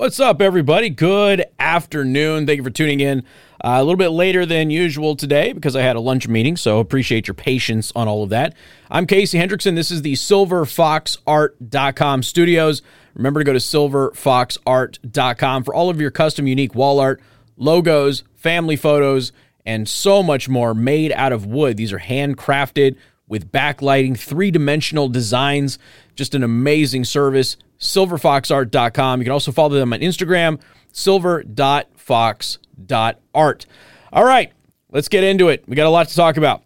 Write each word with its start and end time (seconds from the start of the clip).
What's 0.00 0.18
up, 0.18 0.40
everybody? 0.40 0.88
Good 0.88 1.44
afternoon. 1.58 2.46
Thank 2.46 2.56
you 2.56 2.64
for 2.64 2.70
tuning 2.70 3.00
in. 3.00 3.18
Uh, 3.62 3.76
a 3.76 3.84
little 3.84 3.98
bit 3.98 4.08
later 4.08 4.46
than 4.46 4.70
usual 4.70 5.14
today 5.14 5.52
because 5.52 5.76
I 5.76 5.82
had 5.82 5.94
a 5.94 6.00
lunch 6.00 6.26
meeting, 6.26 6.56
so 6.56 6.78
appreciate 6.78 7.28
your 7.28 7.34
patience 7.34 7.92
on 7.94 8.08
all 8.08 8.22
of 8.22 8.30
that. 8.30 8.54
I'm 8.90 9.06
Casey 9.06 9.38
Hendrickson. 9.38 9.74
This 9.74 9.90
is 9.90 10.00
the 10.00 10.14
silverfoxart.com 10.14 12.22
studios. 12.22 12.80
Remember 13.12 13.40
to 13.40 13.44
go 13.44 13.52
to 13.52 13.58
silverfoxart.com 13.58 15.64
for 15.64 15.74
all 15.74 15.90
of 15.90 16.00
your 16.00 16.10
custom, 16.10 16.46
unique 16.46 16.74
wall 16.74 16.98
art, 16.98 17.20
logos, 17.58 18.24
family 18.36 18.76
photos, 18.76 19.32
and 19.66 19.86
so 19.86 20.22
much 20.22 20.48
more 20.48 20.72
made 20.72 21.12
out 21.12 21.34
of 21.34 21.44
wood. 21.44 21.76
These 21.76 21.92
are 21.92 22.00
handcrafted 22.00 22.96
with 23.28 23.52
backlighting, 23.52 24.18
three 24.18 24.50
dimensional 24.50 25.10
designs. 25.10 25.78
Just 26.14 26.34
an 26.34 26.42
amazing 26.42 27.04
service 27.04 27.58
silverfoxart.com. 27.80 29.20
You 29.20 29.24
can 29.24 29.32
also 29.32 29.52
follow 29.52 29.70
them 29.70 29.92
on 29.92 30.00
Instagram, 30.00 30.60
silver.fox.art. 30.92 33.66
All 34.12 34.24
right, 34.24 34.52
let's 34.90 35.08
get 35.08 35.24
into 35.24 35.48
it. 35.48 35.64
We 35.66 35.76
got 35.76 35.86
a 35.86 35.90
lot 35.90 36.08
to 36.08 36.14
talk 36.14 36.36
about. 36.36 36.62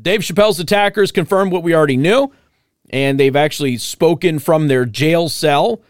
Dave 0.00 0.20
Chappelle's 0.20 0.60
attackers 0.60 1.12
confirmed 1.12 1.52
what 1.52 1.62
we 1.62 1.74
already 1.74 1.96
knew, 1.96 2.32
and 2.90 3.18
they've 3.18 3.36
actually 3.36 3.78
spoken 3.78 4.38
from 4.38 4.68
their 4.68 4.84
jail 4.84 5.28
cell. 5.28 5.82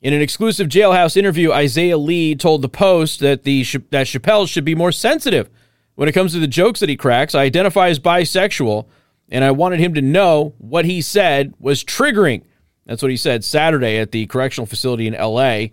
In 0.00 0.12
an 0.12 0.22
exclusive 0.22 0.68
jailhouse 0.68 1.16
interview, 1.16 1.52
Isaiah 1.52 1.98
Lee 1.98 2.34
told 2.34 2.62
the 2.62 2.68
Post 2.68 3.20
that 3.20 3.44
the 3.44 3.62
that 3.90 4.06
Chappelle 4.06 4.48
should 4.48 4.64
be 4.64 4.74
more 4.74 4.92
sensitive 4.92 5.50
when 5.96 6.08
it 6.08 6.12
comes 6.12 6.32
to 6.32 6.38
the 6.38 6.46
jokes 6.46 6.80
that 6.80 6.88
he 6.88 6.96
cracks. 6.96 7.34
I 7.34 7.42
identify 7.42 7.88
as 7.88 7.98
bisexual, 7.98 8.86
and 9.30 9.44
I 9.44 9.50
wanted 9.50 9.80
him 9.80 9.94
to 9.94 10.02
know 10.02 10.54
what 10.58 10.84
he 10.84 11.02
said 11.02 11.54
was 11.58 11.84
triggering. 11.84 12.42
That's 12.86 13.02
what 13.02 13.10
he 13.10 13.16
said 13.16 13.44
Saturday 13.44 13.98
at 13.98 14.12
the 14.12 14.26
correctional 14.26 14.66
facility 14.66 15.06
in 15.06 15.14
LA. 15.14 15.66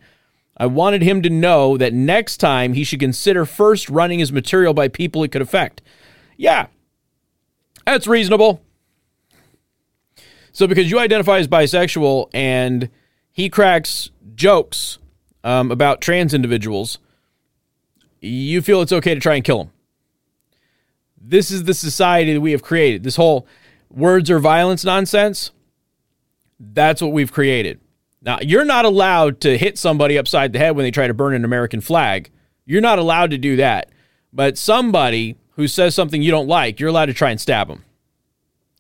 I 0.58 0.66
wanted 0.66 1.02
him 1.02 1.22
to 1.22 1.30
know 1.30 1.77
that 1.77 1.94
next 1.94 2.38
time 2.38 2.73
he 2.73 2.84
should 2.84 2.99
consider 2.99 3.45
first 3.45 3.89
running 3.89 4.19
his 4.19 4.31
material 4.31 4.73
by 4.73 4.88
people 4.88 5.23
it 5.23 5.31
could 5.31 5.41
affect. 5.41 5.81
Yeah, 6.38 6.67
that's 7.86 8.08
reasonable. 8.08 8.61
So, 10.52 10.67
because 10.67 10.91
you 10.91 11.00
identify 11.00 11.39
as 11.39 11.47
bisexual 11.47 12.30
and 12.34 12.89
he 13.31 13.50
cracks 13.50 14.11
jokes 14.36 15.00
um, 15.44 15.72
about 15.72 16.02
trans 16.02 16.34
individuals, 16.34 17.00
you 18.22 18.61
feel 18.61 18.81
it's 18.81 18.91
okay 18.91 19.16
to 19.16 19.19
try 19.19 19.36
and 19.36 19.44
kill 19.44 19.61
him. 19.61 19.72
This 21.19 21.50
is 21.50 21.64
the 21.64 21.73
society 21.73 22.34
that 22.34 22.41
we 22.41 22.52
have 22.52 22.61
created. 22.61 23.03
This 23.03 23.16
whole 23.16 23.47
words 23.89 24.30
are 24.30 24.39
violence 24.39 24.86
nonsense 24.86 25.52
that's 26.59 27.02
what 27.02 27.12
we've 27.12 27.32
created. 27.32 27.80
Now, 28.22 28.40
you're 28.42 28.66
not 28.66 28.86
allowed 28.86 29.42
to 29.42 29.58
hit 29.58 29.78
somebody 29.78 30.18
upside 30.18 30.54
the 30.54 30.59
head 30.59 30.76
when 30.76 30.84
they 30.84 30.92
try 30.92 31.08
to 31.08 31.14
burn 31.14 31.34
an 31.34 31.44
American 31.44 31.82
flag. 31.82 32.30
You're 32.66 32.82
not 32.82 33.00
allowed 33.00 33.32
to 33.32 33.38
do 33.38 33.58
that. 33.58 33.90
But 34.32 34.58
somebody 34.58 35.38
who 35.52 35.68
says 35.68 35.94
something 35.94 36.22
you 36.22 36.31
don't 36.31 36.48
like, 36.48 36.80
you're 36.80 36.90
allowed 36.90 37.08
to 37.08 37.14
try 37.14 37.31
and 37.31 37.40
stab 37.40 37.68
them. 37.68 37.84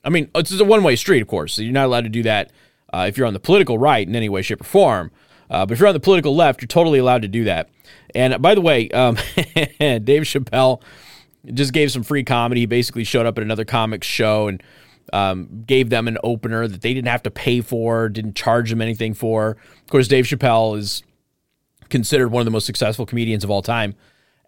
I 0.03 0.09
mean, 0.09 0.29
it's 0.35 0.57
a 0.57 0.65
one 0.65 0.83
way 0.83 0.95
street, 0.95 1.21
of 1.21 1.27
course. 1.27 1.53
So 1.53 1.61
you're 1.61 1.71
not 1.71 1.85
allowed 1.85 2.05
to 2.05 2.09
do 2.09 2.23
that 2.23 2.51
uh, 2.93 3.05
if 3.07 3.17
you're 3.17 3.27
on 3.27 3.33
the 3.33 3.39
political 3.39 3.77
right 3.77 4.07
in 4.07 4.15
any 4.15 4.29
way, 4.29 4.41
shape, 4.41 4.61
or 4.61 4.65
form. 4.65 5.11
Uh, 5.49 5.65
but 5.65 5.73
if 5.73 5.79
you're 5.79 5.87
on 5.87 5.93
the 5.93 5.99
political 5.99 6.35
left, 6.35 6.61
you're 6.61 6.67
totally 6.67 6.99
allowed 6.99 7.21
to 7.21 7.27
do 7.27 7.43
that. 7.43 7.69
And 8.15 8.41
by 8.41 8.55
the 8.55 8.61
way, 8.61 8.89
um, 8.89 9.15
Dave 9.55 10.23
Chappelle 10.23 10.81
just 11.53 11.73
gave 11.73 11.91
some 11.91 12.03
free 12.03 12.23
comedy. 12.23 12.61
He 12.61 12.65
basically 12.65 13.03
showed 13.03 13.25
up 13.25 13.37
at 13.37 13.43
another 13.43 13.65
comics 13.65 14.07
show 14.07 14.47
and 14.47 14.63
um, 15.13 15.63
gave 15.67 15.91
them 15.91 16.07
an 16.07 16.17
opener 16.23 16.67
that 16.67 16.81
they 16.81 16.93
didn't 16.93 17.07
have 17.07 17.23
to 17.23 17.31
pay 17.31 17.61
for, 17.61 18.09
didn't 18.09 18.35
charge 18.35 18.71
them 18.71 18.81
anything 18.81 19.13
for. 19.13 19.51
Of 19.83 19.87
course, 19.89 20.07
Dave 20.07 20.25
Chappelle 20.25 20.75
is 20.77 21.03
considered 21.89 22.29
one 22.29 22.41
of 22.41 22.45
the 22.45 22.51
most 22.51 22.65
successful 22.65 23.05
comedians 23.05 23.43
of 23.43 23.51
all 23.51 23.61
time. 23.61 23.93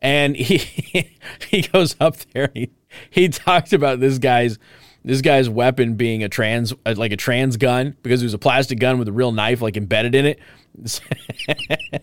And 0.02 0.36
he 0.36 0.58
he 1.50 1.62
goes 1.62 1.96
up 2.00 2.18
there. 2.34 2.50
He, 2.54 2.72
he 3.12 3.30
talked 3.30 3.74
about 3.74 4.00
this 4.00 4.18
guy's 4.18 4.58
this 5.04 5.22
guy's 5.22 5.48
weapon 5.48 5.94
being 5.94 6.24
a 6.24 6.30
trans 6.30 6.74
like 6.84 7.12
a 7.12 7.18
trans 7.18 7.58
gun 7.58 7.96
because 8.02 8.24
it 8.24 8.26
was 8.26 8.34
a 8.34 8.40
plastic 8.40 8.80
gun 8.80 8.98
with 8.98 9.08
a 9.08 9.14
real 9.14 9.32
knife 9.32 9.62
like 9.62 9.78
embedded 9.78 10.16
in 10.16 10.26
it, 10.26 10.40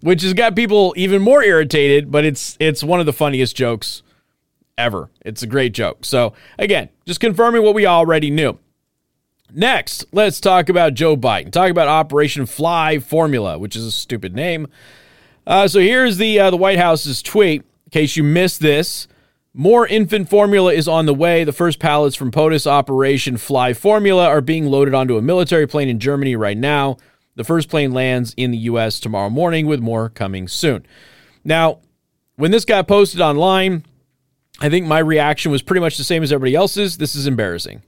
which 0.00 0.22
has 0.22 0.32
got 0.32 0.56
people 0.56 0.94
even 0.96 1.20
more 1.20 1.42
irritated. 1.42 2.10
But 2.10 2.24
it's 2.24 2.56
it's 2.58 2.82
one 2.82 3.00
of 3.00 3.06
the 3.06 3.12
funniest 3.12 3.54
jokes 3.54 4.02
ever. 4.78 5.10
It's 5.24 5.42
a 5.42 5.46
great 5.46 5.74
joke. 5.74 6.06
So, 6.06 6.32
again, 6.58 6.88
just 7.04 7.20
confirming 7.20 7.62
what 7.62 7.74
we 7.74 7.84
already 7.84 8.30
knew. 8.30 8.58
Next, 9.52 10.04
let's 10.12 10.40
talk 10.40 10.68
about 10.68 10.94
Joe 10.94 11.16
Biden. 11.16 11.50
Talk 11.50 11.70
about 11.70 11.88
Operation 11.88 12.46
Fly 12.46 12.98
Formula, 12.98 13.58
which 13.58 13.76
is 13.76 13.84
a 13.84 13.90
stupid 13.90 14.34
name. 14.34 14.68
Uh, 15.46 15.66
so 15.66 15.80
here's 15.80 16.18
the 16.18 16.38
uh, 16.38 16.50
the 16.50 16.56
White 16.56 16.78
House's 16.78 17.22
tweet. 17.22 17.62
In 17.62 17.90
case 17.90 18.16
you 18.16 18.22
missed 18.22 18.60
this, 18.60 19.08
more 19.54 19.86
infant 19.86 20.28
formula 20.28 20.74
is 20.74 20.86
on 20.86 21.06
the 21.06 21.14
way. 21.14 21.44
The 21.44 21.54
first 21.54 21.78
pallets 21.78 22.14
from 22.14 22.30
POTUS 22.30 22.66
Operation 22.66 23.38
Fly 23.38 23.72
Formula 23.72 24.26
are 24.28 24.42
being 24.42 24.66
loaded 24.66 24.92
onto 24.92 25.16
a 25.16 25.22
military 25.22 25.66
plane 25.66 25.88
in 25.88 25.98
Germany 25.98 26.36
right 26.36 26.58
now. 26.58 26.98
The 27.34 27.44
first 27.44 27.70
plane 27.70 27.92
lands 27.92 28.34
in 28.36 28.50
the 28.50 28.58
U.S. 28.58 29.00
tomorrow 29.00 29.30
morning, 29.30 29.66
with 29.66 29.80
more 29.80 30.10
coming 30.10 30.48
soon. 30.48 30.84
Now, 31.44 31.78
when 32.36 32.50
this 32.50 32.66
got 32.66 32.86
posted 32.86 33.22
online, 33.22 33.84
I 34.60 34.68
think 34.68 34.86
my 34.86 34.98
reaction 34.98 35.52
was 35.52 35.62
pretty 35.62 35.80
much 35.80 35.96
the 35.96 36.04
same 36.04 36.22
as 36.22 36.32
everybody 36.32 36.54
else's. 36.54 36.98
This 36.98 37.14
is 37.14 37.26
embarrassing. 37.26 37.82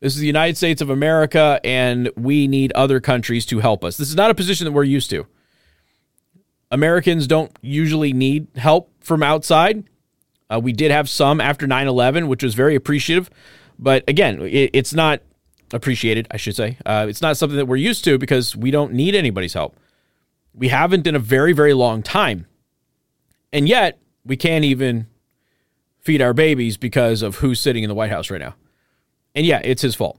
This 0.00 0.14
is 0.14 0.20
the 0.20 0.26
United 0.26 0.56
States 0.56 0.80
of 0.82 0.90
America, 0.90 1.60
and 1.62 2.10
we 2.16 2.48
need 2.48 2.72
other 2.72 2.98
countries 2.98 3.46
to 3.46 3.60
help 3.60 3.84
us. 3.84 3.96
This 3.96 4.08
is 4.08 4.16
not 4.16 4.30
a 4.30 4.34
position 4.34 4.64
that 4.64 4.72
we're 4.72 4.84
used 4.84 5.10
to. 5.10 5.26
Americans 6.70 7.26
don't 7.26 7.56
usually 7.60 8.12
need 8.12 8.48
help 8.56 8.90
from 9.00 9.22
outside. 9.22 9.84
Uh, 10.50 10.58
we 10.58 10.72
did 10.72 10.90
have 10.90 11.08
some 11.08 11.40
after 11.40 11.66
9 11.66 11.86
11, 11.86 12.26
which 12.26 12.42
was 12.42 12.54
very 12.54 12.74
appreciative. 12.74 13.30
But 13.78 14.04
again, 14.08 14.40
it, 14.42 14.70
it's 14.72 14.92
not 14.92 15.22
appreciated, 15.72 16.26
I 16.30 16.36
should 16.36 16.56
say. 16.56 16.78
Uh, 16.84 17.06
it's 17.08 17.22
not 17.22 17.36
something 17.36 17.56
that 17.56 17.66
we're 17.66 17.76
used 17.76 18.04
to 18.04 18.18
because 18.18 18.56
we 18.56 18.70
don't 18.70 18.92
need 18.92 19.14
anybody's 19.14 19.54
help. 19.54 19.76
We 20.54 20.68
haven't 20.68 21.06
in 21.06 21.14
a 21.14 21.18
very, 21.20 21.52
very 21.52 21.74
long 21.74 22.02
time. 22.02 22.46
And 23.52 23.68
yet, 23.68 23.98
we 24.24 24.36
can't 24.36 24.64
even 24.64 25.06
feed 26.02 26.20
our 26.20 26.34
babies 26.34 26.76
because 26.76 27.22
of 27.22 27.36
who's 27.36 27.60
sitting 27.60 27.82
in 27.82 27.88
the 27.88 27.94
White 27.94 28.10
House 28.10 28.30
right 28.30 28.40
now. 28.40 28.54
And 29.34 29.46
yeah, 29.46 29.60
it's 29.64 29.82
his 29.82 29.94
fault. 29.94 30.18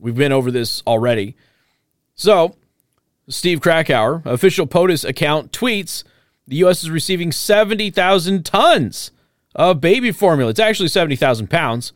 We've 0.00 0.14
been 0.14 0.32
over 0.32 0.50
this 0.50 0.82
already. 0.86 1.36
So, 2.14 2.56
Steve 3.28 3.60
Krakauer, 3.60 4.22
official 4.24 4.66
POTUS 4.66 5.08
account, 5.08 5.52
tweets 5.52 6.04
the 6.46 6.56
U.S. 6.56 6.82
is 6.82 6.90
receiving 6.90 7.30
70,000 7.30 8.44
tons 8.44 9.12
of 9.54 9.80
baby 9.80 10.10
formula. 10.10 10.50
It's 10.50 10.58
actually 10.58 10.88
70,000 10.88 11.48
pounds, 11.48 11.92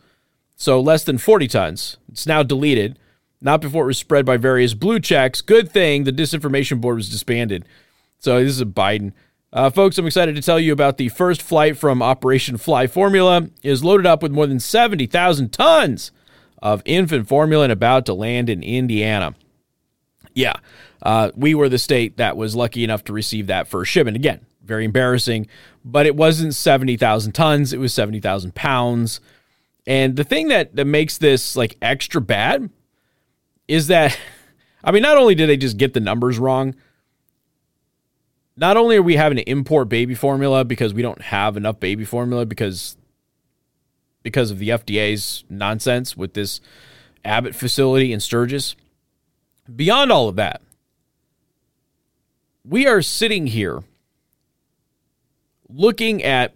so 0.55 0.81
less 0.81 1.03
than 1.03 1.19
40 1.19 1.49
tons. 1.49 1.97
It's 2.09 2.27
now 2.27 2.43
deleted, 2.43 2.99
not 3.41 3.61
before 3.61 3.85
it 3.85 3.89
was 3.89 3.99
spread 3.99 4.25
by 4.25 4.37
various 4.37 4.75
blue 4.75 5.01
checks. 5.01 5.41
Good 5.41 5.73
thing 5.73 6.05
the 6.05 6.13
disinformation 6.13 6.81
board 6.81 6.97
was 6.97 7.11
disbanded. 7.11 7.65
So, 8.19 8.39
this 8.39 8.53
is 8.53 8.61
a 8.61 8.67
Biden. 8.67 9.13
Uh, 9.55 9.71
folks, 9.71 9.97
I'm 9.99 10.07
excited 10.07 10.35
to 10.35 10.43
tell 10.43 10.59
you 10.59 10.73
about 10.73 10.97
the 10.97 11.09
first 11.11 11.41
flight 11.41 11.79
from 11.79 12.03
Operation 12.03 12.57
Fly 12.57 12.89
Formula 12.89 13.51
is 13.63 13.85
loaded 13.85 14.05
up 14.05 14.21
with 14.21 14.33
more 14.33 14.49
than 14.49 14.59
70,000 14.59 15.53
tons 15.53 16.11
of 16.61 16.83
infant 16.85 17.29
formula 17.29 17.63
and 17.63 17.73
about 17.73 18.05
to 18.07 18.15
land 18.15 18.51
in 18.51 18.65
Indiana. 18.65 19.37
Yeah, 20.35 20.55
uh, 21.03 21.31
we 21.37 21.55
were 21.55 21.69
the 21.69 21.79
state 21.79 22.17
that 22.17 22.37
was 22.37 22.57
lucky 22.57 22.83
enough 22.83 23.05
to 23.05 23.13
receive 23.13 23.47
that 23.47 23.69
first 23.69 23.93
shipment. 23.93 24.17
Again, 24.17 24.45
very 24.65 24.85
embarrassing, 24.85 25.47
but 25.85 26.05
it 26.05 26.17
wasn't 26.17 26.57
70,000 26.57 27.31
tons, 27.31 27.73
it 27.73 27.79
was 27.79 27.95
70,000 27.95 28.57
pounds. 28.57 29.21
And 29.87 30.17
the 30.17 30.25
thing 30.25 30.49
that, 30.49 30.75
that 30.75 30.87
makes 30.87 31.17
this 31.19 31.55
like 31.55 31.77
extra 31.81 32.21
bad 32.21 32.71
is 33.69 33.87
that, 33.87 34.19
I 34.83 34.91
mean, 34.91 35.03
not 35.03 35.17
only 35.17 35.37
did 35.37 35.49
they 35.49 35.57
just 35.57 35.77
get 35.77 35.95
the 35.95 36.01
numbers 36.01 36.41
wrong, 36.41 36.75
not 38.57 38.77
only 38.77 38.97
are 38.97 39.03
we 39.03 39.17
having 39.17 39.37
to 39.37 39.51
import 39.51 39.89
baby 39.89 40.15
formula 40.15 40.65
because 40.65 40.95
we 40.95 41.03
don't 41.03 41.23
have 41.23 41.57
enough 41.57 41.81
baby 41.81 42.05
formula 42.05 42.47
because 42.47 42.97
because 44.23 44.51
of 44.51 44.59
the 44.59 44.71
FDA's 44.71 45.45
nonsense 45.51 46.17
with 46.17 46.35
this 46.35 46.61
Abbott 47.25 47.55
facility 47.55 48.13
in 48.13 48.21
Sturgis. 48.21 48.75
Beyond 49.75 50.11
all 50.11 50.29
of 50.29 50.37
that, 50.37 50.61
we 52.65 52.87
are 52.87 53.03
sitting 53.03 53.47
here 53.47 53.83
looking 55.69 56.23
at 56.23 56.55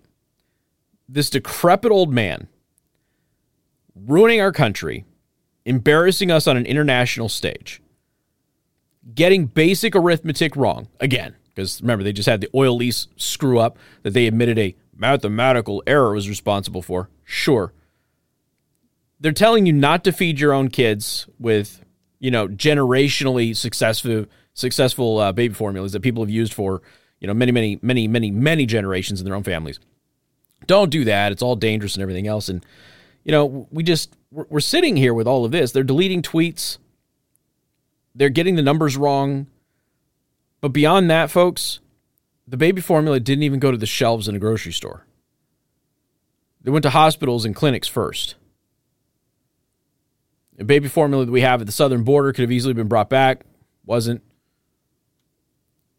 this 1.08 1.30
decrepit 1.30 1.90
old 1.90 2.12
man 2.12 2.48
ruining 3.94 4.40
our 4.40 4.52
country, 4.52 5.04
embarrassing 5.64 6.30
us 6.30 6.46
on 6.46 6.56
an 6.56 6.66
international 6.66 7.28
stage, 7.28 7.82
getting 9.14 9.46
basic 9.46 9.96
arithmetic 9.96 10.54
wrong 10.56 10.88
again. 11.00 11.34
Because 11.58 11.82
remember, 11.82 12.04
they 12.04 12.12
just 12.12 12.28
had 12.28 12.40
the 12.40 12.48
oil 12.54 12.76
lease 12.76 13.08
screw 13.16 13.58
up 13.58 13.78
that 14.04 14.12
they 14.12 14.28
admitted 14.28 14.60
a 14.60 14.76
mathematical 14.96 15.82
error 15.88 16.14
was 16.14 16.28
responsible 16.28 16.82
for. 16.82 17.10
Sure. 17.24 17.72
They're 19.18 19.32
telling 19.32 19.66
you 19.66 19.72
not 19.72 20.04
to 20.04 20.12
feed 20.12 20.38
your 20.38 20.52
own 20.52 20.68
kids 20.68 21.26
with, 21.36 21.84
you 22.20 22.30
know, 22.30 22.46
generationally 22.46 23.56
successful 23.56 24.26
successful 24.54 25.18
uh, 25.18 25.32
baby 25.32 25.52
formulas 25.52 25.90
that 25.92 26.00
people 26.00 26.22
have 26.22 26.30
used 26.30 26.54
for 26.54 26.80
you 27.18 27.26
know 27.26 27.34
many, 27.34 27.50
many, 27.50 27.80
many, 27.82 28.06
many, 28.06 28.30
many 28.30 28.64
generations 28.64 29.20
in 29.20 29.24
their 29.24 29.34
own 29.34 29.42
families. 29.42 29.80
Don't 30.68 30.90
do 30.90 31.06
that. 31.06 31.32
It's 31.32 31.42
all 31.42 31.56
dangerous 31.56 31.96
and 31.96 32.02
everything 32.02 32.28
else. 32.28 32.48
And 32.48 32.64
you 33.24 33.32
know, 33.32 33.66
we 33.72 33.82
just 33.82 34.16
we're, 34.30 34.46
we're 34.48 34.60
sitting 34.60 34.96
here 34.96 35.12
with 35.12 35.26
all 35.26 35.44
of 35.44 35.50
this. 35.50 35.72
They're 35.72 35.82
deleting 35.82 36.22
tweets. 36.22 36.78
They're 38.14 38.28
getting 38.28 38.54
the 38.54 38.62
numbers 38.62 38.96
wrong. 38.96 39.48
But 40.60 40.70
beyond 40.70 41.10
that, 41.10 41.30
folks, 41.30 41.80
the 42.46 42.56
baby 42.56 42.80
formula 42.80 43.20
didn't 43.20 43.44
even 43.44 43.60
go 43.60 43.70
to 43.70 43.76
the 43.76 43.86
shelves 43.86 44.28
in 44.28 44.34
a 44.34 44.38
grocery 44.38 44.72
store. 44.72 45.06
They 46.62 46.70
went 46.70 46.82
to 46.82 46.90
hospitals 46.90 47.44
and 47.44 47.54
clinics 47.54 47.88
first. 47.88 48.34
The 50.56 50.64
baby 50.64 50.88
formula 50.88 51.24
that 51.24 51.32
we 51.32 51.42
have 51.42 51.60
at 51.60 51.66
the 51.66 51.72
southern 51.72 52.02
border 52.02 52.32
could 52.32 52.42
have 52.42 52.50
easily 52.50 52.74
been 52.74 52.88
brought 52.88 53.08
back, 53.08 53.42
wasn't. 53.86 54.22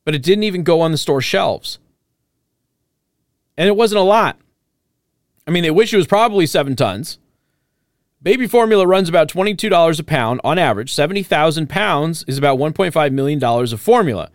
But 0.04 0.16
it 0.16 0.24
didn't 0.24 0.44
even 0.44 0.64
go 0.64 0.82
on 0.82 0.92
the 0.92 0.98
store 0.98 1.22
shelves. 1.22 1.80
And 3.58 3.68
it 3.68 3.76
wasn't 3.76 4.00
a 4.00 4.04
lot. 4.04 4.38
I 5.48 5.52
mean, 5.52 5.64
they 5.64 5.72
wish 5.72 5.94
it 5.94 5.98
was 5.98 6.08
probably 6.08 6.46
seven 6.46 6.76
tons. 6.76 7.20
Baby 8.22 8.48
formula 8.48 8.86
runs 8.86 9.08
about 9.08 9.30
$22 9.30 10.00
a 10.00 10.04
pound 10.04 10.42
on 10.44 10.60
average. 10.60 10.94
70,000 10.94 11.70
pounds 11.70 12.26
is 12.28 12.38
about 12.38 12.60
$1.5 12.60 13.12
million 13.14 13.42
of 13.42 13.80
formula. 13.80 14.30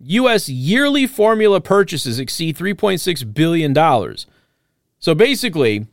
U.S. 0.00 0.48
yearly 0.48 1.06
formula 1.06 1.60
purchases 1.60 2.18
exceed 2.18 2.56
$3.6 2.56 3.34
billion. 3.34 4.16
So 4.98 5.14
basically, 5.14 5.86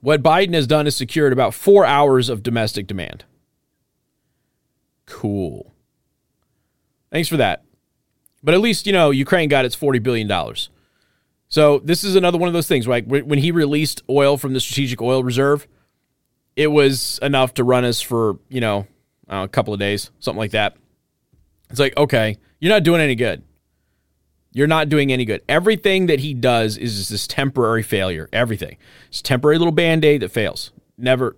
what 0.00 0.22
Biden 0.22 0.54
has 0.54 0.66
done 0.66 0.86
is 0.86 0.94
secured 0.94 1.32
about 1.32 1.52
four 1.52 1.84
hours 1.84 2.28
of 2.28 2.42
domestic 2.42 2.86
demand. 2.86 3.24
Cool. 5.06 5.72
Thanks 7.10 7.28
for 7.28 7.36
that. 7.36 7.64
But 8.42 8.54
at 8.54 8.60
least, 8.60 8.86
you 8.86 8.92
know, 8.92 9.10
Ukraine 9.10 9.48
got 9.48 9.64
its 9.64 9.74
$40 9.74 10.02
billion. 10.02 10.30
So 11.48 11.78
this 11.80 12.04
is 12.04 12.14
another 12.14 12.38
one 12.38 12.48
of 12.48 12.52
those 12.52 12.68
things, 12.68 12.86
right? 12.86 13.06
When 13.06 13.38
he 13.38 13.50
released 13.50 14.02
oil 14.08 14.36
from 14.36 14.52
the 14.52 14.60
strategic 14.60 15.00
oil 15.00 15.24
reserve, 15.24 15.66
it 16.54 16.68
was 16.68 17.18
enough 17.22 17.54
to 17.54 17.64
run 17.64 17.84
us 17.84 18.00
for, 18.00 18.38
you 18.48 18.60
know, 18.60 18.86
uh, 19.28 19.42
a 19.44 19.48
couple 19.48 19.74
of 19.74 19.80
days, 19.80 20.10
something 20.20 20.38
like 20.38 20.52
that. 20.52 20.76
It's 21.70 21.80
like, 21.80 21.96
okay, 21.96 22.38
you're 22.60 22.72
not 22.72 22.82
doing 22.82 23.00
any 23.00 23.14
good. 23.14 23.42
You're 24.52 24.66
not 24.66 24.88
doing 24.88 25.12
any 25.12 25.24
good. 25.24 25.42
Everything 25.48 26.06
that 26.06 26.20
he 26.20 26.32
does 26.32 26.78
is 26.78 27.08
this 27.08 27.26
temporary 27.26 27.82
failure. 27.82 28.28
Everything. 28.32 28.78
It's 29.08 29.20
temporary 29.20 29.58
little 29.58 29.72
band-aid 29.72 30.22
that 30.22 30.30
fails. 30.30 30.72
Never 30.96 31.36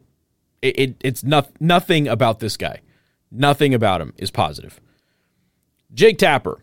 it, 0.62 0.78
it 0.78 0.96
it's 1.00 1.24
not, 1.24 1.50
nothing 1.60 2.08
about 2.08 2.40
this 2.40 2.56
guy. 2.56 2.80
Nothing 3.30 3.74
about 3.74 4.00
him 4.00 4.12
is 4.16 4.30
positive. 4.30 4.80
Jake 5.92 6.18
Tapper. 6.18 6.62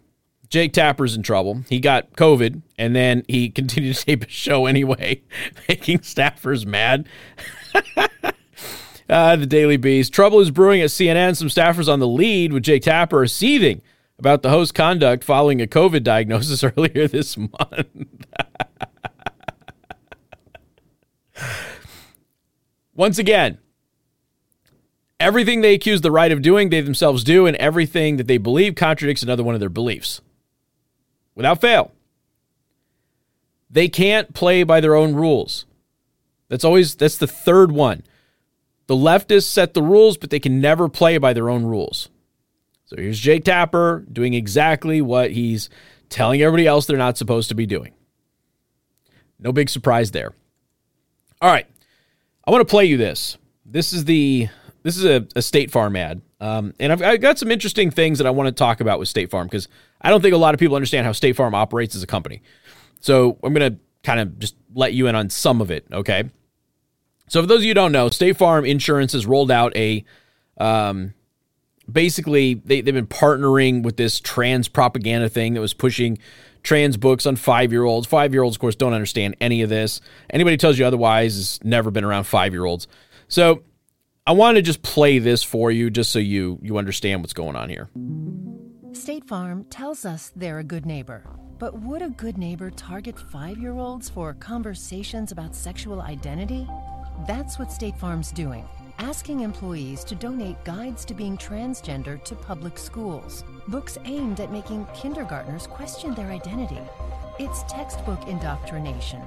Jake 0.49 0.73
Tapper's 0.73 1.15
in 1.15 1.23
trouble. 1.23 1.63
He 1.69 1.79
got 1.79 2.13
COVID 2.13 2.61
and 2.77 2.95
then 2.95 3.23
he 3.27 3.49
continued 3.51 3.95
to 3.95 4.05
tape 4.05 4.23
a 4.23 4.29
show 4.29 4.65
anyway, 4.65 5.21
making 5.69 5.99
staffers 5.99 6.65
mad. 6.65 7.07
uh, 9.09 9.35
the 9.35 9.45
Daily 9.45 9.77
Beast. 9.77 10.13
Trouble 10.13 10.39
is 10.39 10.51
brewing 10.51 10.81
at 10.81 10.89
CNN. 10.89 11.35
Some 11.35 11.49
staffers 11.49 11.91
on 11.91 11.99
the 11.99 12.07
lead 12.07 12.53
with 12.53 12.63
Jake 12.63 12.83
Tapper 12.83 13.21
are 13.21 13.27
seething 13.27 13.81
about 14.17 14.41
the 14.41 14.49
host's 14.49 14.71
conduct 14.71 15.23
following 15.23 15.61
a 15.61 15.67
COVID 15.67 16.03
diagnosis 16.03 16.63
earlier 16.77 17.07
this 17.07 17.37
month. 17.37 18.25
Once 22.95 23.17
again, 23.17 23.57
everything 25.19 25.61
they 25.61 25.73
accuse 25.73 26.01
the 26.01 26.11
right 26.11 26.31
of 26.31 26.41
doing, 26.41 26.69
they 26.69 26.81
themselves 26.81 27.23
do, 27.23 27.45
and 27.45 27.57
everything 27.57 28.17
that 28.17 28.27
they 28.27 28.37
believe 28.37 28.75
contradicts 28.75 29.21
another 29.21 29.43
one 29.43 29.53
of 29.53 29.59
their 29.59 29.69
beliefs. 29.69 30.21
Without 31.35 31.59
fail. 31.59 31.91
They 33.69 33.89
can't 33.89 34.33
play 34.33 34.63
by 34.63 34.79
their 34.79 34.95
own 34.95 35.15
rules. 35.15 35.65
That's 36.47 36.63
always 36.63 36.95
that's 36.95 37.17
the 37.17 37.27
third 37.27 37.71
one. 37.71 38.03
The 38.87 38.95
leftists 38.95 39.49
set 39.49 39.73
the 39.73 39.81
rules, 39.81 40.17
but 40.17 40.29
they 40.29 40.39
can 40.39 40.61
never 40.61 40.87
play 40.87 41.17
by 41.17 41.33
their 41.33 41.49
own 41.49 41.65
rules. 41.65 42.09
So 42.85 42.97
here's 42.97 43.19
Jake 43.19 43.43
Tapper 43.43 44.05
doing 44.11 44.33
exactly 44.33 45.01
what 45.01 45.31
he's 45.31 45.69
telling 46.09 46.41
everybody 46.41 46.67
else 46.67 46.85
they're 46.85 46.97
not 46.97 47.17
supposed 47.17 47.49
to 47.49 47.55
be 47.55 47.65
doing. 47.65 47.93
No 49.39 49.51
big 49.51 49.69
surprise 49.69 50.11
there. 50.11 50.33
All 51.41 51.51
right. 51.51 51.67
I 52.45 52.51
want 52.51 52.61
to 52.61 52.71
play 52.71 52.85
you 52.85 52.97
this. 52.97 53.37
This 53.65 53.91
is 53.91 54.05
the 54.05 54.49
this 54.83 54.97
is 54.97 55.05
a, 55.05 55.27
a 55.35 55.41
State 55.41 55.71
Farm 55.71 55.95
ad. 55.95 56.21
Um, 56.39 56.75
and 56.79 56.91
I've, 56.91 57.01
I've, 57.01 57.21
got 57.21 57.39
some 57.39 57.49
interesting 57.49 57.89
things 57.89 58.19
that 58.19 58.27
I 58.27 58.29
want 58.29 58.47
to 58.47 58.51
talk 58.51 58.81
about 58.81 58.99
with 58.99 59.07
State 59.07 59.31
Farm 59.31 59.47
because 59.47 59.67
I 59.99 60.11
don't 60.11 60.21
think 60.21 60.35
a 60.35 60.37
lot 60.37 60.53
of 60.53 60.59
people 60.59 60.75
understand 60.75 61.07
how 61.07 61.11
State 61.11 61.35
Farm 61.35 61.55
operates 61.55 61.95
as 61.95 62.03
a 62.03 62.07
company. 62.07 62.43
So 62.99 63.39
I'm 63.41 63.53
going 63.53 63.73
to 63.73 63.79
kind 64.03 64.19
of 64.19 64.37
just 64.37 64.55
let 64.75 64.93
you 64.93 65.07
in 65.07 65.15
on 65.15 65.31
some 65.31 65.59
of 65.59 65.71
it, 65.71 65.87
okay? 65.91 66.29
So 67.29 67.41
for 67.41 67.47
those 67.47 67.59
of 67.59 67.63
you 67.63 67.71
who 67.71 67.75
don't 67.75 67.91
know, 67.91 68.09
State 68.09 68.37
Farm 68.37 68.63
Insurance 68.63 69.13
has 69.13 69.25
rolled 69.25 69.49
out 69.49 69.75
a 69.75 70.05
um, 70.59 71.15
basically 71.91 72.55
they, 72.55 72.81
they've 72.81 72.93
been 72.93 73.07
partnering 73.07 73.83
with 73.83 73.97
this 73.97 74.19
trans 74.19 74.67
propaganda 74.67 75.29
thing 75.29 75.53
that 75.53 75.61
was 75.61 75.73
pushing 75.73 76.17
trans 76.63 76.97
books 76.97 77.25
on 77.25 77.35
five 77.35 77.71
year 77.71 77.83
olds. 77.83 78.07
Five 78.07 78.33
year 78.33 78.43
olds, 78.43 78.57
of 78.57 78.59
course, 78.59 78.75
don't 78.75 78.93
understand 78.93 79.35
any 79.39 79.61
of 79.61 79.69
this. 79.69 80.01
Anybody 80.29 80.57
tells 80.57 80.77
you 80.77 80.85
otherwise 80.85 81.35
has 81.35 81.59
never 81.63 81.91
been 81.91 82.03
around 82.03 82.25
five 82.25 82.53
year 82.53 82.65
olds. 82.65 82.87
So 83.27 83.63
I 84.27 84.31
want 84.33 84.57
to 84.57 84.61
just 84.61 84.81
play 84.81 85.19
this 85.19 85.43
for 85.43 85.71
you 85.71 85.89
just 85.89 86.11
so 86.11 86.19
you 86.19 86.59
you 86.61 86.77
understand 86.77 87.21
what's 87.21 87.33
going 87.33 87.55
on 87.55 87.69
here. 87.69 87.89
State 88.93 89.27
Farm 89.27 89.65
tells 89.65 90.05
us 90.05 90.31
they're 90.35 90.59
a 90.59 90.63
good 90.63 90.85
neighbor. 90.85 91.23
But 91.57 91.81
would 91.83 92.01
a 92.01 92.09
good 92.09 92.37
neighbor 92.37 92.69
target 92.69 93.17
five 93.17 93.57
year 93.57 93.73
olds 93.73 94.09
for 94.09 94.33
conversations 94.33 95.31
about 95.31 95.55
sexual 95.55 96.01
identity? 96.01 96.67
That's 97.27 97.57
what 97.57 97.71
State 97.71 97.97
Farm's 97.97 98.31
doing 98.31 98.67
asking 98.99 99.41
employees 99.41 100.03
to 100.05 100.15
donate 100.15 100.63
guides 100.63 101.05
to 101.05 101.13
being 101.13 101.37
transgender 101.37 102.23
to 102.23 102.35
public 102.35 102.77
schools, 102.77 103.43
books 103.67 103.97
aimed 104.05 104.39
at 104.39 104.51
making 104.51 104.87
kindergartners 104.95 105.67
question 105.67 106.13
their 106.13 106.31
identity. 106.31 106.79
It's 107.39 107.63
textbook 107.63 108.27
indoctrination. 108.27 109.21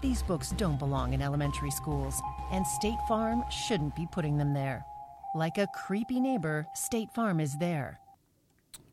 These 0.00 0.22
books 0.22 0.50
don't 0.50 0.78
belong 0.78 1.12
in 1.12 1.22
elementary 1.22 1.70
schools, 1.70 2.20
and 2.52 2.66
State 2.66 2.98
Farm 3.08 3.42
shouldn't 3.50 3.96
be 3.96 4.06
putting 4.10 4.38
them 4.38 4.54
there. 4.54 4.84
Like 5.34 5.58
a 5.58 5.66
creepy 5.74 6.20
neighbor, 6.20 6.66
State 6.74 7.10
Farm 7.12 7.40
is 7.40 7.56
there. 7.58 7.98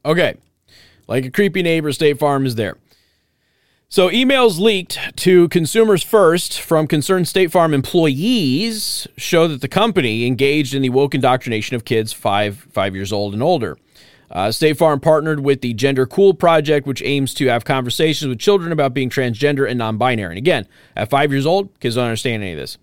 Okay. 0.03 0.35
Like 1.07 1.25
a 1.25 1.31
creepy 1.31 1.61
neighbor, 1.61 1.91
State 1.91 2.17
Farm 2.17 2.45
is 2.45 2.55
there. 2.55 2.77
So, 3.87 4.09
emails 4.09 4.59
leaked 4.59 4.97
to 5.17 5.47
Consumers 5.49 6.01
First 6.01 6.59
from 6.59 6.87
concerned 6.87 7.27
State 7.27 7.51
Farm 7.51 7.71
employees 7.71 9.07
show 9.15 9.47
that 9.47 9.61
the 9.61 9.67
company 9.67 10.25
engaged 10.25 10.73
in 10.73 10.81
the 10.81 10.89
woke 10.89 11.13
indoctrination 11.13 11.75
of 11.75 11.85
kids 11.85 12.11
five 12.11 12.67
five 12.71 12.95
years 12.95 13.13
old 13.13 13.33
and 13.33 13.43
older. 13.43 13.77
Uh, 14.31 14.51
State 14.51 14.77
Farm 14.77 14.99
partnered 14.99 15.41
with 15.41 15.61
the 15.61 15.73
Gender 15.75 16.07
Cool 16.07 16.33
Project, 16.33 16.87
which 16.87 17.03
aims 17.03 17.31
to 17.35 17.45
have 17.45 17.63
conversations 17.63 18.27
with 18.27 18.39
children 18.39 18.71
about 18.71 18.95
being 18.95 19.09
transgender 19.09 19.69
and 19.69 19.77
non-binary. 19.77 20.31
And 20.31 20.37
again, 20.39 20.67
at 20.95 21.11
five 21.11 21.31
years 21.31 21.45
old, 21.45 21.79
kids 21.79 21.93
don't 21.93 22.05
understand 22.05 22.41
any 22.41 22.53
of 22.53 22.57
this. 22.57 22.79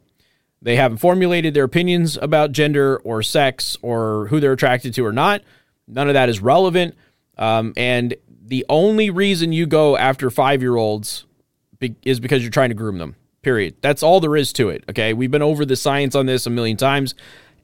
They 0.62 0.76
haven't 0.76 0.99
formulated 0.99 1.52
their 1.52 1.64
opinions 1.64 2.16
about 2.16 2.52
gender 2.52 2.99
or 2.99 3.25
sex 3.25 3.76
or 3.82 4.28
who 4.28 4.38
they're 4.38 4.52
attracted 4.52 4.94
to 4.94 5.04
or 5.04 5.12
not. 5.12 5.42
None 5.88 6.06
of 6.06 6.14
that 6.14 6.28
is 6.28 6.40
relevant. 6.40 6.94
Um, 7.37 7.73
and 7.76 8.14
the 8.52 8.66
only 8.68 9.09
reason 9.09 9.50
you 9.50 9.64
go 9.64 9.97
after 9.97 10.28
five 10.28 10.61
year 10.61 10.76
olds 10.76 11.25
be- 11.78 11.97
is 12.02 12.21
because 12.21 12.42
you're 12.42 12.50
trying 12.50 12.68
to 12.68 12.75
groom 12.75 12.99
them. 12.99 13.16
Period. 13.40 13.76
That's 13.80 14.02
all 14.02 14.21
there 14.21 14.37
is 14.37 14.52
to 14.52 14.68
it. 14.68 14.85
Okay. 14.90 15.14
We've 15.14 15.30
been 15.30 15.40
over 15.40 15.64
the 15.64 15.75
science 15.75 16.14
on 16.14 16.26
this 16.26 16.44
a 16.44 16.50
million 16.50 16.76
times. 16.76 17.14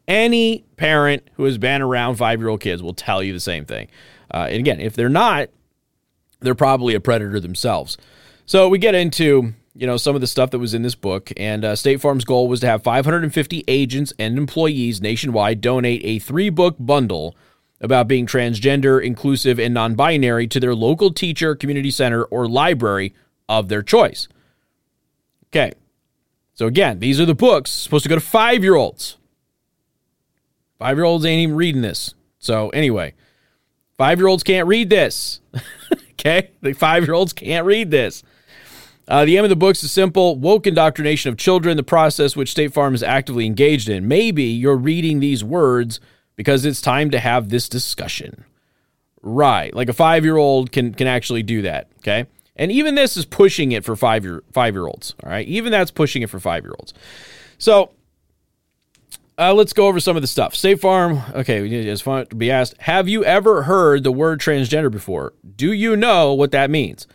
Any 0.08 0.64
parent 0.78 1.28
who 1.34 1.44
has 1.44 1.58
been 1.58 1.82
around 1.82 2.16
five 2.16 2.40
year 2.40 2.48
old 2.48 2.60
kids 2.60 2.82
will 2.82 2.94
tell 2.94 3.22
you 3.22 3.34
the 3.34 3.38
same 3.38 3.66
thing. 3.66 3.88
Uh, 4.32 4.46
and 4.48 4.60
again, 4.60 4.80
if 4.80 4.94
they're 4.94 5.10
not, 5.10 5.50
they're 6.40 6.54
probably 6.54 6.94
a 6.94 7.00
predator 7.00 7.38
themselves. 7.38 7.98
So 8.46 8.70
we 8.70 8.78
get 8.78 8.94
into 8.94 9.52
you 9.74 9.86
know 9.86 9.98
some 9.98 10.14
of 10.14 10.22
the 10.22 10.26
stuff 10.26 10.52
that 10.52 10.58
was 10.58 10.72
in 10.72 10.80
this 10.80 10.94
book, 10.94 11.30
and 11.36 11.66
uh, 11.66 11.76
State 11.76 12.00
Farm's 12.00 12.24
goal 12.24 12.48
was 12.48 12.60
to 12.60 12.66
have 12.66 12.82
550 12.82 13.62
agents 13.68 14.14
and 14.18 14.38
employees 14.38 15.02
nationwide 15.02 15.60
donate 15.60 16.00
a 16.02 16.18
three 16.18 16.48
book 16.48 16.76
bundle 16.80 17.36
about 17.80 18.08
being 18.08 18.26
transgender, 18.26 19.02
inclusive, 19.02 19.58
and 19.58 19.72
non 19.74 19.94
binary 19.94 20.46
to 20.48 20.60
their 20.60 20.74
local 20.74 21.12
teacher, 21.12 21.54
community 21.54 21.90
center, 21.90 22.24
or 22.24 22.48
library 22.48 23.14
of 23.48 23.68
their 23.68 23.82
choice. 23.82 24.28
Okay. 25.48 25.72
So, 26.54 26.66
again, 26.66 26.98
these 26.98 27.20
are 27.20 27.26
the 27.26 27.34
books 27.34 27.70
supposed 27.70 28.02
to 28.02 28.08
go 28.08 28.16
to 28.16 28.20
five 28.20 28.64
year 28.64 28.74
olds. 28.74 29.16
Five 30.78 30.96
year 30.96 31.04
olds 31.04 31.24
ain't 31.24 31.40
even 31.40 31.56
reading 31.56 31.82
this. 31.82 32.14
So, 32.38 32.70
anyway, 32.70 33.14
five 33.96 34.18
year 34.18 34.26
olds 34.26 34.42
can't 34.42 34.66
read 34.66 34.90
this. 34.90 35.40
okay. 36.12 36.50
The 36.60 36.72
five 36.72 37.04
year 37.04 37.14
olds 37.14 37.32
can't 37.32 37.64
read 37.64 37.90
this. 37.90 38.22
Uh, 39.06 39.24
the 39.24 39.38
aim 39.38 39.44
of 39.44 39.50
the 39.50 39.56
books 39.56 39.82
is 39.82 39.90
simple 39.90 40.36
woke 40.36 40.66
indoctrination 40.66 41.30
of 41.30 41.38
children, 41.38 41.76
the 41.76 41.82
process 41.82 42.36
which 42.36 42.50
State 42.50 42.74
Farm 42.74 42.94
is 42.94 43.02
actively 43.02 43.46
engaged 43.46 43.88
in. 43.88 44.06
Maybe 44.06 44.44
you're 44.44 44.76
reading 44.76 45.20
these 45.20 45.42
words 45.42 45.98
because 46.38 46.64
it's 46.64 46.80
time 46.80 47.10
to 47.10 47.18
have 47.18 47.48
this 47.48 47.68
discussion. 47.68 48.44
Right. 49.20 49.74
Like 49.74 49.88
a 49.88 49.92
five 49.92 50.24
year 50.24 50.36
old 50.36 50.70
can 50.70 50.94
can 50.94 51.08
actually 51.08 51.42
do 51.42 51.62
that. 51.62 51.88
Okay. 51.98 52.26
And 52.54 52.70
even 52.70 52.94
this 52.94 53.16
is 53.16 53.24
pushing 53.24 53.72
it 53.72 53.84
for 53.84 53.96
five 53.96 54.24
year 54.24 54.44
five 54.52 54.74
year 54.74 54.86
olds. 54.86 55.16
All 55.22 55.30
right. 55.30 55.46
Even 55.48 55.72
that's 55.72 55.90
pushing 55.90 56.22
it 56.22 56.30
for 56.30 56.38
five 56.38 56.64
year 56.64 56.74
olds. 56.78 56.94
So 57.58 57.90
uh, 59.36 59.52
let's 59.52 59.72
go 59.72 59.88
over 59.88 59.98
some 59.98 60.14
of 60.14 60.22
the 60.22 60.28
stuff. 60.28 60.54
State 60.54 60.80
Farm. 60.80 61.22
Okay, 61.34 61.68
it's 61.68 62.00
fun 62.00 62.26
to 62.26 62.36
be 62.36 62.52
asked. 62.52 62.76
Have 62.78 63.08
you 63.08 63.24
ever 63.24 63.62
heard 63.64 64.04
the 64.04 64.12
word 64.12 64.40
transgender 64.40 64.90
before? 64.90 65.32
Do 65.56 65.72
you 65.72 65.96
know 65.96 66.34
what 66.34 66.52
that 66.52 66.70
means? 66.70 67.08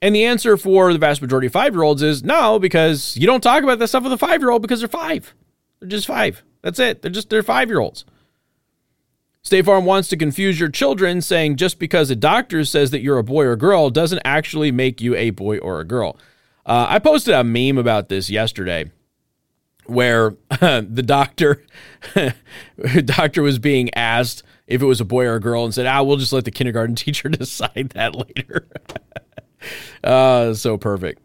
And 0.00 0.14
the 0.14 0.24
answer 0.24 0.56
for 0.56 0.92
the 0.92 0.98
vast 0.98 1.20
majority 1.20 1.48
of 1.48 1.52
five 1.52 1.74
year 1.74 1.82
olds 1.82 2.02
is 2.02 2.24
no, 2.24 2.58
because 2.58 3.14
you 3.18 3.26
don't 3.26 3.42
talk 3.42 3.62
about 3.62 3.78
that 3.78 3.88
stuff 3.88 4.04
with 4.04 4.12
a 4.12 4.18
five 4.18 4.40
year 4.40 4.50
old 4.50 4.62
because 4.62 4.80
they're 4.80 4.88
five. 4.88 5.34
They're 5.80 5.88
just 5.88 6.06
five. 6.06 6.42
That's 6.62 6.78
it. 6.78 7.02
They're 7.02 7.10
just 7.10 7.28
they're 7.28 7.42
five 7.42 7.68
year 7.68 7.80
olds. 7.80 8.06
State 9.44 9.66
Farm 9.66 9.84
wants 9.84 10.08
to 10.08 10.16
confuse 10.16 10.58
your 10.58 10.70
children, 10.70 11.20
saying 11.20 11.56
just 11.56 11.78
because 11.78 12.10
a 12.10 12.16
doctor 12.16 12.64
says 12.64 12.90
that 12.92 13.02
you're 13.02 13.18
a 13.18 13.24
boy 13.24 13.44
or 13.44 13.56
girl 13.56 13.90
doesn't 13.90 14.22
actually 14.24 14.72
make 14.72 15.02
you 15.02 15.14
a 15.14 15.30
boy 15.30 15.58
or 15.58 15.80
a 15.80 15.84
girl. 15.84 16.16
Uh, 16.64 16.86
I 16.88 16.98
posted 16.98 17.34
a 17.34 17.44
meme 17.44 17.76
about 17.76 18.08
this 18.08 18.30
yesterday 18.30 18.90
where 19.84 20.34
uh, 20.50 20.82
the 20.88 21.02
doctor 21.02 21.62
doctor 23.04 23.42
was 23.42 23.58
being 23.58 23.92
asked 23.94 24.42
if 24.66 24.80
it 24.80 24.86
was 24.86 25.02
a 25.02 25.04
boy 25.04 25.26
or 25.26 25.34
a 25.34 25.40
girl 25.40 25.66
and 25.66 25.74
said, 25.74 25.84
"Ah, 25.84 26.02
we'll 26.02 26.16
just 26.16 26.32
let 26.32 26.46
the 26.46 26.50
kindergarten 26.50 26.94
teacher 26.94 27.28
decide 27.28 27.90
that 27.94 28.14
later." 28.14 28.66
uh, 30.02 30.54
so 30.54 30.78
perfect. 30.78 31.20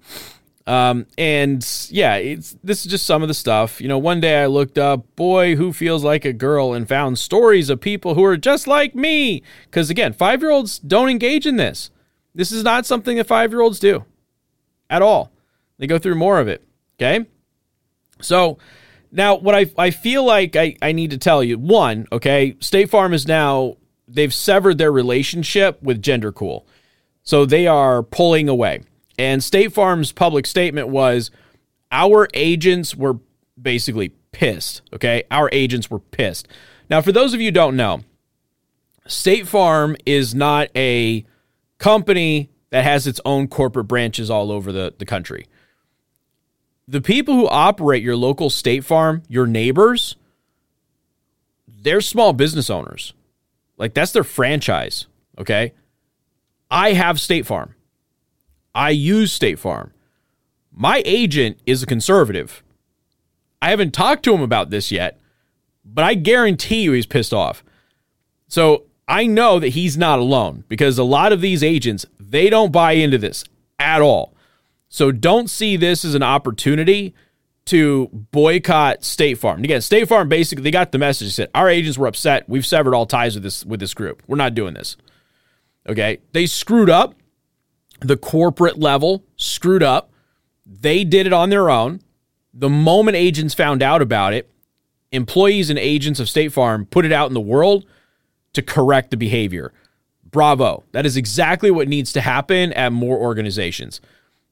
Um, 0.69 1.07
and 1.17 1.65
yeah, 1.89 2.17
it's 2.17 2.55
this 2.63 2.85
is 2.85 2.91
just 2.91 3.07
some 3.07 3.23
of 3.23 3.27
the 3.27 3.33
stuff. 3.33 3.81
You 3.81 3.87
know, 3.87 3.97
one 3.97 4.21
day 4.21 4.43
I 4.43 4.45
looked 4.45 4.77
up 4.77 5.15
boy 5.15 5.55
who 5.55 5.73
feels 5.73 6.03
like 6.03 6.25
a 6.25 6.31
girl 6.31 6.73
and 6.73 6.87
found 6.87 7.17
stories 7.17 7.71
of 7.71 7.81
people 7.81 8.13
who 8.13 8.23
are 8.23 8.37
just 8.37 8.67
like 8.67 8.93
me. 8.93 9.41
Because 9.65 9.89
again, 9.89 10.13
five 10.13 10.43
year 10.43 10.51
olds 10.51 10.77
don't 10.77 11.09
engage 11.09 11.47
in 11.47 11.55
this. 11.55 11.89
This 12.35 12.51
is 12.51 12.63
not 12.63 12.85
something 12.85 13.17
that 13.17 13.25
five 13.25 13.51
year 13.51 13.61
olds 13.61 13.79
do 13.79 14.05
at 14.91 15.01
all. 15.01 15.31
They 15.79 15.87
go 15.87 15.97
through 15.97 16.15
more 16.15 16.39
of 16.39 16.47
it. 16.47 16.63
Okay. 16.99 17.25
So 18.21 18.59
now 19.11 19.37
what 19.37 19.55
I, 19.55 19.71
I 19.75 19.89
feel 19.89 20.23
like 20.23 20.55
I, 20.55 20.75
I 20.83 20.91
need 20.91 21.09
to 21.09 21.17
tell 21.17 21.43
you 21.43 21.57
one, 21.57 22.05
okay, 22.11 22.55
State 22.59 22.91
Farm 22.91 23.15
is 23.15 23.27
now, 23.27 23.77
they've 24.07 24.33
severed 24.33 24.77
their 24.77 24.91
relationship 24.91 25.81
with 25.81 25.99
Gender 25.99 26.31
Cool. 26.31 26.67
So 27.23 27.47
they 27.47 27.65
are 27.65 28.03
pulling 28.03 28.47
away. 28.49 28.83
And 29.19 29.43
State 29.43 29.73
Farm's 29.73 30.13
public 30.13 30.47
statement 30.47 30.87
was 30.87 31.29
our 31.91 32.29
agents 32.33 32.95
were 32.95 33.19
basically 33.61 34.13
pissed. 34.31 34.81
Okay. 34.93 35.23
Our 35.29 35.49
agents 35.51 35.91
were 35.91 35.99
pissed. 35.99 36.47
Now, 36.89 37.01
for 37.01 37.11
those 37.11 37.33
of 37.33 37.41
you 37.41 37.47
who 37.47 37.51
don't 37.51 37.75
know, 37.75 37.99
State 39.07 39.45
Farm 39.45 39.97
is 40.05 40.33
not 40.33 40.69
a 40.73 41.25
company 41.79 42.49
that 42.69 42.85
has 42.85 43.07
its 43.07 43.19
own 43.25 43.49
corporate 43.49 43.89
branches 43.89 44.29
all 44.29 44.53
over 44.53 44.71
the, 44.71 44.93
the 44.97 45.05
country. 45.05 45.47
The 46.87 47.01
people 47.01 47.33
who 47.33 47.47
operate 47.49 48.01
your 48.01 48.15
local 48.15 48.49
State 48.49 48.85
Farm, 48.85 49.23
your 49.27 49.45
neighbors, 49.45 50.15
they're 51.67 51.99
small 51.99 52.31
business 52.31 52.69
owners. 52.69 53.13
Like 53.77 53.93
that's 53.93 54.13
their 54.13 54.23
franchise. 54.23 55.07
Okay. 55.37 55.73
I 56.71 56.93
have 56.93 57.19
State 57.19 57.45
Farm. 57.45 57.75
I 58.73 58.91
use 58.91 59.33
State 59.33 59.59
Farm. 59.59 59.93
My 60.71 61.01
agent 61.05 61.59
is 61.65 61.83
a 61.83 61.87
conservative. 61.87 62.63
I 63.61 63.69
haven't 63.71 63.93
talked 63.93 64.23
to 64.23 64.33
him 64.33 64.41
about 64.41 64.69
this 64.69 64.91
yet, 64.91 65.19
but 65.83 66.03
I 66.03 66.13
guarantee 66.13 66.83
you 66.83 66.93
he's 66.93 67.05
pissed 67.05 67.33
off. 67.33 67.63
So 68.47 68.85
I 69.07 69.25
know 69.25 69.59
that 69.59 69.69
he's 69.69 69.97
not 69.97 70.19
alone 70.19 70.63
because 70.67 70.97
a 70.97 71.03
lot 71.03 71.33
of 71.33 71.41
these 71.41 71.63
agents, 71.63 72.05
they 72.19 72.49
don't 72.49 72.71
buy 72.71 72.93
into 72.93 73.17
this 73.17 73.43
at 73.79 74.01
all. 74.01 74.35
So 74.87 75.11
don't 75.11 75.49
see 75.49 75.77
this 75.77 76.05
as 76.05 76.15
an 76.15 76.23
opportunity 76.23 77.13
to 77.65 78.07
boycott 78.31 79.03
State 79.03 79.37
Farm. 79.37 79.57
And 79.57 79.65
again, 79.65 79.81
State 79.81 80.07
Farm 80.07 80.27
basically 80.27 80.63
they 80.63 80.71
got 80.71 80.91
the 80.91 80.97
message. 80.97 81.27
They 81.27 81.31
said 81.31 81.49
our 81.53 81.69
agents 81.69 81.97
were 81.97 82.07
upset. 82.07 82.49
We've 82.49 82.65
severed 82.65 82.95
all 82.95 83.05
ties 83.05 83.35
with 83.35 83.43
this 83.43 83.63
with 83.65 83.79
this 83.79 83.93
group. 83.93 84.23
We're 84.25 84.37
not 84.37 84.55
doing 84.55 84.73
this. 84.73 84.97
Okay, 85.87 86.19
they 86.33 86.45
screwed 86.45 86.89
up 86.89 87.13
the 88.01 88.17
corporate 88.17 88.79
level 88.79 89.23
screwed 89.35 89.83
up. 89.83 90.11
They 90.65 91.03
did 91.03 91.27
it 91.27 91.33
on 91.33 91.49
their 91.49 91.69
own. 91.69 92.01
The 92.53 92.69
moment 92.69 93.17
agents 93.17 93.53
found 93.53 93.81
out 93.81 94.01
about 94.01 94.33
it, 94.33 94.49
employees 95.11 95.69
and 95.69 95.79
agents 95.79 96.19
of 96.19 96.29
State 96.29 96.51
Farm 96.51 96.85
put 96.85 97.05
it 97.05 97.11
out 97.11 97.27
in 97.27 97.33
the 97.33 97.39
world 97.39 97.85
to 98.53 98.61
correct 98.61 99.11
the 99.11 99.17
behavior. 99.17 99.73
Bravo. 100.23 100.83
That 100.91 101.05
is 101.05 101.17
exactly 101.17 101.71
what 101.71 101.87
needs 101.87 102.13
to 102.13 102.21
happen 102.21 102.73
at 102.73 102.91
more 102.91 103.17
organizations. 103.17 104.01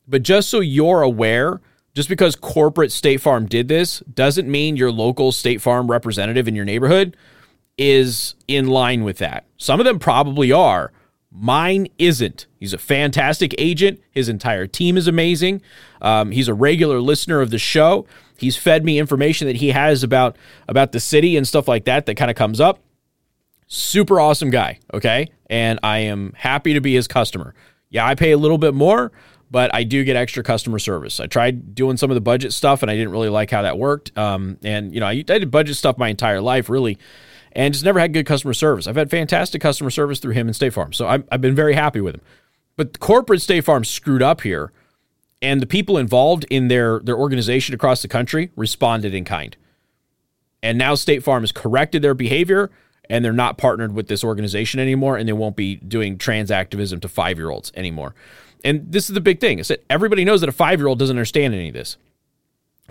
But 0.08 0.24
just 0.24 0.50
so 0.50 0.60
you're 0.60 1.02
aware, 1.02 1.62
just 1.94 2.10
because 2.10 2.36
corporate 2.36 2.92
State 2.92 3.22
Farm 3.22 3.46
did 3.46 3.68
this 3.68 4.00
doesn't 4.14 4.50
mean 4.50 4.78
your 4.78 4.92
local 4.92 5.32
State 5.32 5.62
Farm 5.62 5.90
representative 5.90 6.48
in 6.48 6.56
your 6.56 6.66
neighborhood 6.66 7.18
is 7.78 8.36
in 8.48 8.68
line 8.68 9.04
with 9.04 9.20
that. 9.20 9.46
Some 9.58 9.80
of 9.80 9.86
them 9.86 10.00
probably 10.00 10.52
are, 10.52 10.92
Mine 11.40 11.88
isn't. 12.00 12.48
He's 12.60 12.74
a 12.74 12.80
fantastic 12.80 13.54
agent. 13.60 14.02
His 14.10 14.28
entire 14.28 14.66
team 14.66 14.98
is 14.98 15.08
amazing. 15.08 15.62
Um, 16.02 16.32
he's 16.32 16.48
a 16.48 16.54
regular 16.54 17.00
listener 17.00 17.42
of 17.42 17.52
the 17.52 17.60
show. 17.60 18.08
He's 18.38 18.58
fed 18.58 18.84
me 18.84 18.98
information 18.98 19.48
that 19.48 19.58
he 19.58 19.70
has 19.70 20.04
about 20.04 20.36
about 20.68 20.94
the 20.94 21.00
city 21.00 21.38
and 21.38 21.48
stuff 21.48 21.68
like 21.68 21.86
that 21.86 22.08
that 22.08 22.16
kind 22.16 22.32
of 22.32 22.38
comes 22.38 22.60
up. 22.60 22.80
Super 23.68 24.20
awesome 24.20 24.50
guy. 24.50 24.80
Okay, 24.94 25.28
and 25.48 25.80
I 25.84 26.00
am 26.00 26.34
happy 26.36 26.74
to 26.74 26.82
be 26.82 26.96
his 26.96 27.08
customer. 27.08 27.54
Yeah, 27.90 28.06
I 28.06 28.16
pay 28.16 28.32
a 28.32 28.38
little 28.38 28.58
bit 28.58 28.74
more, 28.74 29.12
but 29.52 29.74
I 29.76 29.84
do 29.84 30.04
get 30.04 30.16
extra 30.16 30.44
customer 30.44 30.80
service. 30.80 31.20
I 31.20 31.28
tried 31.28 31.76
doing 31.76 31.98
some 31.98 32.10
of 32.10 32.16
the 32.16 32.22
budget 32.22 32.52
stuff, 32.52 32.82
and 32.82 32.90
I 32.90 32.96
didn't 32.96 33.12
really 33.12 33.30
like 33.30 33.52
how 33.52 33.62
that 33.62 33.78
worked. 33.78 34.18
Um, 34.18 34.58
and 34.64 34.92
you 34.94 35.00
know, 35.00 35.08
I, 35.08 35.12
I 35.12 35.22
did 35.22 35.52
budget 35.52 35.76
stuff 35.76 35.98
my 36.00 36.10
entire 36.10 36.42
life, 36.42 36.70
really 36.70 36.98
and 37.58 37.74
just 37.74 37.84
never 37.84 38.00
had 38.00 38.14
good 38.14 38.28
customer 38.28 38.54
service. 38.54 38.86
I've 38.86 38.96
had 38.96 39.10
fantastic 39.10 39.62
customer 39.62 39.90
service 39.90 40.20
through 40.20 40.34
him 40.34 40.48
and 40.48 40.56
State 40.56 40.74
Farm. 40.74 40.94
So 40.94 41.08
I've, 41.08 41.28
I've 41.32 41.42
been 41.42 41.56
very 41.56 41.74
happy 41.74 42.00
with 42.00 42.16
him. 42.16 42.22
But 42.76 43.00
corporate 43.00 43.42
State 43.42 43.66
Farm 43.66 43.84
screwed 43.84 44.22
up 44.22 44.42
here, 44.42 44.72
and 45.42 45.60
the 45.60 45.66
people 45.66 45.98
involved 45.98 46.46
in 46.52 46.68
their, 46.68 47.00
their 47.00 47.18
organization 47.18 47.74
across 47.74 48.04
the 48.04 48.08
country 48.08 48.52
responded 48.56 49.16
in 49.16 49.26
kind. 49.26 49.58
And 50.62 50.78
now 50.78 50.94
State 50.94 51.24
Farm 51.24 51.42
has 51.42 51.52
corrected 51.52 52.04
their 52.04 52.14
behavior 52.14 52.70
and 53.10 53.24
they're 53.24 53.34
not 53.34 53.58
partnered 53.58 53.94
with 53.94 54.08
this 54.08 54.24
organization 54.24 54.80
anymore 54.80 55.18
and 55.18 55.28
they 55.28 55.34
won't 55.34 55.56
be 55.56 55.76
doing 55.76 56.18
trans 56.18 56.52
activism 56.52 57.00
to 57.00 57.08
five 57.08 57.38
year 57.38 57.50
olds 57.50 57.72
anymore. 57.76 58.14
And 58.64 58.92
this 58.92 59.08
is 59.08 59.14
the 59.14 59.22
big 59.22 59.40
thing 59.40 59.60
is 59.60 59.70
that 59.70 59.86
everybody 59.90 60.26
knows 60.26 60.42
that 60.42 60.50
a 60.50 60.54
five 60.54 60.80
year 60.80 60.88
old 60.88 61.00
doesn't 61.00 61.16
understand 61.16 61.54
any 61.54 61.70
of 61.70 61.74
this. 61.74 61.96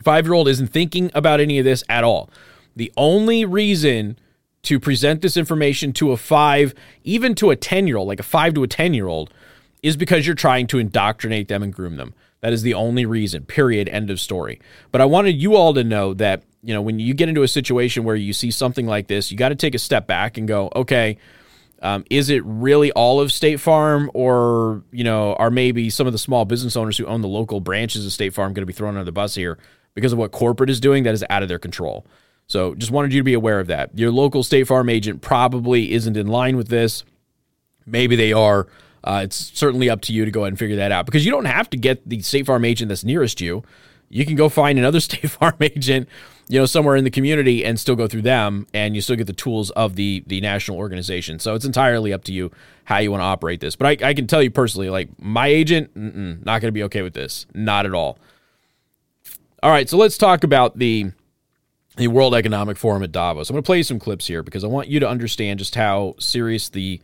Five 0.02 0.25
year 0.25 0.35
old 0.35 0.49
isn't 0.49 0.68
thinking 0.68 1.11
about 1.12 1.40
any 1.40 1.58
of 1.58 1.64
this 1.64 1.85
at 1.88 2.04
all. 2.04 2.30
The 2.76 2.92
only 2.96 3.44
reason 3.44 4.16
to 4.66 4.80
present 4.80 5.23
this 5.23 5.37
information 5.37 5.92
to 5.94 6.12
a 6.12 6.16
five, 6.16 6.75
even 7.04 7.35
to 7.37 7.50
a 7.50 7.56
10 7.56 7.87
year 7.87 7.96
old, 7.96 8.08
like 8.08 8.20
a 8.20 8.25
five 8.25 8.54
to 8.54 8.62
a 8.62 8.68
10 8.68 8.94
year 8.94 9.06
old, 9.06 9.32
is 9.82 9.96
because 9.96 10.26
you're 10.26 10.35
trying 10.35 10.66
to 10.66 10.78
indoctrinate 10.78 11.49
them 11.49 11.62
and 11.62 11.73
groom 11.73 11.96
them. 11.96 12.14
That 12.40 12.52
is 12.52 12.62
the 12.62 12.75
only 12.75 13.06
reason, 13.06 13.44
period, 13.44 13.88
end 13.88 14.11
of 14.11 14.20
story. 14.20 14.61
But 14.92 15.00
I 15.00 15.04
wanted 15.04 15.40
you 15.40 15.56
all 15.56 15.73
to 15.75 15.85
know 15.85 16.14
that, 16.14 16.42
you 16.62 16.75
know, 16.75 16.82
when 16.82 16.99
you 16.99 17.14
get 17.14 17.28
into 17.28 17.42
a 17.42 17.49
situation 17.49 18.04
where 18.04 18.16
you 18.16 18.32
see 18.32 18.50
something 18.50 18.87
like 18.87 19.06
this, 19.06 19.30
you 19.30 19.38
got 19.38 19.50
to 19.50 19.54
take 19.54 19.75
a 19.75 19.78
step 19.78 20.06
back 20.06 20.37
and 20.37 20.46
go, 20.46 20.70
okay, 20.75 21.16
um, 21.82 22.04
is 22.11 22.30
it 22.30 22.44
really 22.44 22.90
all 22.92 23.20
of 23.20 23.32
State 23.32 23.61
Farm, 23.61 24.11
or 24.14 24.82
you 24.90 25.04
know, 25.04 25.35
are 25.35 25.50
maybe 25.50 25.90
some 25.90 26.06
of 26.06 26.12
the 26.12 26.18
small 26.18 26.44
business 26.44 26.76
owners 26.76 26.96
who 26.96 27.06
own 27.06 27.20
the 27.20 27.28
local 27.28 27.61
branches 27.61 28.04
of 28.06 28.12
State 28.12 28.32
Farm 28.32 28.52
going 28.52 28.62
to 28.62 28.66
be 28.66 28.73
thrown 28.73 28.94
under 28.94 29.04
the 29.04 29.12
bus 29.12 29.35
here 29.35 29.58
because 29.94 30.12
of 30.12 30.18
what 30.18 30.32
corporate 30.32 30.70
is 30.70 30.80
doing 30.80 31.04
that 31.04 31.14
is 31.14 31.25
out 31.30 31.42
of 31.42 31.49
their 31.49 31.58
control? 31.58 32.06
So 32.46 32.74
just 32.74 32.92
wanted 32.92 33.12
you 33.12 33.20
to 33.20 33.24
be 33.24 33.34
aware 33.34 33.58
of 33.58 33.66
that. 33.66 33.96
Your 33.98 34.10
local 34.10 34.42
State 34.42 34.64
Farm 34.64 34.88
agent 34.88 35.20
probably 35.20 35.92
isn't 35.92 36.16
in 36.16 36.28
line 36.28 36.56
with 36.56 36.68
this. 36.68 37.04
Maybe 37.84 38.16
they 38.16 38.32
are. 38.32 38.66
Uh, 39.02 39.20
it's 39.24 39.36
certainly 39.36 39.88
up 39.88 40.00
to 40.02 40.12
you 40.12 40.24
to 40.24 40.30
go 40.30 40.40
ahead 40.42 40.52
and 40.52 40.58
figure 40.58 40.76
that 40.76 40.90
out 40.92 41.06
because 41.06 41.24
you 41.24 41.30
don't 41.30 41.44
have 41.44 41.70
to 41.70 41.76
get 41.76 42.08
the 42.08 42.20
State 42.20 42.46
Farm 42.46 42.64
agent 42.64 42.88
that's 42.88 43.04
nearest 43.04 43.40
you. 43.40 43.62
You 44.08 44.24
can 44.24 44.36
go 44.36 44.48
find 44.48 44.78
another 44.78 45.00
State 45.00 45.30
Farm 45.30 45.56
agent, 45.60 46.08
you 46.48 46.58
know, 46.58 46.66
somewhere 46.66 46.96
in 46.96 47.04
the 47.04 47.10
community 47.10 47.64
and 47.64 47.78
still 47.78 47.96
go 47.96 48.06
through 48.06 48.22
them, 48.22 48.66
and 48.72 48.94
you 48.94 49.00
still 49.00 49.16
get 49.16 49.26
the 49.26 49.32
tools 49.32 49.70
of 49.70 49.96
the 49.96 50.22
the 50.26 50.40
national 50.40 50.76
organization. 50.76 51.38
So 51.38 51.54
it's 51.54 51.64
entirely 51.64 52.12
up 52.12 52.24
to 52.24 52.32
you 52.32 52.50
how 52.84 52.98
you 52.98 53.10
want 53.10 53.20
to 53.20 53.26
operate 53.26 53.60
this. 53.60 53.74
But 53.74 54.02
I, 54.02 54.08
I 54.08 54.14
can 54.14 54.28
tell 54.28 54.42
you 54.42 54.50
personally, 54.50 54.90
like 54.90 55.08
my 55.20 55.48
agent, 55.48 55.90
not 55.94 56.60
going 56.60 56.68
to 56.68 56.72
be 56.72 56.84
okay 56.84 57.02
with 57.02 57.14
this, 57.14 57.46
not 57.54 57.86
at 57.86 57.94
all. 57.94 58.18
All 59.62 59.70
right, 59.70 59.88
so 59.88 59.96
let's 59.96 60.18
talk 60.18 60.44
about 60.44 60.78
the 60.78 61.12
the 61.96 62.08
World 62.08 62.34
Economic 62.34 62.76
Forum 62.76 63.02
at 63.02 63.12
Davos. 63.12 63.48
I'm 63.48 63.54
going 63.54 63.62
to 63.62 63.66
play 63.66 63.82
some 63.82 63.98
clips 63.98 64.26
here 64.26 64.42
because 64.42 64.64
I 64.64 64.68
want 64.68 64.88
you 64.88 65.00
to 65.00 65.08
understand 65.08 65.58
just 65.58 65.74
how 65.74 66.14
serious 66.18 66.68
the 66.68 67.00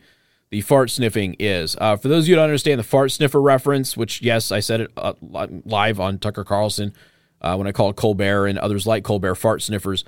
the 0.49 0.61
fart 0.61 0.91
sniffing 0.91 1.35
is. 1.39 1.75
Uh, 1.81 1.95
for 1.95 2.09
those 2.09 2.25
of 2.25 2.27
you 2.27 2.35
who 2.35 2.37
don't 2.37 2.45
understand 2.45 2.79
the 2.79 2.83
fart 2.83 3.11
sniffer 3.11 3.41
reference, 3.41 3.97
which 3.97 4.21
yes, 4.21 4.51
I 4.51 4.59
said 4.59 4.81
it 4.81 4.91
uh, 4.95 5.13
live 5.21 5.99
on 5.99 6.19
Tucker 6.19 6.43
Carlson 6.43 6.93
uh, 7.41 7.55
when 7.55 7.65
I 7.65 7.71
called 7.71 7.95
Colbert 7.95 8.45
and 8.45 8.59
others 8.59 8.85
like 8.85 9.03
Colbert 9.03 9.35
fart 9.35 9.63
sniffers. 9.63 10.05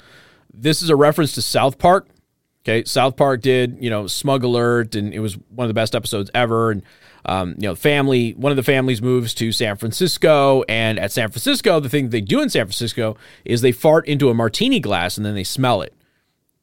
This 0.53 0.83
is 0.83 0.89
a 0.91 0.95
reference 0.95 1.33
to 1.33 1.41
South 1.41 1.79
Park, 1.79 2.07
Okay, 2.65 2.83
South 2.83 3.15
Park 3.15 3.41
did, 3.41 3.77
you 3.79 3.91
know, 3.91 4.07
Smug 4.07 4.43
Alert, 4.43 4.95
and 4.95 5.13
it 5.13 5.19
was 5.19 5.37
one 5.49 5.65
of 5.65 5.67
the 5.67 5.75
best 5.75 5.93
episodes 5.93 6.31
ever. 6.33 6.71
And 6.71 6.81
um, 7.25 7.55
you 7.57 7.67
know, 7.67 7.75
family, 7.75 8.33
one 8.33 8.51
of 8.51 8.55
the 8.55 8.63
families 8.63 9.01
moves 9.01 9.33
to 9.35 9.51
San 9.51 9.77
Francisco, 9.77 10.63
and 10.69 10.99
at 10.99 11.11
San 11.11 11.29
Francisco, 11.29 11.79
the 11.79 11.89
thing 11.89 12.09
they 12.09 12.21
do 12.21 12.41
in 12.41 12.49
San 12.49 12.65
Francisco 12.65 13.17
is 13.43 13.61
they 13.61 13.71
fart 13.71 14.07
into 14.07 14.29
a 14.29 14.33
martini 14.33 14.79
glass 14.79 15.17
and 15.17 15.25
then 15.25 15.35
they 15.35 15.43
smell 15.43 15.81
it. 15.81 15.93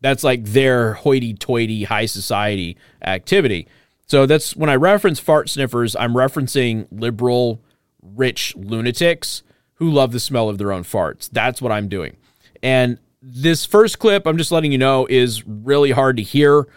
That's 0.01 0.25
like 0.25 0.45
their 0.45 0.95
hoity-toity 0.95 1.85
high 1.85 2.07
society 2.07 2.77
activity. 3.03 3.69
So 4.07 4.27
that's 4.27 4.57
when 4.57 4.71
I 4.71 4.77
reference 4.77 5.21
fart 5.21 5.49
sniffers, 5.49 5.97
I'm 5.97 6.15
referencing 6.15 6.87
liberal, 6.91 7.61
rich 8.03 8.55
lunatics 8.57 9.43
who 9.75 9.91
love 9.91 10.13
the 10.13 10.21
smell 10.21 10.49
of 10.49 10.59
their 10.59 10.73
own 10.73 10.85
farts. 10.85 11.29
That's 11.31 11.63
what 11.63 11.73
I'm 11.73 11.89
doing. 11.89 12.17
And 12.63 12.99
this 13.21 13.65
first 13.65 13.99
clip, 13.99 14.27
I'm 14.27 14.37
just 14.37 14.53
letting 14.53 14.73
you 14.73 14.79
know, 14.79 15.07
is 15.09 15.47
really 15.47 15.93
hard 15.93 16.17
to 16.19 16.23
hear. 16.23 16.69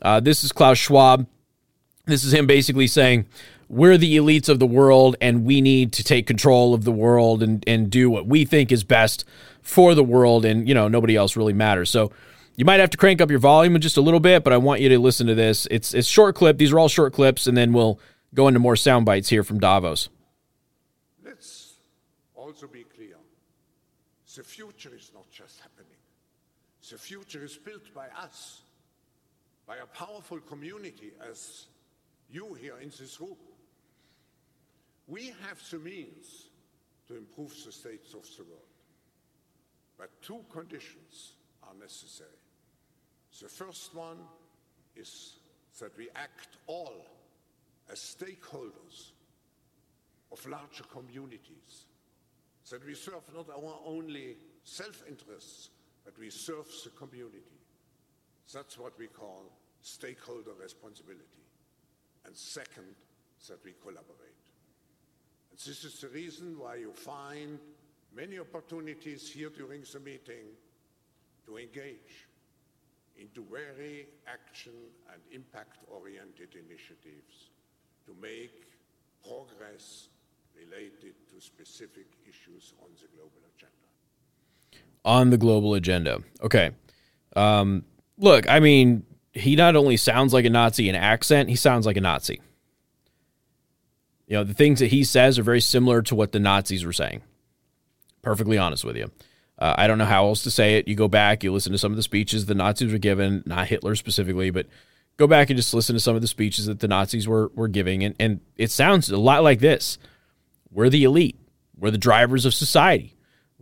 Uh, 0.00 0.20
this 0.20 0.44
is 0.44 0.52
Klaus 0.52 0.78
Schwab 0.78 1.26
this 2.06 2.24
is 2.24 2.32
him 2.32 2.46
basically 2.46 2.86
saying, 2.86 3.26
we're 3.68 3.98
the 3.98 4.16
elites 4.16 4.48
of 4.48 4.60
the 4.60 4.66
world 4.66 5.16
and 5.20 5.44
we 5.44 5.60
need 5.60 5.92
to 5.94 6.04
take 6.04 6.26
control 6.26 6.72
of 6.72 6.84
the 6.84 6.92
world 6.92 7.42
and, 7.42 7.64
and 7.66 7.90
do 7.90 8.08
what 8.08 8.26
we 8.26 8.44
think 8.44 8.70
is 8.70 8.84
best 8.84 9.24
for 9.60 9.94
the 9.94 10.04
world. 10.04 10.44
And, 10.44 10.68
you 10.68 10.74
know, 10.74 10.86
nobody 10.86 11.16
else 11.16 11.36
really 11.36 11.52
matters. 11.52 11.90
So 11.90 12.12
you 12.54 12.64
might 12.64 12.78
have 12.78 12.90
to 12.90 12.96
crank 12.96 13.20
up 13.20 13.28
your 13.28 13.40
volume 13.40 13.78
just 13.80 13.96
a 13.96 14.00
little 14.00 14.20
bit, 14.20 14.44
but 14.44 14.52
I 14.52 14.56
want 14.56 14.80
you 14.80 14.88
to 14.90 14.98
listen 15.00 15.26
to 15.26 15.34
this. 15.34 15.66
It's, 15.70 15.94
it's 15.94 16.06
short 16.06 16.36
clip. 16.36 16.58
These 16.58 16.72
are 16.72 16.78
all 16.78 16.88
short 16.88 17.12
clips. 17.12 17.48
And 17.48 17.56
then 17.56 17.72
we'll 17.72 17.98
go 18.34 18.46
into 18.46 18.60
more 18.60 18.76
sound 18.76 19.04
bites 19.04 19.28
here 19.28 19.42
from 19.42 19.58
Davos. 19.58 20.08
Let's 21.24 21.74
also 22.36 22.68
be 22.68 22.84
clear. 22.84 23.16
The 24.36 24.44
future 24.44 24.94
is 24.94 25.10
not 25.12 25.28
just 25.32 25.58
happening. 25.58 25.86
The 26.88 26.98
future 26.98 27.44
is 27.44 27.56
built 27.56 27.92
by 27.92 28.06
us, 28.16 28.60
by 29.66 29.78
a 29.78 29.86
powerful 29.86 30.38
community 30.38 31.10
as 31.28 31.66
you 32.30 32.54
here 32.54 32.78
in 32.80 32.88
this 32.88 33.20
room. 33.20 33.36
We 35.06 35.34
have 35.46 35.62
the 35.70 35.78
means 35.78 36.48
to 37.08 37.16
improve 37.16 37.54
the 37.64 37.72
states 37.72 38.14
of 38.14 38.26
the 38.36 38.44
world. 38.44 38.62
But 39.98 40.10
two 40.22 40.44
conditions 40.50 41.32
are 41.62 41.74
necessary. 41.80 42.30
The 43.40 43.48
first 43.48 43.94
one 43.94 44.18
is 44.96 45.36
that 45.80 45.96
we 45.96 46.08
act 46.16 46.56
all 46.66 47.06
as 47.90 47.98
stakeholders 47.98 49.12
of 50.32 50.44
larger 50.46 50.84
communities, 50.84 51.86
that 52.70 52.84
we 52.84 52.94
serve 52.94 53.22
not 53.34 53.48
our 53.50 53.78
only 53.86 54.36
self-interests, 54.64 55.70
but 56.04 56.18
we 56.18 56.30
serve 56.30 56.66
the 56.82 56.90
community. 56.90 57.60
That's 58.52 58.78
what 58.78 58.98
we 58.98 59.06
call 59.06 59.44
stakeholder 59.80 60.52
responsibility 60.60 61.45
and 62.26 62.36
second, 62.36 62.94
that 63.48 63.58
we 63.64 63.72
collaborate. 63.80 64.44
And 65.50 65.58
this 65.58 65.84
is 65.84 66.00
the 66.00 66.08
reason 66.08 66.58
why 66.58 66.76
you 66.76 66.92
find 66.92 67.58
many 68.14 68.38
opportunities 68.38 69.30
here 69.30 69.50
during 69.50 69.82
the 69.92 70.00
meeting 70.00 70.46
to 71.46 71.58
engage 71.58 72.26
into 73.18 73.44
very 73.50 74.06
action 74.26 74.72
and 75.12 75.22
impact-oriented 75.32 76.48
initiatives 76.54 77.50
to 78.04 78.14
make 78.20 78.66
progress 79.22 80.08
related 80.56 81.14
to 81.32 81.40
specific 81.40 82.06
issues 82.28 82.74
on 82.82 82.88
the 83.00 83.08
global 83.14 83.42
agenda. 83.56 84.82
On 85.04 85.30
the 85.30 85.38
global 85.38 85.74
agenda. 85.74 86.20
Okay. 86.42 86.70
Um, 87.34 87.84
look, 88.18 88.48
I 88.48 88.60
mean, 88.60 89.04
he 89.36 89.54
not 89.54 89.76
only 89.76 89.96
sounds 89.96 90.32
like 90.32 90.44
a 90.44 90.50
Nazi 90.50 90.88
in 90.88 90.94
accent, 90.94 91.48
he 91.48 91.56
sounds 91.56 91.86
like 91.86 91.96
a 91.96 92.00
Nazi. 92.00 92.40
You 94.26 94.38
know, 94.38 94.44
the 94.44 94.54
things 94.54 94.80
that 94.80 94.88
he 94.88 95.04
says 95.04 95.38
are 95.38 95.42
very 95.42 95.60
similar 95.60 96.02
to 96.02 96.14
what 96.14 96.32
the 96.32 96.40
Nazis 96.40 96.84
were 96.84 96.92
saying. 96.92 97.22
Perfectly 98.22 98.58
honest 98.58 98.84
with 98.84 98.96
you. 98.96 99.10
Uh, 99.58 99.74
I 99.78 99.86
don't 99.86 99.98
know 99.98 100.04
how 100.04 100.26
else 100.26 100.42
to 100.42 100.50
say 100.50 100.78
it. 100.78 100.88
You 100.88 100.94
go 100.94 101.08
back, 101.08 101.44
you 101.44 101.52
listen 101.52 101.72
to 101.72 101.78
some 101.78 101.92
of 101.92 101.96
the 101.96 102.02
speeches 102.02 102.46
the 102.46 102.54
Nazis 102.54 102.92
were 102.92 102.98
given, 102.98 103.42
not 103.46 103.68
Hitler 103.68 103.94
specifically, 103.94 104.50
but 104.50 104.66
go 105.16 105.26
back 105.26 105.48
and 105.50 105.56
just 105.56 105.72
listen 105.72 105.94
to 105.94 106.00
some 106.00 106.16
of 106.16 106.22
the 106.22 106.28
speeches 106.28 106.66
that 106.66 106.80
the 106.80 106.88
Nazis 106.88 107.28
were, 107.28 107.50
were 107.54 107.68
giving. 107.68 108.02
And, 108.02 108.14
and 108.18 108.40
it 108.56 108.70
sounds 108.70 109.10
a 109.10 109.16
lot 109.16 109.42
like 109.42 109.60
this 109.60 109.98
We're 110.70 110.90
the 110.90 111.04
elite, 111.04 111.38
we're 111.78 111.90
the 111.90 111.98
drivers 111.98 112.46
of 112.46 112.54
society. 112.54 113.12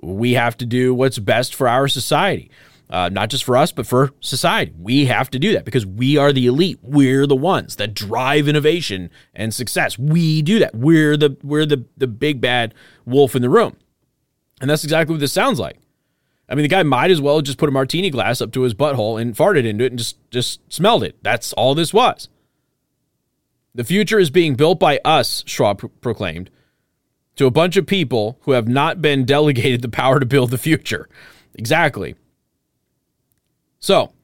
We 0.01 0.33
have 0.33 0.57
to 0.59 0.67
do 0.67 0.95
what's 0.95 1.19
best 1.19 1.55
for 1.55 1.69
our 1.69 1.89
society 1.89 2.51
uh, 2.91 3.09
not 3.09 3.31
just 3.31 3.45
for 3.45 3.57
us, 3.57 3.73
but 3.73 3.87
for 3.87 4.13
society. 4.21 4.73
We 4.79 5.07
have 5.07 5.31
to 5.31 5.39
do 5.39 5.53
that 5.55 5.65
because 5.65 5.87
we 5.87 6.17
are 6.17 6.33
the 6.33 6.47
elite. 6.47 6.79
We're 6.83 7.27
the 7.27 7.37
ones 7.37 7.77
that 7.77 7.95
drive 7.95 8.49
innovation 8.49 9.11
and 9.35 9.55
success. 9.55 9.99
We 9.99 10.43
do 10.43 10.59
that. 10.59 10.75
We're 10.75 11.17
the 11.17 11.37
we're 11.43 11.67
the 11.67 11.85
the 11.97 12.07
big 12.07 12.41
bad 12.41 12.75
wolf 13.05 13.35
in 13.35 13.43
the 13.43 13.49
room, 13.49 13.77
and 14.61 14.69
that's 14.69 14.85
exactly 14.85 15.15
what 15.15 15.21
this 15.21 15.33
sounds 15.33 15.59
like. 15.59 15.79
I 16.49 16.55
mean, 16.55 16.63
the 16.63 16.69
guy 16.69 16.83
might 16.83 17.11
as 17.11 17.23
well 17.23 17.41
just 17.41 17.59
put 17.59 17.71
a 17.71 17.73
martini 17.73 18.11
glass 18.11 18.41
up 18.41 18.53
to 18.53 18.63
his 18.63 18.75
butthole 18.75 19.21
and 19.21 19.35
farted 19.35 19.65
into 19.65 19.85
it 19.85 19.93
and 19.93 19.99
just 19.99 20.19
just 20.31 20.61
smelled 20.73 21.03
it. 21.03 21.17
That's 21.23 21.53
all 21.55 21.75
this 21.75 21.95
was. 21.95 22.29
The 23.75 23.85
future 23.85 24.21
is 24.21 24.31
being 24.31 24.55
built 24.55 24.79
by 24.79 25.01
us, 25.05 25.43
Schwab 25.47 25.79
pro- 25.79 25.89
proclaimed, 25.89 26.49
to 27.37 27.47
a 27.47 27.51
bunch 27.51 27.77
of 27.77 27.87
people 27.87 28.39
who 28.43 28.53
have 28.53 28.69
not 28.69 29.03
been 29.03 29.25
delegated 29.25 29.83
the 29.83 29.89
power 29.89 30.21
to 30.21 30.27
build 30.27 30.51
the 30.51 30.59
future. 30.59 31.09
Exactly. 31.55 32.15
So, 33.85 34.15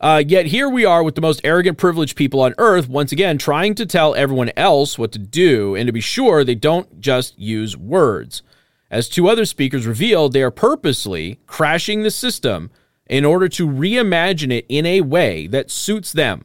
uh, 0.00 0.22
yet 0.24 0.46
here 0.46 0.68
we 0.68 0.84
are 0.84 1.02
with 1.02 1.16
the 1.16 1.20
most 1.20 1.40
arrogant, 1.42 1.78
privileged 1.78 2.14
people 2.14 2.42
on 2.42 2.54
earth, 2.58 2.88
once 2.88 3.10
again, 3.10 3.38
trying 3.38 3.74
to 3.74 3.84
tell 3.84 4.14
everyone 4.14 4.52
else 4.56 5.00
what 5.00 5.10
to 5.10 5.18
do, 5.18 5.74
and 5.74 5.88
to 5.88 5.92
be 5.92 6.00
sure, 6.00 6.44
they 6.44 6.54
don't 6.54 7.00
just 7.00 7.36
use 7.36 7.76
words. 7.76 8.42
As 8.88 9.08
two 9.08 9.26
other 9.28 9.44
speakers 9.46 9.84
revealed, 9.84 10.32
they 10.32 10.44
are 10.44 10.52
purposely 10.52 11.40
crashing 11.48 12.04
the 12.04 12.10
system 12.12 12.70
in 13.08 13.24
order 13.24 13.48
to 13.48 13.66
reimagine 13.66 14.52
it 14.52 14.64
in 14.68 14.86
a 14.86 15.00
way 15.00 15.48
that 15.48 15.72
suits 15.72 16.12
them. 16.12 16.44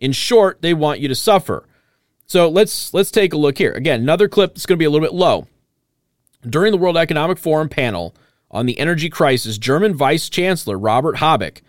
In 0.00 0.12
short, 0.12 0.62
they 0.62 0.72
want 0.72 1.00
you 1.00 1.08
to 1.08 1.14
suffer. 1.14 1.68
So 2.24 2.48
let's 2.48 2.94
let's 2.94 3.10
take 3.10 3.34
a 3.34 3.36
look 3.36 3.58
here. 3.58 3.72
Again, 3.72 4.00
another 4.00 4.26
clip 4.26 4.54
that's 4.54 4.64
going 4.64 4.78
to 4.78 4.82
be 4.82 4.86
a 4.86 4.90
little 4.90 5.06
bit 5.06 5.14
low. 5.14 5.48
During 6.48 6.72
the 6.72 6.78
World 6.78 6.96
Economic 6.96 7.36
Forum 7.36 7.68
panel 7.68 8.14
on 8.50 8.64
the 8.64 8.78
energy 8.78 9.10
crisis, 9.10 9.58
German 9.58 9.94
Vice 9.94 10.30
Chancellor 10.30 10.78
Robert 10.78 11.16
Habeck 11.16 11.60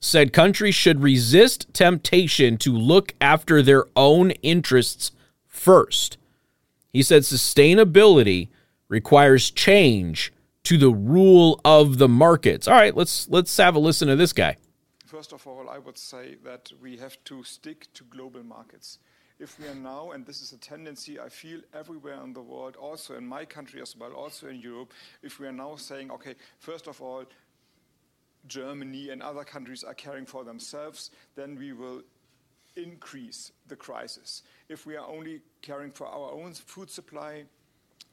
said 0.00 0.32
countries 0.32 0.74
should 0.74 1.02
resist 1.02 1.72
temptation 1.72 2.56
to 2.58 2.72
look 2.72 3.14
after 3.20 3.62
their 3.62 3.84
own 3.96 4.30
interests 4.42 5.12
first. 5.46 6.16
He 6.92 7.02
said 7.02 7.22
sustainability 7.22 8.48
requires 8.88 9.50
change 9.50 10.32
to 10.64 10.78
the 10.78 10.90
rule 10.90 11.60
of 11.64 11.98
the 11.98 12.08
markets. 12.08 12.68
All 12.68 12.74
right, 12.74 12.96
let's 12.96 13.28
let's 13.28 13.56
have 13.56 13.74
a 13.74 13.78
listen 13.78 14.08
to 14.08 14.16
this 14.16 14.32
guy. 14.32 14.56
First 15.06 15.32
of 15.32 15.46
all, 15.46 15.70
I 15.70 15.78
would 15.78 15.96
say 15.96 16.36
that 16.44 16.70
we 16.82 16.98
have 16.98 17.16
to 17.24 17.42
stick 17.42 17.86
to 17.94 18.04
global 18.04 18.42
markets. 18.42 18.98
If 19.38 19.58
we 19.58 19.68
are 19.68 19.74
now, 19.74 20.10
and 20.10 20.26
this 20.26 20.42
is 20.42 20.52
a 20.52 20.58
tendency 20.58 21.18
I 21.20 21.28
feel 21.28 21.60
everywhere 21.72 22.20
in 22.24 22.32
the 22.32 22.42
world, 22.42 22.76
also 22.76 23.16
in 23.16 23.26
my 23.26 23.44
country 23.44 23.80
as 23.80 23.96
well, 23.96 24.12
also 24.12 24.48
in 24.48 24.60
Europe, 24.60 24.92
if 25.22 25.38
we 25.38 25.46
are 25.46 25.52
now 25.52 25.76
saying, 25.76 26.10
okay, 26.10 26.34
first 26.58 26.88
of 26.88 27.00
all, 27.00 27.24
Germany 28.48 29.10
and 29.10 29.22
other 29.22 29.44
countries 29.44 29.84
are 29.84 29.94
caring 29.94 30.26
for 30.26 30.44
themselves, 30.44 31.10
then 31.36 31.56
we 31.56 31.72
will 31.72 32.02
increase 32.76 33.52
the 33.66 33.76
crisis. 33.76 34.42
If 34.68 34.86
we 34.86 34.96
are 34.96 35.06
only 35.06 35.40
caring 35.62 35.90
for 35.90 36.06
our 36.06 36.32
own 36.32 36.54
food 36.54 36.90
supply, 36.90 37.44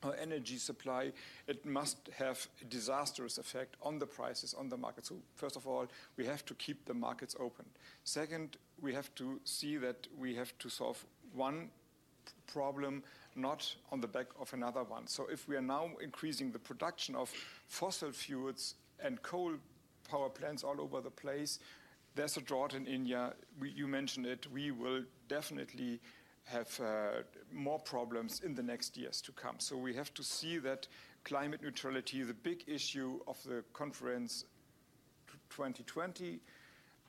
or 0.04 0.16
energy 0.18 0.58
supply, 0.58 1.12
it 1.48 1.66
must 1.66 2.10
have 2.18 2.48
a 2.62 2.66
disastrous 2.66 3.38
effect 3.38 3.76
on 3.82 4.00
the 4.00 4.06
prices 4.06 4.54
on 4.54 4.70
the 4.70 4.78
market. 4.78 5.06
So 5.06 5.16
first 5.36 5.56
of 5.56 5.68
all, 5.68 5.88
we 6.18 6.26
have 6.26 6.46
to 6.46 6.54
keep 6.56 6.86
the 6.86 6.94
markets 6.94 7.36
open. 7.40 7.66
Second, 8.04 8.58
we 8.82 8.94
have 8.94 9.14
to 9.16 9.40
see 9.44 9.78
that 9.78 10.08
we 10.18 10.36
have 10.36 10.58
to 10.60 10.70
solve 10.70 11.04
one 11.34 11.70
problem 12.48 13.04
not 13.36 13.76
on 13.92 14.00
the 14.00 14.08
back 14.08 14.28
of 14.40 14.54
another 14.54 14.84
one. 14.84 15.08
So 15.08 15.28
if 15.32 15.48
we 15.48 15.56
are 15.56 15.62
now 15.62 15.92
increasing 16.02 16.52
the 16.52 16.60
production 16.60 17.16
of 17.16 17.32
fossil 17.68 18.12
fuels 18.12 18.76
and 19.00 19.22
coal 19.22 19.54
power 20.08 20.30
plants 20.30 20.64
all 20.64 20.80
over 20.80 21.02
the 21.02 21.12
place. 21.12 21.60
There's 22.16 22.38
a 22.38 22.42
drought 22.42 22.74
in 22.74 22.88
India. 22.88 23.34
We, 23.60 23.72
you 23.72 23.88
mentioned 23.88 24.26
it. 24.26 24.48
We 24.52 24.72
will 24.72 25.04
definitely 25.28 26.00
have 26.46 26.80
uh, 26.80 27.24
more 27.52 27.80
problems 27.80 28.42
in 28.42 28.56
the 28.56 28.64
next 28.64 28.98
years 28.98 29.22
to 29.22 29.32
come. 29.32 29.56
So 29.60 29.76
we 29.76 29.94
have 29.96 30.14
to 30.14 30.24
see 30.24 30.60
that 30.60 30.88
climate 31.24 31.62
neutrality, 31.62 32.22
the 32.24 32.34
big 32.34 32.64
issue 32.68 33.20
of 33.28 33.42
the 33.44 33.64
conference 33.74 34.46
2020. 35.50 36.40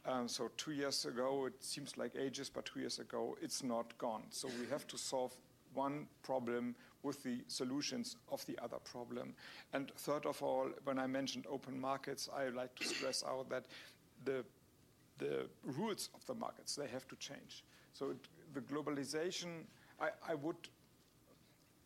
Um, 0.07 0.29
so 0.29 0.51
two 0.57 0.73
years 0.73 1.05
ago, 1.05 1.47
it 1.47 1.63
seems 1.63 1.97
like 1.97 2.13
ages, 2.17 2.49
but 2.49 2.65
two 2.65 2.81
years 2.81 2.99
ago, 2.99 3.37
it's 3.43 3.63
not 3.63 3.97
gone. 3.99 4.23
So 4.31 4.49
we 4.61 4.67
have 4.71 4.87
to 4.89 4.99
solve 4.99 5.35
one 5.75 6.07
problem 6.23 6.75
with 7.03 7.23
the 7.23 7.39
solutions 7.49 8.17
of 8.31 8.45
the 8.47 8.59
other 8.63 8.79
problem. 8.79 9.35
And 9.73 9.93
third 9.97 10.27
of 10.27 10.43
all, 10.43 10.69
when 10.85 10.99
I 10.99 11.07
mentioned 11.07 11.47
open 11.49 11.81
markets, 11.81 12.29
I 12.35 12.49
like 12.49 12.75
to 12.77 12.85
stress 12.85 13.25
out 13.25 13.49
that 13.51 13.67
the 14.25 14.45
the 15.19 15.49
rules 15.65 16.11
of 16.15 16.25
the 16.27 16.35
markets, 16.35 16.75
they 16.77 16.89
have 16.89 17.09
to 17.09 17.17
change. 17.17 17.65
So 17.93 18.15
the 18.53 18.61
globalization, 18.61 19.65
I, 20.01 20.11
I 20.29 20.35
would, 20.35 20.57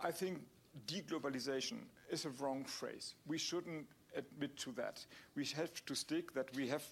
I 0.01 0.11
think 0.11 0.41
deglobalization 0.87 1.77
is 2.11 2.25
a 2.25 2.31
wrong 2.31 2.65
phrase. 2.65 3.15
We 3.27 3.39
shouldn't 3.39 3.87
admit 4.17 4.57
to 4.59 4.73
that. 4.73 5.05
We 5.37 5.45
have 5.57 5.85
to 5.85 5.95
stick 5.95 6.33
that 6.35 6.55
we 6.57 6.67
have, 6.69 6.85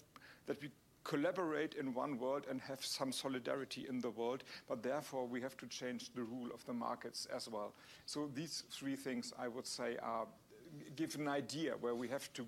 that 0.45 0.61
we 0.61 0.69
collaborate 1.09 1.73
in 1.73 1.91
one 1.95 2.19
world 2.19 2.45
and 2.47 2.61
have 2.61 2.85
some 2.85 3.11
solidarity 3.11 3.87
in 3.89 3.99
the 3.99 4.11
world, 4.11 4.43
but 4.67 4.83
therefore 4.83 5.25
we 5.25 5.41
have 5.41 5.57
to 5.57 5.65
change 5.65 6.13
the 6.13 6.21
rule 6.21 6.49
of 6.53 6.63
the 6.67 6.73
markets 6.73 7.27
as 7.35 7.49
well. 7.49 7.73
So 8.05 8.29
these 8.35 8.63
three 8.69 8.95
things 8.95 9.33
I 9.39 9.47
would 9.47 9.65
say 9.65 9.97
are 10.03 10.27
give 10.95 11.15
an 11.15 11.27
idea 11.27 11.73
where 11.81 11.95
we 11.95 12.07
have 12.09 12.31
to 12.33 12.45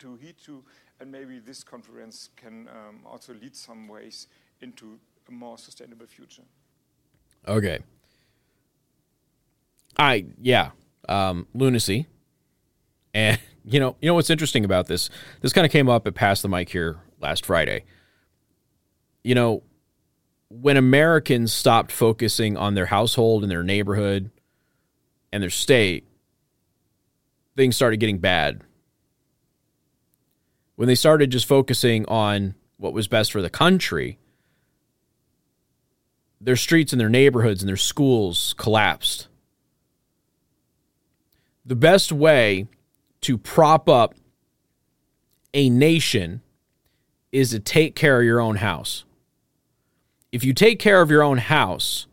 to 0.00 0.16
heed 0.16 0.36
to, 0.44 0.62
and 1.00 1.10
maybe 1.10 1.38
this 1.38 1.64
conference 1.64 2.28
can 2.36 2.68
um, 2.68 3.00
also 3.06 3.32
lead 3.32 3.56
some 3.56 3.88
ways 3.88 4.26
into 4.60 4.98
a 5.28 5.32
more 5.32 5.56
sustainable 5.56 6.06
future. 6.06 6.42
Okay. 7.48 7.78
I 9.96 10.26
yeah, 10.38 10.70
um, 11.08 11.46
lunacy, 11.54 12.08
and 13.14 13.38
you 13.64 13.80
know 13.80 13.96
you 14.02 14.08
know 14.08 14.14
what's 14.14 14.30
interesting 14.30 14.66
about 14.66 14.86
this? 14.86 15.08
This 15.40 15.54
kind 15.54 15.64
of 15.64 15.72
came 15.72 15.88
up 15.88 16.06
at 16.06 16.14
Pass 16.14 16.42
the 16.42 16.48
Mic 16.48 16.68
here 16.68 16.98
last 17.20 17.46
Friday. 17.46 17.84
You 19.22 19.34
know, 19.34 19.62
when 20.48 20.76
Americans 20.76 21.52
stopped 21.52 21.92
focusing 21.92 22.56
on 22.56 22.74
their 22.74 22.86
household 22.86 23.42
and 23.42 23.50
their 23.50 23.62
neighborhood 23.62 24.30
and 25.32 25.42
their 25.42 25.50
state, 25.50 26.06
things 27.56 27.76
started 27.76 27.98
getting 27.98 28.18
bad 28.18 28.62
when 30.76 30.88
they 30.88 30.94
started 30.94 31.30
just 31.30 31.46
focusing 31.46 32.04
on 32.06 32.54
what 32.76 32.92
was 32.92 33.06
best 33.06 33.30
for 33.30 33.42
the 33.42 33.50
country, 33.50 34.18
their 36.40 36.56
streets 36.56 36.92
and 36.92 37.00
their 37.00 37.08
neighborhoods 37.08 37.62
and 37.62 37.68
their 37.68 37.76
schools 37.76 38.54
collapsed. 38.58 39.28
The 41.64 41.76
best 41.76 42.10
way 42.10 42.66
to 43.20 43.38
prop 43.38 43.88
up 43.88 44.16
a 45.54 45.70
nation 45.70 46.42
is 47.30 47.50
to 47.50 47.60
take 47.60 47.94
care 47.94 48.18
of 48.18 48.24
your 48.24 48.40
own 48.40 48.56
house. 48.56 49.04
If 50.32 50.44
you 50.44 50.52
take 50.52 50.78
care 50.78 51.00
of 51.00 51.10
your 51.10 51.22
own 51.22 51.38
house, 51.38 52.06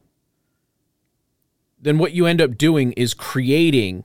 then 1.81 1.97
what 1.97 2.11
you 2.11 2.25
end 2.25 2.41
up 2.41 2.57
doing 2.57 2.91
is 2.91 3.13
creating, 3.13 4.03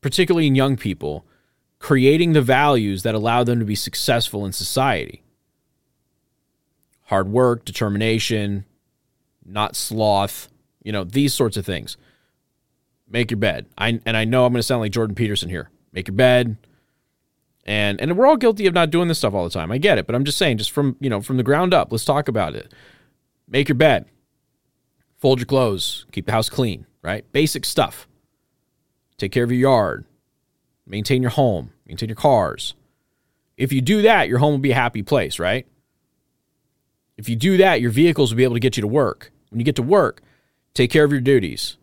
particularly 0.00 0.46
in 0.46 0.54
young 0.54 0.76
people, 0.76 1.24
creating 1.78 2.32
the 2.32 2.42
values 2.42 3.02
that 3.04 3.14
allow 3.14 3.44
them 3.44 3.58
to 3.60 3.64
be 3.64 3.74
successful 3.74 4.44
in 4.44 4.52
society 4.52 5.22
hard 7.08 7.28
work, 7.28 7.64
determination, 7.64 8.66
not 9.44 9.74
sloth, 9.74 10.48
you 10.82 10.92
know, 10.92 11.04
these 11.04 11.32
sorts 11.32 11.56
of 11.56 11.64
things. 11.64 11.96
Make 13.08 13.30
your 13.30 13.38
bed. 13.38 13.66
I 13.78 14.00
and 14.04 14.16
I 14.16 14.24
know 14.24 14.44
I'm 14.44 14.52
going 14.52 14.58
to 14.58 14.62
sound 14.62 14.82
like 14.82 14.92
Jordan 14.92 15.14
Peterson 15.16 15.48
here. 15.48 15.70
Make 15.92 16.08
your 16.08 16.14
bed. 16.14 16.58
And 17.64 17.98
and 18.00 18.16
we're 18.16 18.26
all 18.26 18.36
guilty 18.36 18.66
of 18.66 18.74
not 18.74 18.90
doing 18.90 19.08
this 19.08 19.18
stuff 19.18 19.32
all 19.32 19.44
the 19.44 19.50
time. 19.50 19.72
I 19.72 19.78
get 19.78 19.96
it, 19.96 20.06
but 20.06 20.14
I'm 20.14 20.24
just 20.24 20.36
saying 20.36 20.58
just 20.58 20.70
from, 20.70 20.96
you 21.00 21.08
know, 21.08 21.22
from 21.22 21.38
the 21.38 21.42
ground 21.42 21.72
up, 21.72 21.90
let's 21.90 22.04
talk 22.04 22.28
about 22.28 22.54
it. 22.54 22.72
Make 23.48 23.68
your 23.68 23.76
bed. 23.76 24.06
Fold 25.16 25.40
your 25.40 25.46
clothes, 25.46 26.06
keep 26.12 26.26
the 26.26 26.32
house 26.32 26.48
clean, 26.48 26.86
right? 27.02 27.24
Basic 27.32 27.64
stuff. 27.64 28.06
Take 29.16 29.32
care 29.32 29.42
of 29.42 29.50
your 29.50 29.60
yard 29.60 30.04
maintain 30.88 31.22
your 31.22 31.30
home, 31.30 31.70
maintain 31.86 32.08
your 32.08 32.16
cars. 32.16 32.74
If 33.56 33.72
you 33.72 33.80
do 33.80 34.02
that, 34.02 34.28
your 34.28 34.38
home 34.38 34.52
will 34.52 34.58
be 34.58 34.70
a 34.70 34.76
happy 34.76 35.02
place, 35.02 35.38
right? 35.38 35.66
If 37.16 37.28
you 37.28 37.36
do 37.36 37.56
that, 37.56 37.80
your 37.80 37.90
vehicles 37.90 38.30
will 38.30 38.36
be 38.36 38.44
able 38.44 38.54
to 38.54 38.60
get 38.60 38.76
you 38.76 38.80
to 38.80 38.88
work. 38.88 39.32
When 39.50 39.58
you 39.58 39.64
get 39.64 39.76
to 39.76 39.82
work, 39.82 40.22
take 40.74 40.90
care 40.90 41.04
of 41.04 41.10
your 41.10 41.20
duties. 41.20 41.76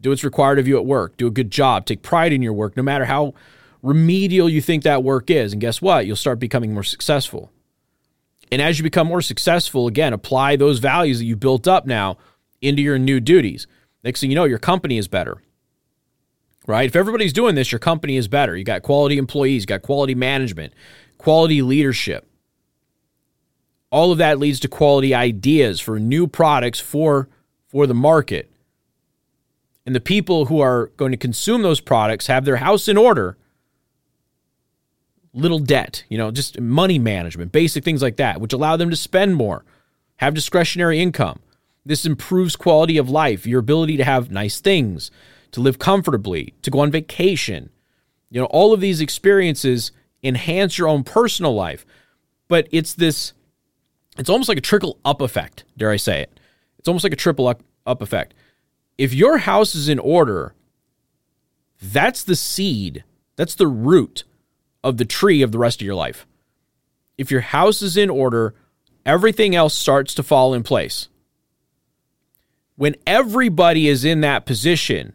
Do 0.00 0.10
what's 0.10 0.24
required 0.24 0.58
of 0.58 0.68
you 0.68 0.76
at 0.76 0.86
work. 0.86 1.16
Do 1.16 1.26
a 1.26 1.30
good 1.30 1.50
job. 1.50 1.86
Take 1.86 2.02
pride 2.02 2.32
in 2.32 2.42
your 2.42 2.52
work, 2.52 2.76
no 2.76 2.82
matter 2.82 3.06
how 3.06 3.34
remedial 3.82 4.48
you 4.48 4.60
think 4.60 4.84
that 4.84 5.02
work 5.02 5.30
is. 5.30 5.52
And 5.52 5.60
guess 5.60 5.82
what? 5.82 6.06
You'll 6.06 6.16
start 6.16 6.38
becoming 6.38 6.72
more 6.72 6.82
successful. 6.82 7.50
And 8.54 8.62
as 8.62 8.78
you 8.78 8.82
become 8.82 9.06
more 9.06 9.22
successful, 9.22 9.86
again, 9.86 10.12
apply 10.12 10.56
those 10.56 10.78
values 10.78 11.18
that 11.18 11.24
you 11.24 11.36
built 11.36 11.68
up 11.68 11.86
now 11.86 12.18
into 12.62 12.82
your 12.82 12.98
new 12.98 13.20
duties. 13.20 13.66
Next 14.02 14.20
thing 14.20 14.30
you 14.30 14.36
know, 14.36 14.44
your 14.44 14.58
company 14.58 14.96
is 14.96 15.08
better 15.08 15.42
right? 16.66 16.86
If 16.86 16.96
everybody's 16.96 17.32
doing 17.32 17.54
this, 17.54 17.72
your 17.72 17.78
company 17.78 18.16
is 18.16 18.28
better. 18.28 18.56
You 18.56 18.64
got 18.64 18.82
quality 18.82 19.18
employees, 19.18 19.62
you 19.62 19.66
got 19.66 19.82
quality 19.82 20.14
management, 20.14 20.72
quality 21.18 21.62
leadership. 21.62 22.28
All 23.90 24.10
of 24.10 24.18
that 24.18 24.38
leads 24.38 24.60
to 24.60 24.68
quality 24.68 25.14
ideas 25.14 25.80
for 25.80 25.98
new 26.00 26.26
products 26.26 26.80
for 26.80 27.28
for 27.68 27.86
the 27.86 27.94
market. 27.94 28.50
And 29.86 29.94
the 29.94 30.00
people 30.00 30.46
who 30.46 30.60
are 30.60 30.86
going 30.96 31.10
to 31.10 31.16
consume 31.16 31.62
those 31.62 31.80
products 31.80 32.26
have 32.26 32.44
their 32.44 32.56
house 32.56 32.88
in 32.88 32.96
order. 32.96 33.36
Little 35.34 35.58
debt, 35.58 36.04
you 36.08 36.16
know, 36.16 36.30
just 36.30 36.60
money 36.60 36.98
management, 36.98 37.50
basic 37.50 37.82
things 37.84 38.00
like 38.00 38.16
that, 38.16 38.40
which 38.40 38.52
allow 38.52 38.76
them 38.76 38.88
to 38.90 38.96
spend 38.96 39.34
more, 39.34 39.64
have 40.16 40.32
discretionary 40.32 41.00
income. 41.00 41.40
This 41.84 42.06
improves 42.06 42.56
quality 42.56 42.96
of 42.96 43.10
life, 43.10 43.46
your 43.46 43.60
ability 43.60 43.96
to 43.96 44.04
have 44.04 44.30
nice 44.30 44.60
things, 44.60 45.10
to 45.50 45.60
live 45.60 45.78
comfortably, 45.78 46.54
to 46.62 46.70
go 46.70 46.78
on 46.80 46.90
vacation. 46.90 47.70
You 48.30 48.40
know, 48.40 48.46
all 48.46 48.72
of 48.72 48.80
these 48.80 49.00
experiences 49.00 49.92
enhance 50.22 50.78
your 50.78 50.88
own 50.88 51.04
personal 51.04 51.54
life. 51.54 51.84
But 52.48 52.68
it's 52.70 52.94
this, 52.94 53.32
it's 54.16 54.30
almost 54.30 54.48
like 54.48 54.58
a 54.58 54.62
trickle 54.62 54.98
up 55.04 55.20
effect, 55.20 55.64
dare 55.76 55.90
I 55.90 55.96
say 55.96 56.22
it. 56.22 56.40
It's 56.78 56.88
almost 56.88 57.04
like 57.04 57.12
a 57.12 57.16
triple 57.16 57.48
up, 57.48 57.62
up 57.86 58.00
effect. 58.00 58.34
If 58.96 59.12
your 59.12 59.38
house 59.38 59.74
is 59.74 59.88
in 59.88 59.98
order, 59.98 60.54
that's 61.82 62.22
the 62.22 62.36
seed, 62.36 63.04
that's 63.36 63.54
the 63.54 63.66
root 63.66 64.24
of 64.84 64.98
the 64.98 65.04
tree 65.04 65.42
of 65.42 65.50
the 65.50 65.58
rest 65.58 65.80
of 65.80 65.86
your 65.86 65.94
life. 65.96 66.26
If 67.16 67.30
your 67.30 67.40
house 67.40 67.80
is 67.82 67.96
in 67.96 68.10
order, 68.10 68.54
everything 69.06 69.56
else 69.56 69.74
starts 69.74 70.14
to 70.14 70.22
fall 70.22 70.52
in 70.54 70.62
place. 70.62 71.08
When 72.76 72.94
everybody 73.06 73.88
is 73.88 74.04
in 74.04 74.20
that 74.20 74.46
position, 74.46 75.14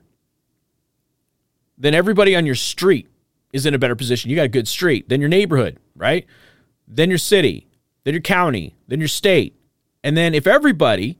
then 1.77 1.93
everybody 1.93 2.35
on 2.35 2.45
your 2.45 2.55
street 2.55 3.07
is 3.53 3.65
in 3.65 3.73
a 3.73 3.79
better 3.79 3.95
position. 3.95 4.29
You 4.29 4.35
got 4.35 4.45
a 4.45 4.49
good 4.49 4.67
street, 4.67 5.07
then 5.07 5.19
your 5.19 5.29
neighborhood, 5.29 5.77
right? 5.95 6.25
Then 6.87 7.09
your 7.09 7.17
city, 7.19 7.67
then 8.03 8.13
your 8.13 8.21
county, 8.21 8.75
then 8.87 8.99
your 8.99 9.07
state. 9.07 9.55
And 10.03 10.17
then 10.17 10.33
if 10.33 10.47
everybody 10.47 11.19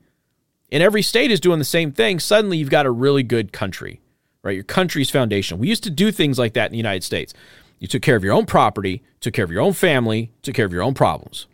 in 0.70 0.82
every 0.82 1.02
state 1.02 1.30
is 1.30 1.40
doing 1.40 1.58
the 1.58 1.64
same 1.64 1.92
thing, 1.92 2.18
suddenly 2.18 2.56
you've 2.56 2.70
got 2.70 2.86
a 2.86 2.90
really 2.90 3.22
good 3.22 3.52
country, 3.52 4.00
right? 4.42 4.54
Your 4.54 4.64
country's 4.64 5.10
foundation. 5.10 5.58
We 5.58 5.68
used 5.68 5.84
to 5.84 5.90
do 5.90 6.10
things 6.10 6.38
like 6.38 6.54
that 6.54 6.66
in 6.66 6.72
the 6.72 6.78
United 6.78 7.04
States. 7.04 7.32
You 7.80 7.88
took 7.88 8.02
care 8.02 8.14
of 8.14 8.22
your 8.22 8.34
own 8.34 8.46
property, 8.46 9.02
took 9.18 9.34
care 9.34 9.44
of 9.44 9.50
your 9.50 9.62
own 9.62 9.72
family, 9.72 10.30
took 10.42 10.54
care 10.54 10.66
of 10.66 10.72
your 10.72 10.82
own 10.82 10.94
problems. 10.94 11.48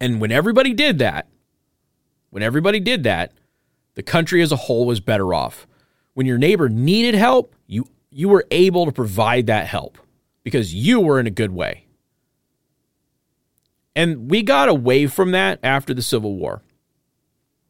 And 0.00 0.20
when 0.20 0.30
everybody 0.30 0.74
did 0.74 0.98
that, 0.98 1.26
when 2.28 2.42
everybody 2.42 2.78
did 2.78 3.02
that, 3.02 3.32
the 3.94 4.02
country 4.02 4.42
as 4.42 4.52
a 4.52 4.56
whole 4.56 4.86
was 4.86 5.00
better 5.00 5.34
off. 5.34 5.66
When 6.14 6.26
your 6.26 6.38
neighbor 6.38 6.68
needed 6.68 7.14
help, 7.14 7.56
you 7.66 7.86
you 8.10 8.28
were 8.28 8.46
able 8.50 8.86
to 8.86 8.92
provide 8.92 9.46
that 9.46 9.66
help 9.66 9.96
because 10.42 10.74
you 10.74 11.00
were 11.00 11.18
in 11.18 11.26
a 11.26 11.30
good 11.30 11.52
way. 11.52 11.86
And 13.96 14.30
we 14.30 14.42
got 14.42 14.68
away 14.68 15.06
from 15.06 15.32
that 15.32 15.58
after 15.62 15.94
the 15.94 16.02
Civil 16.02 16.34
War. 16.34 16.62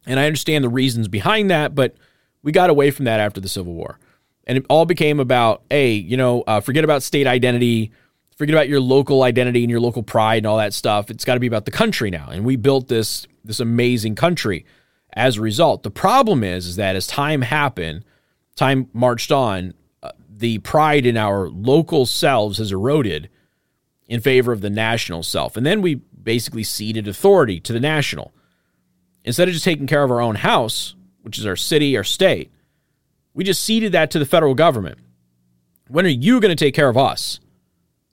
And 0.05 0.19
I 0.19 0.25
understand 0.25 0.63
the 0.63 0.69
reasons 0.69 1.07
behind 1.07 1.51
that, 1.51 1.75
but 1.75 1.95
we 2.41 2.51
got 2.51 2.69
away 2.69 2.91
from 2.91 3.05
that 3.05 3.19
after 3.19 3.39
the 3.39 3.49
Civil 3.49 3.73
War. 3.73 3.99
And 4.47 4.57
it 4.57 4.65
all 4.69 4.85
became 4.85 5.19
about, 5.19 5.63
hey, 5.69 5.93
you 5.93 6.17
know, 6.17 6.41
uh, 6.47 6.61
forget 6.61 6.83
about 6.83 7.03
state 7.03 7.27
identity, 7.27 7.91
forget 8.35 8.55
about 8.55 8.69
your 8.69 8.79
local 8.79 9.23
identity 9.23 9.63
and 9.63 9.69
your 9.69 9.79
local 9.79 10.03
pride 10.03 10.37
and 10.37 10.47
all 10.47 10.57
that 10.57 10.73
stuff. 10.73 11.09
It's 11.09 11.25
got 11.25 11.35
to 11.35 11.39
be 11.39 11.47
about 11.47 11.65
the 11.65 11.71
country 11.71 12.09
now. 12.09 12.29
And 12.29 12.43
we 12.43 12.55
built 12.55 12.87
this 12.87 13.27
this 13.43 13.59
amazing 13.59 14.15
country 14.15 14.65
as 15.13 15.37
a 15.37 15.41
result. 15.41 15.83
The 15.83 15.91
problem 15.91 16.43
is, 16.43 16.67
is 16.67 16.75
that 16.75 16.95
as 16.95 17.07
time 17.07 17.41
happened, 17.41 18.05
time 18.55 18.87
marched 18.93 19.31
on, 19.31 19.73
the 20.41 20.57
pride 20.59 21.05
in 21.05 21.17
our 21.17 21.49
local 21.49 22.05
selves 22.05 22.57
has 22.57 22.71
eroded 22.71 23.29
in 24.07 24.19
favor 24.19 24.51
of 24.51 24.61
the 24.61 24.69
national 24.69 25.23
self. 25.23 25.55
And 25.55 25.65
then 25.65 25.81
we 25.81 25.95
basically 25.95 26.63
ceded 26.63 27.07
authority 27.07 27.59
to 27.61 27.73
the 27.73 27.79
national. 27.79 28.33
Instead 29.23 29.47
of 29.47 29.53
just 29.53 29.63
taking 29.63 29.87
care 29.87 30.03
of 30.03 30.11
our 30.11 30.19
own 30.19 30.35
house, 30.35 30.95
which 31.21 31.37
is 31.37 31.45
our 31.45 31.55
city, 31.55 31.95
our 31.95 32.03
state, 32.03 32.51
we 33.33 33.43
just 33.43 33.63
ceded 33.63 33.91
that 33.93 34.11
to 34.11 34.19
the 34.19 34.25
federal 34.25 34.55
government. 34.55 34.97
When 35.87 36.05
are 36.05 36.09
you 36.09 36.39
going 36.39 36.55
to 36.55 36.65
take 36.65 36.75
care 36.75 36.89
of 36.89 36.97
us? 36.97 37.39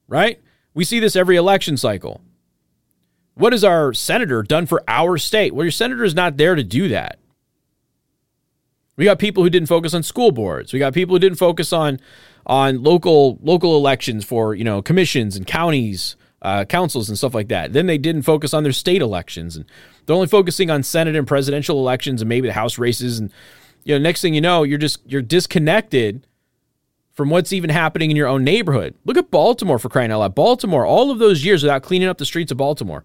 Right? 0.06 0.40
We 0.74 0.84
see 0.84 1.00
this 1.00 1.16
every 1.16 1.36
election 1.36 1.76
cycle. 1.76 2.20
What 3.34 3.52
has 3.52 3.62
our 3.62 3.92
senator 3.92 4.42
done 4.42 4.66
for 4.66 4.82
our 4.88 5.16
state? 5.16 5.54
Well, 5.54 5.64
your 5.64 5.72
senator 5.72 6.04
is 6.04 6.14
not 6.14 6.36
there 6.36 6.54
to 6.54 6.64
do 6.64 6.88
that. 6.88 7.18
We 8.96 9.04
got 9.04 9.20
people 9.20 9.44
who 9.44 9.50
didn't 9.50 9.68
focus 9.68 9.94
on 9.94 10.02
school 10.02 10.32
boards. 10.32 10.72
We 10.72 10.80
got 10.80 10.92
people 10.92 11.14
who 11.14 11.20
didn't 11.20 11.38
focus 11.38 11.72
on 11.72 12.00
on 12.46 12.82
local 12.82 13.38
local 13.42 13.76
elections 13.76 14.24
for 14.24 14.54
you 14.54 14.64
know 14.64 14.82
commissions 14.82 15.36
and 15.36 15.46
counties 15.46 16.16
uh, 16.42 16.64
councils 16.64 17.08
and 17.08 17.18
stuff 17.18 17.34
like 17.34 17.48
that. 17.48 17.72
Then 17.72 17.86
they 17.86 17.98
didn't 17.98 18.22
focus 18.22 18.54
on 18.54 18.62
their 18.62 18.72
state 18.72 19.02
elections, 19.02 19.56
and 19.56 19.64
they're 20.06 20.14
only 20.14 20.28
focusing 20.28 20.70
on 20.70 20.82
Senate 20.82 21.16
and 21.16 21.26
presidential 21.26 21.78
elections 21.78 22.22
and 22.22 22.28
maybe 22.28 22.48
the 22.48 22.54
House 22.54 22.78
races. 22.78 23.18
And 23.18 23.32
you 23.84 23.94
know, 23.94 23.98
next 23.98 24.20
thing 24.20 24.34
you 24.34 24.40
know, 24.40 24.62
you're 24.62 24.78
just 24.78 25.00
you're 25.06 25.22
disconnected 25.22 26.26
from 27.12 27.30
what's 27.30 27.52
even 27.52 27.70
happening 27.70 28.10
in 28.10 28.16
your 28.16 28.28
own 28.28 28.44
neighborhood. 28.44 28.94
Look 29.04 29.16
at 29.16 29.30
Baltimore 29.30 29.78
for 29.78 29.88
crying 29.88 30.12
out 30.12 30.20
loud. 30.20 30.34
Baltimore, 30.34 30.86
all 30.86 31.10
of 31.10 31.18
those 31.18 31.44
years 31.44 31.62
without 31.64 31.82
cleaning 31.82 32.08
up 32.08 32.18
the 32.18 32.24
streets 32.24 32.52
of 32.52 32.58
Baltimore, 32.58 33.04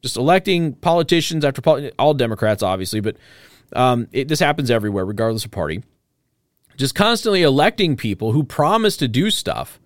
just 0.00 0.16
electing 0.16 0.74
politicians 0.74 1.44
after 1.44 1.90
all 1.98 2.14
Democrats, 2.14 2.62
obviously, 2.62 3.00
but 3.00 3.16
um, 3.74 4.06
it, 4.12 4.28
this 4.28 4.38
happens 4.38 4.70
everywhere, 4.70 5.04
regardless 5.04 5.44
of 5.44 5.50
party. 5.50 5.82
Just 6.76 6.94
constantly 6.94 7.42
electing 7.42 7.96
people 7.96 8.30
who 8.30 8.44
promise 8.44 8.96
to 8.98 9.08
do 9.08 9.30
stuff. 9.30 9.80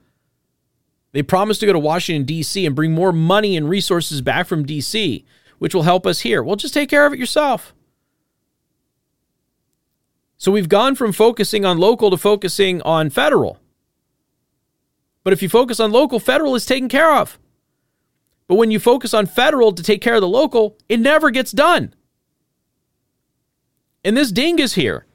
They 1.12 1.22
promise 1.22 1.58
to 1.58 1.66
go 1.66 1.72
to 1.72 1.78
Washington, 1.78 2.24
D.C. 2.24 2.66
and 2.66 2.76
bring 2.76 2.92
more 2.92 3.12
money 3.12 3.56
and 3.56 3.68
resources 3.68 4.20
back 4.20 4.46
from 4.46 4.64
D.C., 4.64 5.24
which 5.58 5.74
will 5.74 5.82
help 5.82 6.06
us 6.06 6.20
here. 6.20 6.42
Well, 6.42 6.56
just 6.56 6.74
take 6.74 6.90
care 6.90 7.06
of 7.06 7.12
it 7.12 7.18
yourself. 7.18 7.74
So 10.42 10.50
we've 10.50 10.68
gone 10.68 10.96
from 10.96 11.12
focusing 11.12 11.64
on 11.64 11.78
local 11.78 12.10
to 12.10 12.16
focusing 12.16 12.82
on 12.82 13.10
federal. 13.10 13.60
But 15.22 15.32
if 15.32 15.40
you 15.40 15.48
focus 15.48 15.78
on 15.78 15.92
local, 15.92 16.18
federal 16.18 16.56
is 16.56 16.66
taken 16.66 16.88
care 16.88 17.14
of. 17.14 17.38
But 18.48 18.56
when 18.56 18.72
you 18.72 18.80
focus 18.80 19.14
on 19.14 19.26
federal 19.26 19.70
to 19.70 19.84
take 19.84 20.00
care 20.00 20.16
of 20.16 20.20
the 20.20 20.26
local, 20.26 20.76
it 20.88 20.98
never 20.98 21.30
gets 21.30 21.52
done. 21.52 21.94
And 24.04 24.16
this 24.16 24.32
dingus 24.32 24.74
here, 24.74 25.06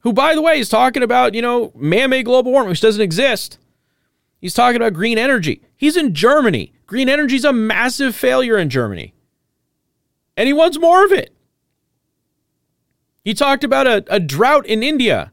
who, 0.00 0.12
by 0.12 0.34
the 0.34 0.42
way, 0.42 0.58
is 0.58 0.68
talking 0.68 1.04
about, 1.04 1.34
you 1.34 1.40
know, 1.40 1.70
man 1.76 2.10
made 2.10 2.24
global 2.24 2.50
warming, 2.50 2.70
which 2.70 2.80
doesn't 2.80 3.00
exist. 3.00 3.60
He's 4.40 4.54
talking 4.54 4.78
about 4.78 4.92
green 4.92 5.18
energy. 5.18 5.62
He's 5.76 5.96
in 5.96 6.14
Germany. 6.14 6.72
Green 6.88 7.08
energy 7.08 7.36
is 7.36 7.44
a 7.44 7.52
massive 7.52 8.16
failure 8.16 8.58
in 8.58 8.70
Germany. 8.70 9.14
And 10.36 10.48
he 10.48 10.52
wants 10.52 10.80
more 10.80 11.04
of 11.04 11.12
it. 11.12 11.32
He 13.28 13.34
talked 13.34 13.62
about 13.62 13.86
a, 13.86 14.02
a 14.08 14.20
drought 14.20 14.64
in 14.64 14.82
India 14.82 15.32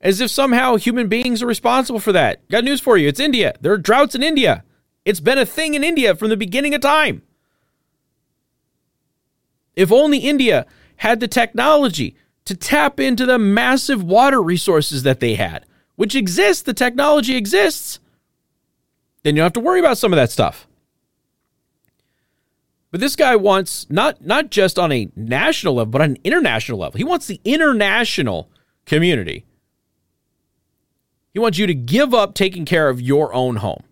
as 0.00 0.20
if 0.20 0.30
somehow 0.30 0.76
human 0.76 1.08
beings 1.08 1.42
are 1.42 1.46
responsible 1.46 1.98
for 1.98 2.12
that. 2.12 2.48
Got 2.48 2.62
news 2.62 2.80
for 2.80 2.96
you 2.96 3.08
it's 3.08 3.18
India. 3.18 3.52
There 3.60 3.72
are 3.72 3.78
droughts 3.78 4.14
in 4.14 4.22
India. 4.22 4.62
It's 5.04 5.18
been 5.18 5.36
a 5.36 5.44
thing 5.44 5.74
in 5.74 5.82
India 5.82 6.14
from 6.14 6.28
the 6.28 6.36
beginning 6.36 6.72
of 6.72 6.82
time. 6.82 7.22
If 9.74 9.90
only 9.90 10.18
India 10.18 10.66
had 10.98 11.18
the 11.18 11.26
technology 11.26 12.14
to 12.44 12.54
tap 12.54 13.00
into 13.00 13.26
the 13.26 13.40
massive 13.40 14.04
water 14.04 14.40
resources 14.40 15.02
that 15.02 15.18
they 15.18 15.34
had, 15.34 15.66
which 15.96 16.14
exists, 16.14 16.62
the 16.62 16.74
technology 16.74 17.34
exists, 17.34 17.98
then 19.24 19.34
you 19.34 19.40
don't 19.40 19.46
have 19.46 19.52
to 19.54 19.58
worry 19.58 19.80
about 19.80 19.98
some 19.98 20.12
of 20.12 20.16
that 20.16 20.30
stuff. 20.30 20.68
But 22.90 23.00
this 23.00 23.14
guy 23.16 23.36
wants 23.36 23.86
not 23.88 24.24
not 24.24 24.50
just 24.50 24.78
on 24.78 24.90
a 24.90 25.08
national 25.14 25.74
level, 25.74 25.90
but 25.92 26.00
on 26.00 26.10
an 26.10 26.18
international 26.24 26.78
level. 26.78 26.98
He 26.98 27.04
wants 27.04 27.26
the 27.26 27.40
international 27.44 28.50
community. 28.84 29.44
He 31.32 31.38
wants 31.38 31.58
you 31.58 31.66
to 31.66 31.74
give 31.74 32.12
up 32.12 32.34
taking 32.34 32.64
care 32.64 32.88
of 32.88 33.00
your 33.00 33.32
own 33.32 33.56
home. 33.56 33.84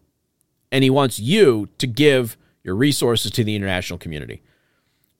And 0.72 0.82
he 0.82 0.90
wants 0.90 1.18
you 1.18 1.68
to 1.78 1.86
give 1.86 2.36
your 2.64 2.74
resources 2.74 3.30
to 3.32 3.44
the 3.44 3.54
international 3.54 3.98
community. 3.98 4.42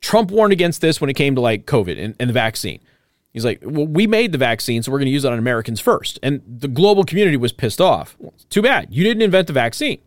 Trump 0.00 0.30
warned 0.30 0.52
against 0.52 0.80
this 0.80 1.00
when 1.00 1.08
it 1.08 1.14
came 1.14 1.34
to 1.34 1.40
like 1.40 1.64
COVID 1.64 2.02
and, 2.02 2.14
and 2.18 2.28
the 2.28 2.34
vaccine. 2.34 2.80
He's 3.32 3.44
like, 3.44 3.60
well, 3.62 3.86
we 3.86 4.06
made 4.06 4.32
the 4.32 4.38
vaccine, 4.38 4.82
so 4.82 4.90
we're 4.90 4.98
going 4.98 5.06
to 5.06 5.12
use 5.12 5.24
it 5.24 5.32
on 5.32 5.38
Americans 5.38 5.80
first. 5.80 6.18
And 6.22 6.42
the 6.46 6.68
global 6.68 7.04
community 7.04 7.36
was 7.36 7.52
pissed 7.52 7.80
off. 7.80 8.16
Well, 8.18 8.34
too 8.50 8.62
bad. 8.62 8.88
You 8.90 9.04
didn't 9.04 9.22
invent 9.22 9.46
the 9.46 9.52
vaccine. 9.52 10.00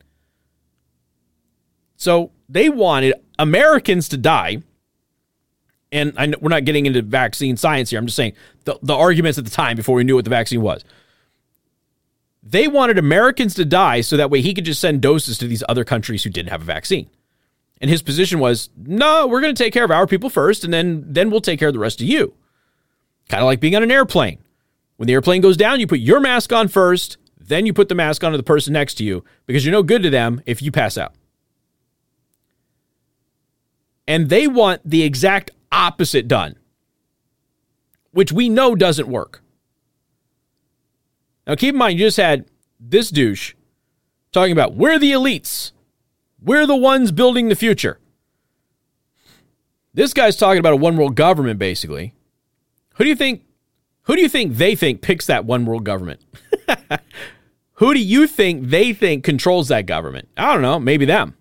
So 2.02 2.32
they 2.50 2.68
wanted 2.68 3.14
Americans 3.38 4.10
to 4.10 4.18
die. 4.18 4.64
And 5.92 6.14
I 6.18 6.26
know 6.26 6.40
we're 6.42 6.50
not 6.50 6.66
getting 6.66 6.88
into 6.88 7.04
vaccine 7.04 7.58
science 7.58 7.92
here. 7.92 8.00
I'm 8.00 8.08
just 8.08 8.16
saying 8.16 8.34
the, 8.64 8.80
the 8.82 8.96
arguments 8.96 9.38
at 9.38 9.46
the 9.46 9.52
time 9.52 9.78
before 9.78 9.94
we 9.94 10.04
knew 10.04 10.16
what 10.16 10.24
the 10.24 10.32
vaccine 10.32 10.64
was. 10.64 10.84
They 12.42 12.68
wanted 12.68 12.98
Americans 12.98 13.54
to 13.54 13.66
die 13.66 14.02
so 14.02 14.18
that 14.18 14.32
way 14.32 14.42
he 14.42 14.56
could 14.56 14.66
just 14.66 14.82
send 14.82 15.02
doses 15.02 15.38
to 15.38 15.48
these 15.48 15.64
other 15.70 15.84
countries 15.84 16.24
who 16.24 16.32
didn't 16.32 16.50
have 16.50 16.64
a 16.64 16.66
vaccine. 16.66 17.08
And 17.80 17.88
his 17.88 18.02
position 18.02 18.40
was, 18.40 18.72
no, 18.76 19.28
we're 19.28 19.42
going 19.42 19.54
to 19.54 19.64
take 19.64 19.72
care 19.72 19.86
of 19.86 19.92
our 19.92 20.08
people 20.08 20.32
first, 20.32 20.64
and 20.64 20.74
then 20.74 21.04
then 21.06 21.30
we'll 21.30 21.40
take 21.40 21.60
care 21.60 21.68
of 21.68 21.76
the 21.76 21.80
rest 21.80 22.02
of 22.02 22.08
you. 22.08 22.34
Kind 23.30 23.44
of 23.44 23.46
like 23.46 23.60
being 23.60 23.76
on 23.76 23.84
an 23.84 23.92
airplane. 23.92 24.40
When 24.98 25.06
the 25.06 25.14
airplane 25.14 25.44
goes 25.44 25.56
down, 25.56 25.80
you 25.80 25.86
put 25.86 26.00
your 26.00 26.20
mask 26.20 26.52
on 26.52 26.68
first, 26.68 27.18
then 27.40 27.68
you 27.68 27.74
put 27.74 27.90
the 27.90 27.96
mask 27.96 28.24
on 28.24 28.32
to 28.32 28.38
the 28.38 28.44
person 28.44 28.74
next 28.74 28.96
to 28.96 29.04
you 29.04 29.24
because 29.46 29.64
you're 29.64 29.72
no 29.72 29.84
good 29.84 30.02
to 30.02 30.10
them 30.10 30.42
if 30.48 30.64
you 30.64 30.72
pass 30.72 30.98
out. 30.98 31.14
And 34.08 34.30
they 34.30 34.48
want 34.48 34.82
the 34.84 35.04
exact 35.04 35.52
opposite 35.72 36.28
done, 36.28 36.56
which 38.12 38.32
we 38.32 38.50
know 38.50 38.76
doesn't 38.76 39.08
work. 39.08 39.42
Now, 41.48 41.56
keep 41.56 41.74
in 41.74 41.80
mind, 41.80 42.00
you 42.00 42.06
just 42.06 42.18
had 42.18 42.46
this 42.80 43.10
douche 43.10 43.54
talking 44.32 44.52
about 44.52 44.76
we're 44.76 45.00
the 45.00 45.12
elites, 45.12 45.72
we're 46.42 46.66
the 46.66 46.76
ones 46.76 47.12
building 47.12 47.50
the 47.50 47.56
future. 47.56 48.00
This 49.94 50.14
guy's 50.14 50.38
talking 50.38 50.60
about 50.60 50.74
a 50.74 50.78
one 50.78 50.96
world 50.96 51.16
government, 51.16 51.60
basically. 51.60 52.14
Who 52.96 53.04
do 53.04 53.10
you 53.10 53.16
think? 53.16 53.44
Who 54.04 54.16
do 54.16 54.22
you 54.22 54.30
think 54.30 54.56
they 54.56 54.76
think 54.76 55.02
picks 55.02 55.28
that 55.28 55.46
one 55.46 55.66
world 55.66 55.84
government? 55.84 56.22
who 57.74 57.94
do 57.94 58.00
you 58.00 58.28
think 58.28 58.70
they 58.70 58.94
think 58.94 59.24
controls 59.24 59.68
that 59.68 59.86
government? 59.86 60.30
I 60.38 60.54
don't 60.54 60.62
know. 60.62 60.80
Maybe 60.80 61.06
them. 61.06 61.36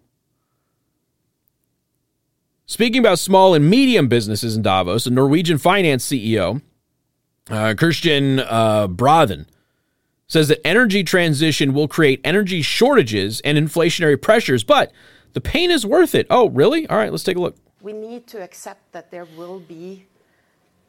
Speaking 2.70 3.00
about 3.00 3.18
small 3.18 3.54
and 3.54 3.68
medium 3.68 4.06
businesses 4.06 4.54
in 4.54 4.62
Davos, 4.62 5.04
a 5.04 5.10
Norwegian 5.10 5.58
finance 5.58 6.06
CEO, 6.06 6.62
uh, 7.50 7.74
Christian 7.76 8.38
uh, 8.38 8.86
says 10.28 10.46
that 10.46 10.64
energy 10.64 11.02
transition 11.02 11.74
will 11.74 11.88
create 11.88 12.20
energy 12.22 12.62
shortages 12.62 13.40
and 13.40 13.58
inflationary 13.58 14.22
pressures, 14.22 14.62
but 14.62 14.92
the 15.32 15.40
pain 15.40 15.72
is 15.72 15.84
worth 15.84 16.14
it. 16.14 16.28
Oh, 16.30 16.48
really? 16.50 16.86
All 16.86 16.96
right, 16.96 17.10
let's 17.10 17.24
take 17.24 17.36
a 17.36 17.40
look. 17.40 17.56
We 17.82 17.92
need 17.92 18.28
to 18.28 18.40
accept 18.40 18.92
that 18.92 19.10
there 19.10 19.24
will 19.36 19.58
be 19.58 20.06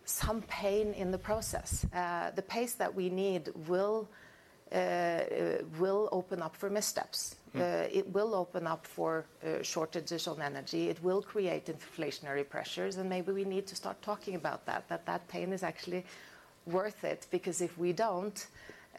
some 0.05 0.43
pain 0.43 0.93
in 0.93 1.09
the 1.09 1.17
process. 1.17 1.83
Uh, 1.91 2.29
the 2.29 2.43
pace 2.43 2.75
that 2.75 2.93
we 2.93 3.09
need 3.09 3.49
will 3.67 4.07
uh, 4.71 5.21
will 5.79 6.09
open 6.11 6.43
up 6.43 6.55
for 6.55 6.69
missteps. 6.69 7.37
Hmm. 7.53 7.61
Uh, 7.61 7.63
it 7.91 8.07
will 8.13 8.33
open 8.33 8.65
up 8.65 8.87
for 8.87 9.25
uh, 9.43 9.61
shortages 9.61 10.27
on 10.27 10.41
energy. 10.41 10.89
It 10.89 11.03
will 11.03 11.21
create 11.21 11.65
inflationary 11.65 12.47
pressures, 12.47 12.97
and 12.97 13.09
maybe 13.09 13.31
we 13.33 13.43
need 13.43 13.67
to 13.67 13.75
start 13.75 14.01
talking 14.01 14.35
about 14.35 14.65
that. 14.65 14.87
That 14.87 15.05
that 15.05 15.27
pain 15.27 15.51
is 15.51 15.63
actually 15.63 16.05
worth 16.65 17.03
it 17.03 17.27
because 17.29 17.61
if 17.61 17.77
we 17.77 17.91
don't, 17.91 18.47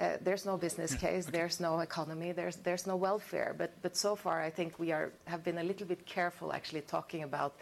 uh, 0.01 0.17
there's 0.21 0.45
no 0.45 0.57
business 0.57 0.95
case, 0.95 1.27
there's 1.27 1.61
no 1.61 1.81
economy, 1.81 2.33
there's 2.33 2.57
there's 2.57 2.87
no 2.87 2.97
welfare. 2.97 3.55
But 3.57 3.71
but 3.83 3.97
so 3.97 4.17
far, 4.17 4.43
I 4.43 4.51
think 4.51 4.79
we 4.79 4.93
are 4.93 5.12
have 5.25 5.43
been 5.43 5.59
a 5.59 5.65
little 5.65 5.87
bit 5.87 6.05
careful 6.07 6.53
actually 6.53 6.83
talking 6.83 7.23
about 7.23 7.55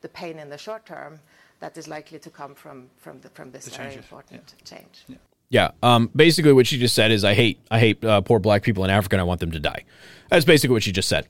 the 0.00 0.08
pain 0.08 0.38
in 0.38 0.48
the 0.48 0.58
short 0.58 0.86
term 0.86 1.20
that 1.60 1.76
is 1.76 1.86
likely 1.86 2.18
to 2.18 2.30
come 2.30 2.54
from 2.54 2.88
from 2.96 3.20
the, 3.20 3.28
from 3.30 3.50
this 3.50 3.68
very 3.76 3.94
important 3.94 4.54
change. 4.64 5.04
Yeah. 5.50 5.72
Um, 5.82 6.10
basically, 6.14 6.52
what 6.52 6.66
she 6.66 6.78
just 6.78 6.94
said 6.94 7.10
is, 7.10 7.24
I 7.24 7.34
hate, 7.34 7.60
I 7.70 7.80
hate 7.80 8.02
uh, 8.04 8.20
poor 8.22 8.38
black 8.38 8.62
people 8.62 8.84
in 8.84 8.90
Africa, 8.90 9.16
and 9.16 9.20
I 9.20 9.24
want 9.24 9.40
them 9.40 9.50
to 9.50 9.60
die. 9.60 9.84
That's 10.30 10.44
basically 10.44 10.74
what 10.74 10.84
she 10.84 10.92
just 10.92 11.08
said. 11.08 11.26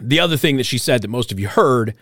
The 0.00 0.20
other 0.20 0.36
thing 0.36 0.56
that 0.56 0.66
she 0.66 0.76
said 0.76 1.02
that 1.02 1.08
most 1.08 1.30
of 1.30 1.38
you 1.38 1.48
heard 1.48 1.94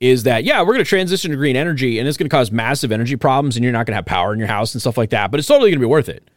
is 0.00 0.22
that 0.22 0.44
yeah, 0.44 0.60
we're 0.60 0.74
going 0.74 0.84
to 0.84 0.88
transition 0.88 1.32
to 1.32 1.36
green 1.36 1.56
energy, 1.56 1.98
and 1.98 2.08
it's 2.08 2.16
going 2.16 2.28
to 2.28 2.34
cause 2.34 2.52
massive 2.52 2.92
energy 2.92 3.16
problems, 3.16 3.56
and 3.56 3.64
you're 3.64 3.72
not 3.72 3.86
going 3.86 3.92
to 3.92 3.96
have 3.96 4.06
power 4.06 4.32
in 4.32 4.38
your 4.38 4.48
house 4.48 4.72
and 4.74 4.80
stuff 4.80 4.96
like 4.96 5.10
that. 5.10 5.30
But 5.30 5.40
it's 5.40 5.48
totally 5.48 5.70
going 5.70 5.80
to 5.80 5.86
be 5.86 5.90
worth 5.90 6.08
it. 6.08 6.30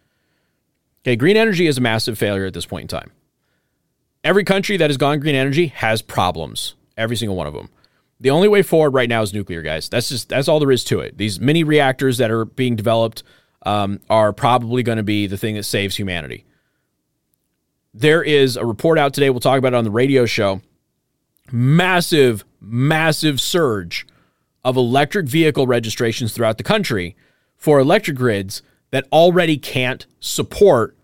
Okay, 1.04 1.16
green 1.16 1.38
energy 1.38 1.68
is 1.68 1.78
a 1.78 1.82
massive 1.82 2.18
failure 2.18 2.46
at 2.46 2.54
this 2.54 2.66
point 2.66 2.84
in 2.84 2.88
time. 2.88 3.12
Every 4.24 4.44
country 4.44 4.78
that 4.78 4.90
has 4.90 4.98
gone 4.98 5.20
green 5.20 5.36
energy 5.36 5.68
has 5.68 6.02
problems. 6.02 6.76
Every 6.98 7.16
single 7.16 7.36
one 7.36 7.48
of 7.48 7.54
them. 7.54 7.70
The 8.20 8.30
only 8.30 8.48
way 8.48 8.62
forward 8.62 8.94
right 8.94 9.10
now 9.10 9.24
is 9.24 9.34
nuclear, 9.34 9.62
guys. 9.62 9.90
That's 9.90 10.10
just 10.10 10.30
that's 10.30 10.48
all 10.48 10.60
there 10.60 10.72
is 10.72 10.84
to 10.86 11.00
it. 11.00 11.18
These 11.18 11.40
mini 11.40 11.64
reactors 11.64 12.18
that 12.18 12.32
are 12.32 12.46
being 12.46 12.76
developed 12.76 13.24
um, 13.64 14.00
are 14.10 14.34
probably 14.34 14.84
going 14.84 14.98
to 14.98 15.04
be 15.04 15.28
the 15.28 15.38
thing 15.38 15.56
that 15.56 15.64
saves 15.64 15.96
humanity. 15.96 16.46
There 17.94 18.24
is 18.24 18.58
a 18.58 18.66
report 18.66 18.98
out 18.98 19.14
today. 19.14 19.30
We'll 19.30 19.40
talk 19.40 19.58
about 19.58 19.74
it 19.74 19.78
on 19.78 19.84
the 19.84 19.92
radio 19.92 20.26
show. 20.26 20.62
Massive, 21.52 22.46
massive 22.62 23.42
surge 23.42 24.08
of 24.64 24.78
electric 24.78 25.28
vehicle 25.28 25.68
registrations 25.68 26.34
throughout 26.34 26.58
the 26.58 26.64
country 26.64 27.16
for 27.58 27.80
electric 27.80 28.18
grids 28.18 28.62
that 28.92 29.08
already 29.12 29.58
can't 29.58 30.06
support 30.20 30.96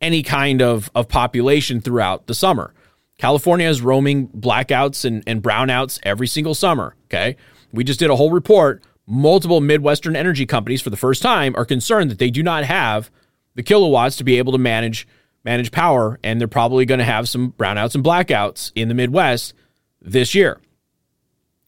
any 0.00 0.22
kind 0.22 0.60
of, 0.60 0.90
of 0.94 1.08
population 1.08 1.80
throughout 1.80 2.26
the 2.26 2.34
summer. 2.34 2.74
California 3.18 3.66
has 3.66 3.80
roaming 3.80 4.28
blackouts 4.28 5.04
and, 5.04 5.22
and 5.26 5.42
brownouts 5.42 5.98
every 6.02 6.26
single 6.26 6.54
summer. 6.54 6.94
Okay. 7.06 7.36
We 7.72 7.84
just 7.84 7.98
did 7.98 8.10
a 8.10 8.16
whole 8.16 8.30
report 8.30 8.82
multiple 9.06 9.60
Midwestern 9.60 10.16
energy 10.16 10.46
companies 10.46 10.82
for 10.82 10.90
the 10.90 10.96
first 10.96 11.22
time 11.22 11.54
are 11.56 11.64
concerned 11.64 12.10
that 12.10 12.18
they 12.18 12.30
do 12.30 12.42
not 12.42 12.64
have 12.64 13.10
the 13.54 13.62
kilowatts 13.62 14.16
to 14.16 14.24
be 14.24 14.38
able 14.38 14.52
to 14.52 14.58
manage 14.58 15.06
manage 15.44 15.70
power, 15.70 16.18
and 16.24 16.40
they're 16.40 16.48
probably 16.48 16.84
going 16.84 16.98
to 16.98 17.04
have 17.04 17.28
some 17.28 17.52
brownouts 17.52 17.94
and 17.94 18.02
blackouts 18.02 18.72
in 18.74 18.88
the 18.88 18.94
Midwest 18.94 19.54
this 20.02 20.34
year. 20.34 20.60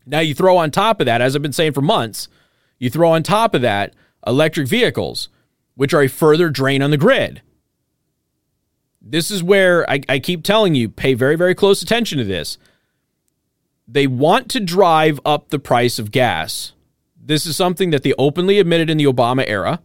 Now, 0.05 0.19
you 0.19 0.35
throw 0.35 0.57
on 0.57 0.73
top 0.73 1.01
of 1.01 1.07
that, 1.07 1.21
as 1.21 1.37
I've 1.37 1.43
been 1.43 1.53
saying 1.53 1.75
for 1.75 1.81
months, 1.81 2.29
you 2.79 2.91
throw 2.91 3.11
on 3.11 3.23
top 3.23 3.55
of 3.55 3.63
that 3.63 3.95
electric 4.27 4.67
vehicles, 4.67 5.29
which 5.77 5.95
are 5.95 6.03
a 6.03 6.09
further 6.09 6.51
drain 6.51 6.83
on 6.83 6.91
the 6.91 6.97
grid. 6.97 7.41
This 9.01 9.31
is 9.31 9.45
where 9.45 9.89
I, 9.89 10.01
I 10.09 10.19
keep 10.19 10.43
telling 10.43 10.75
you 10.75 10.89
pay 10.89 11.15
very, 11.15 11.37
very 11.37 11.55
close 11.55 11.81
attention 11.81 12.19
to 12.19 12.25
this. 12.25 12.59
They 13.87 14.07
want 14.09 14.51
to 14.51 14.61
drive 14.61 15.21
up 15.25 15.51
the 15.51 15.59
price 15.59 16.01
of 16.01 16.11
gas. 16.11 16.73
This 17.29 17.45
is 17.45 17.57
something 17.57 17.91
that 17.91 18.05
they 18.05 18.15
openly 18.17 18.59
admitted 18.59 18.89
in 18.89 18.97
the 18.97 19.05
Obama 19.05 19.45
era. 19.47 19.83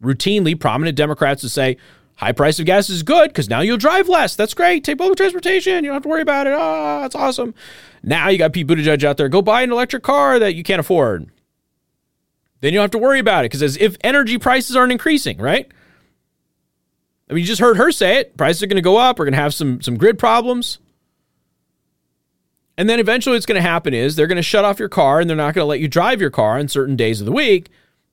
Routinely, 0.00 0.58
prominent 0.58 0.96
Democrats 0.96 1.42
would 1.42 1.50
say, 1.50 1.76
high 2.14 2.30
price 2.30 2.60
of 2.60 2.66
gas 2.66 2.88
is 2.88 3.02
good 3.02 3.30
because 3.30 3.50
now 3.50 3.60
you'll 3.60 3.76
drive 3.76 4.08
less. 4.08 4.36
That's 4.36 4.54
great. 4.54 4.84
Take 4.84 4.98
public 4.98 5.16
transportation. 5.16 5.82
You 5.82 5.90
don't 5.90 5.96
have 5.96 6.04
to 6.04 6.08
worry 6.08 6.22
about 6.22 6.46
it. 6.46 6.52
Ah, 6.52 7.00
that's 7.00 7.16
awesome. 7.16 7.56
Now 8.04 8.28
you 8.28 8.38
got 8.38 8.52
Pete 8.52 8.68
Buttigieg 8.68 9.02
out 9.02 9.16
there. 9.16 9.28
Go 9.28 9.42
buy 9.42 9.62
an 9.62 9.72
electric 9.72 10.04
car 10.04 10.38
that 10.38 10.54
you 10.54 10.62
can't 10.62 10.78
afford. 10.78 11.28
Then 12.60 12.72
you 12.72 12.78
don't 12.78 12.84
have 12.84 12.92
to 12.92 12.98
worry 12.98 13.18
about 13.18 13.44
it 13.44 13.50
because 13.50 13.64
as 13.64 13.76
if 13.76 13.96
energy 14.02 14.38
prices 14.38 14.76
aren't 14.76 14.92
increasing, 14.92 15.38
right? 15.38 15.66
I 17.28 17.32
mean, 17.32 17.40
you 17.40 17.48
just 17.48 17.60
heard 17.60 17.78
her 17.78 17.90
say 17.90 18.18
it. 18.18 18.36
Prices 18.36 18.62
are 18.62 18.68
going 18.68 18.76
to 18.76 18.80
go 18.80 18.96
up. 18.96 19.18
We're 19.18 19.24
going 19.24 19.32
to 19.32 19.40
have 19.40 19.54
some 19.54 19.82
some 19.82 19.96
grid 19.96 20.20
problems. 20.20 20.78
And 22.76 22.88
then 22.88 22.98
eventually 22.98 23.36
what's 23.36 23.46
going 23.46 23.60
to 23.60 23.68
happen 23.68 23.92
is 23.92 24.16
they're 24.16 24.26
going 24.26 24.36
to 24.36 24.42
shut 24.42 24.64
off 24.64 24.78
your 24.78 24.88
car 24.88 25.20
and 25.20 25.28
they're 25.28 25.36
not 25.36 25.54
going 25.54 25.62
to 25.62 25.68
let 25.68 25.80
you 25.80 25.88
drive 25.88 26.20
your 26.20 26.30
car 26.30 26.58
on 26.58 26.68
certain 26.68 26.96
days 26.96 27.20
of 27.20 27.26
the 27.26 27.32
week. 27.32 27.68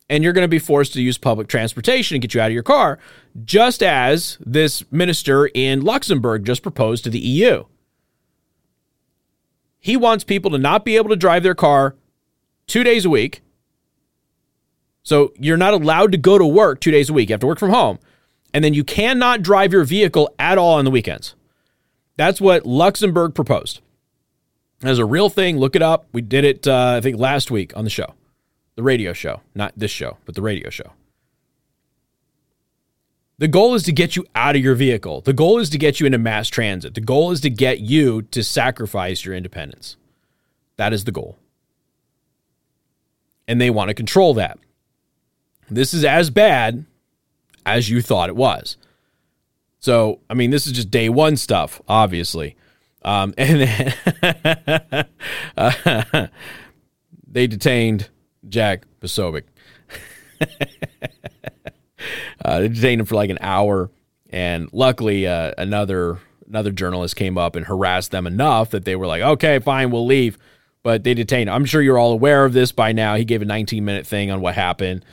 And 0.09 0.23
you're 0.23 0.33
going 0.33 0.43
to 0.45 0.49
be 0.49 0.59
forced 0.59 0.93
to 0.93 1.01
use 1.01 1.17
public 1.17 1.47
transportation 1.47 2.15
to 2.15 2.19
get 2.19 2.33
you 2.33 2.39
out 2.39 2.47
of 2.47 2.53
your 2.53 2.63
car, 2.63 2.97
just 3.43 3.83
as 3.83 4.37
this 4.39 4.89
minister 4.89 5.47
in 5.47 5.81
Luxembourg 5.81 6.45
just 6.45 6.63
proposed 6.63 7.03
to 7.03 7.09
the 7.09 7.19
EU. 7.19 7.65
He 9.79 9.97
wants 9.97 10.23
people 10.23 10.49
to 10.51 10.57
not 10.57 10.85
be 10.85 10.95
able 10.95 11.09
to 11.09 11.17
drive 11.17 11.43
their 11.43 11.55
car 11.55 11.95
two 12.67 12.85
days 12.85 13.03
a 13.03 13.09
week. 13.09 13.41
So 15.03 15.33
you're 15.37 15.57
not 15.57 15.73
allowed 15.73 16.13
to 16.13 16.17
go 16.17 16.37
to 16.37 16.45
work 16.45 16.79
two 16.79 16.91
days 16.91 17.09
a 17.09 17.13
week. 17.13 17.29
You 17.29 17.33
have 17.33 17.41
to 17.41 17.47
work 17.47 17.59
from 17.59 17.71
home 17.71 17.99
and 18.53 18.63
then 18.63 18.73
you 18.73 18.83
cannot 18.83 19.41
drive 19.41 19.71
your 19.71 19.83
vehicle 19.83 20.33
at 20.39 20.57
all 20.57 20.79
on 20.79 20.85
the 20.85 20.91
weekends. 20.91 21.35
That's 22.15 22.41
what 22.41 22.65
Luxembourg 22.65 23.35
proposed. 23.35 23.81
As 24.83 24.99
a 24.99 25.05
real 25.05 25.29
thing. 25.29 25.57
Look 25.57 25.75
it 25.75 25.81
up. 25.81 26.07
We 26.13 26.21
did 26.21 26.43
it, 26.43 26.67
uh, 26.67 26.95
I 26.97 27.01
think, 27.01 27.17
last 27.17 27.49
week 27.49 27.75
on 27.75 27.83
the 27.83 27.89
show, 27.89 28.13
the 28.75 28.83
radio 28.83 29.13
show, 29.13 29.41
not 29.55 29.73
this 29.75 29.91
show, 29.91 30.17
but 30.25 30.35
the 30.35 30.41
radio 30.41 30.69
show. 30.69 30.91
The 33.39 33.47
goal 33.47 33.75
is 33.75 33.83
to 33.83 33.91
get 33.91 34.15
you 34.15 34.25
out 34.33 34.55
of 34.55 34.63
your 34.63 34.73
vehicle. 34.73 35.21
The 35.21 35.33
goal 35.33 35.59
is 35.59 35.69
to 35.69 35.77
get 35.77 35.99
you 35.99 36.07
into 36.07 36.17
mass 36.17 36.47
transit. 36.47 36.95
The 36.95 37.01
goal 37.01 37.31
is 37.31 37.41
to 37.41 37.51
get 37.51 37.79
you 37.79 38.23
to 38.23 38.43
sacrifice 38.43 39.25
your 39.25 39.35
independence. 39.35 39.95
That 40.77 40.91
is 40.91 41.03
the 41.03 41.11
goal. 41.11 41.37
And 43.47 43.61
they 43.61 43.69
want 43.69 43.89
to 43.89 43.93
control 43.93 44.33
that. 44.35 44.57
This 45.69 45.93
is 45.93 46.03
as 46.03 46.29
bad 46.29 46.85
as 47.65 47.89
you 47.89 48.01
thought 48.01 48.29
it 48.29 48.35
was. 48.35 48.77
So, 49.79 50.19
I 50.29 50.33
mean, 50.33 50.49
this 50.49 50.65
is 50.65 50.73
just 50.73 50.89
day 50.89 51.07
one 51.07 51.37
stuff, 51.37 51.81
obviously. 51.87 52.55
Um, 53.03 53.33
and 53.37 53.61
then 53.61 55.05
uh, 55.57 56.27
they 57.27 57.47
detained 57.47 58.09
Jack 58.47 58.85
Posobiec. 59.01 59.43
uh, 62.45 62.59
they 62.59 62.67
detained 62.67 63.01
him 63.01 63.05
for 63.05 63.15
like 63.15 63.29
an 63.29 63.39
hour, 63.41 63.89
and 64.29 64.69
luckily, 64.71 65.27
uh, 65.27 65.53
another 65.57 66.19
another 66.47 66.71
journalist 66.71 67.15
came 67.15 67.37
up 67.37 67.55
and 67.55 67.65
harassed 67.65 68.11
them 68.11 68.25
enough 68.27 68.69
that 68.71 68.85
they 68.85 68.95
were 68.95 69.07
like, 69.07 69.21
"Okay, 69.21 69.59
fine, 69.59 69.91
we'll 69.91 70.05
leave." 70.05 70.37
But 70.83 71.03
they 71.03 71.13
detained. 71.13 71.49
Him. 71.49 71.55
I'm 71.55 71.65
sure 71.65 71.81
you're 71.81 71.97
all 71.97 72.13
aware 72.13 72.45
of 72.45 72.53
this 72.53 72.71
by 72.71 72.91
now. 72.93 73.15
He 73.15 73.25
gave 73.25 73.41
a 73.41 73.45
19 73.45 73.83
minute 73.83 74.07
thing 74.07 74.31
on 74.31 74.41
what 74.41 74.55
happened. 74.55 75.03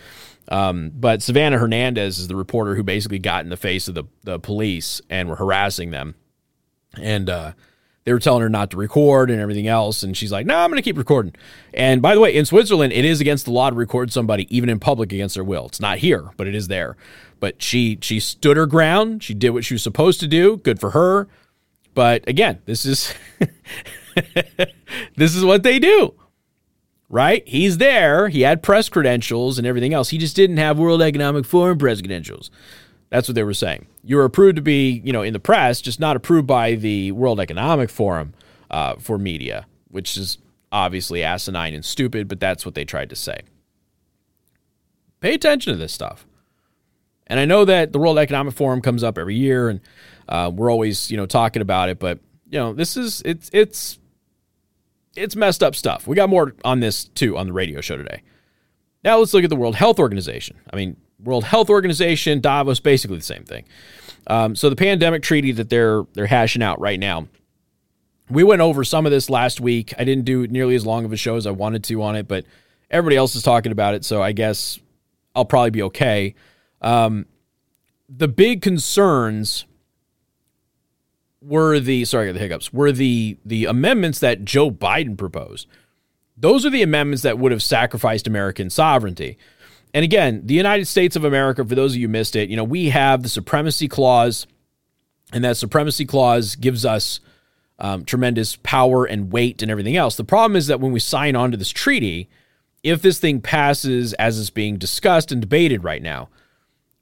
Um, 0.49 0.93
but 0.95 1.23
Savannah 1.23 1.59
Hernandez 1.59 2.19
is 2.19 2.29
the 2.29 2.37
reporter 2.37 2.75
who 2.75 2.83
basically 2.83 3.19
got 3.19 3.45
in 3.45 3.51
the 3.51 3.57
face 3.57 3.89
of 3.89 3.95
the, 3.95 4.05
the 4.25 4.39
police 4.39 5.01
and 5.09 5.29
were 5.29 5.37
harassing 5.37 5.91
them. 5.91 6.15
And 7.01 7.31
uh, 7.31 7.53
they 8.05 8.13
were 8.13 8.19
telling 8.19 8.43
her 8.43 8.49
not 8.49 8.71
to 8.71 8.77
record 8.77 9.31
and 9.31 9.41
everything 9.41 9.67
else. 9.67 10.03
And 10.03 10.17
she's 10.17 10.31
like, 10.31 10.47
no, 10.47 10.57
I'm 10.57 10.71
going 10.71 10.77
to 10.77 10.83
keep 10.83 10.99
recording. 10.99 11.35
And 11.73 12.03
by 12.03 12.15
the 12.15 12.21
way, 12.21 12.35
in 12.35 12.45
Switzerland, 12.45 12.93
it 12.93 13.05
is 13.05 13.21
against 13.21 13.47
the 13.47 13.51
law 13.51 13.71
to 13.71 13.77
record 13.77 14.13
somebody 14.13 14.47
even 14.55 14.69
in 14.69 14.79
public 14.79 15.13
against 15.13 15.35
their 15.35 15.45
will. 15.45 15.67
It's 15.67 15.81
not 15.81 15.99
here, 15.99 16.31
but 16.37 16.47
it 16.47 16.55
is 16.55 16.69
there. 16.69 16.97
But 17.41 17.63
she 17.63 17.99
she 18.01 18.21
stood 18.21 18.57
her 18.57 18.67
ground. 18.67 19.23
She 19.23 19.35
did 19.35 19.51
what 19.51 19.65
she 19.65 19.75
was 19.75 19.83
supposed 19.83 20.21
to 20.21 20.27
do. 20.27 20.59
Good 20.59 20.81
for 20.81 20.91
her. 20.91 21.29
But 21.95 22.29
again, 22.29 22.61
this 22.65 22.87
is 22.87 23.13
this 25.17 25.35
is 25.35 25.45
what 25.45 25.63
they 25.63 25.79
do 25.79 26.15
right? 27.11 27.47
He's 27.47 27.79
there. 27.79 28.29
He 28.29 28.41
had 28.41 28.61
press 28.61 28.89
credentials 28.89 29.57
and 29.57 29.67
everything 29.67 29.95
else. 29.95 30.09
He 30.09 30.19
just 30.19 30.35
didn't 30.35 30.57
have 30.57 30.79
World 30.79 31.01
Economic 31.01 31.45
Forum 31.45 31.79
press 31.79 32.01
credentials. 32.01 32.51
That's 33.15 33.29
what 33.29 33.37
they 33.37 33.45
were 33.45 33.55
saying. 33.55 33.87
You 34.03 34.17
were 34.17 34.25
approved 34.25 34.57
to 34.57 34.63
be, 34.63 35.01
you 35.05 35.13
know, 35.13 35.23
in 35.23 35.35
the 35.35 35.39
press, 35.39 35.81
just 35.81 36.01
not 36.01 36.17
approved 36.17 36.49
by 36.49 36.75
the 36.75 37.13
World 37.13 37.39
Economic 37.39 37.89
Forum 37.89 38.35
uh, 38.73 38.97
for 38.97 39.19
media, 39.19 39.67
which 39.87 40.17
is 40.17 40.39
obviously 40.73 41.23
asinine 41.23 41.75
and 41.75 41.85
stupid, 41.85 42.27
but 42.27 42.41
that's 42.41 42.67
what 42.67 42.75
they 42.75 42.85
tried 42.85 43.11
to 43.11 43.15
say. 43.15 43.43
Pay 45.21 45.33
attention 45.33 45.75
to 45.75 45.79
this 45.79 45.93
stuff. 45.93 46.27
And 47.29 47.39
I 47.39 47.45
know 47.45 47.65
that 47.65 47.93
the 47.93 48.01
World 48.01 48.19
Economic 48.19 48.53
Forum 48.53 48.81
comes 48.81 49.05
up 49.05 49.17
every 49.17 49.37
year, 49.37 49.69
and 49.69 49.81
uh, 50.29 50.51
we're 50.53 50.73
always, 50.73 51.09
you 51.09 51.17
know, 51.17 51.27
talking 51.27 51.63
about 51.63 51.89
it. 51.91 52.01
But 52.01 52.19
you 52.51 52.59
know, 52.59 52.73
this 52.73 52.97
is 52.97 53.23
it's 53.25 53.49
it's 53.53 54.01
it's 55.15 55.37
messed 55.37 55.63
up 55.63 55.77
stuff. 55.77 56.09
We 56.09 56.17
got 56.17 56.29
more 56.29 56.57
on 56.65 56.81
this 56.81 57.05
too 57.05 57.39
on 57.39 57.47
the 57.47 57.53
radio 57.53 57.81
show 57.81 57.97
today. 57.97 58.23
Now 59.05 59.19
let's 59.19 59.33
look 59.33 59.45
at 59.45 59.51
the 59.51 59.57
World 59.57 59.77
Health 59.77 60.01
Organization. 60.01 60.59
I 60.73 60.75
mean, 60.75 60.97
World 61.25 61.45
Health 61.45 61.71
Organization, 61.71 62.41
Davos, 62.41 62.81
basically 62.81 63.17
the 63.17 63.25
same 63.25 63.45
thing. 63.45 63.65
Um, 64.27 64.57
so 64.57 64.71
the 64.71 64.77
pandemic 64.77 65.23
treaty 65.23 65.53
that 65.53 65.69
they're 65.69 66.05
they're 66.15 66.27
hashing 66.27 66.63
out 66.63 66.81
right 66.81 66.99
now. 66.99 67.29
We 68.31 68.43
went 68.43 68.63
over 68.63 68.85
some 68.85 69.05
of 69.05 69.13
this 69.13 69.29
last 69.29 69.61
week. 69.61 69.93
I 69.99 70.05
didn't 70.05 70.25
do 70.25 70.47
nearly 70.47 70.75
as 70.75 70.87
long 70.87 71.05
of 71.05 71.13
a 71.13 71.17
show 71.17 71.37
as 71.37 71.47
I 71.47 71.51
wanted 71.51 71.85
to 71.85 72.03
on 72.03 72.17
it, 72.17 72.27
but 72.27 72.47
everybody 72.91 73.17
else 73.17 73.35
is 73.35 73.43
talking 73.43 73.73
about 73.73 73.95
it, 73.95 74.05
so 74.05 74.23
I 74.23 74.33
guess 74.33 74.79
I'll 75.35 75.45
probably 75.45 75.71
be 75.71 75.83
okay. 75.83 76.35
Um, 76.81 77.27
the 78.09 78.29
big 78.29 78.63
concerns 78.63 79.67
were 81.41 81.79
the 81.79 82.05
sorry 82.07 82.33
the 82.33 82.39
hiccups 82.39 82.73
were 82.73 82.93
the 82.93 83.37
the 83.45 83.67
amendments 83.67 84.19
that 84.21 84.45
Joe 84.45 84.71
Biden 84.71 85.17
proposed. 85.17 85.67
Those 86.37 86.65
are 86.65 86.71
the 86.71 86.83
amendments 86.83 87.23
that 87.23 87.39
would 87.39 87.53
have 87.53 87.63
sacrificed 87.63 88.27
American 88.27 88.71
sovereignty. 88.71 89.39
And 89.95 90.03
again, 90.03 90.43
the 90.45 90.55
United 90.55 90.87
States 90.87 91.15
of 91.15 91.25
America, 91.25 91.65
for 91.65 91.77
those 91.77 91.93
of 91.93 91.99
you 91.99 92.09
missed 92.09 92.35
it, 92.35 92.51
you 92.51 92.57
know, 92.57 92.65
we 92.65 92.91
have 92.91 93.23
the 93.23 93.29
supremacy 93.29 93.87
clause, 93.87 94.47
and 95.33 95.45
that 95.45 95.57
supremacy 95.57 96.05
clause 96.05 96.57
gives 96.57 96.85
us 96.85 97.21
um, 97.79 98.05
tremendous 98.05 98.57
power 98.57 99.05
and 99.05 99.33
weight 99.33 99.63
and 99.63 99.71
everything 99.71 99.97
else. 99.97 100.17
The 100.17 100.25
problem 100.25 100.57
is 100.57 100.67
that 100.67 100.81
when 100.81 100.91
we 100.91 100.99
sign 100.99 101.37
on 101.37 101.53
to 101.53 101.57
this 101.57 101.71
treaty, 101.71 102.29
if 102.83 103.03
this 103.03 103.21
thing 103.21 103.41
passes 103.41 104.13
as 104.15 104.37
is 104.37 104.51
being 104.51 104.79
discussed 104.79 105.31
and 105.31 105.41
debated 105.41 105.85
right 105.85 106.03
now, 106.03 106.29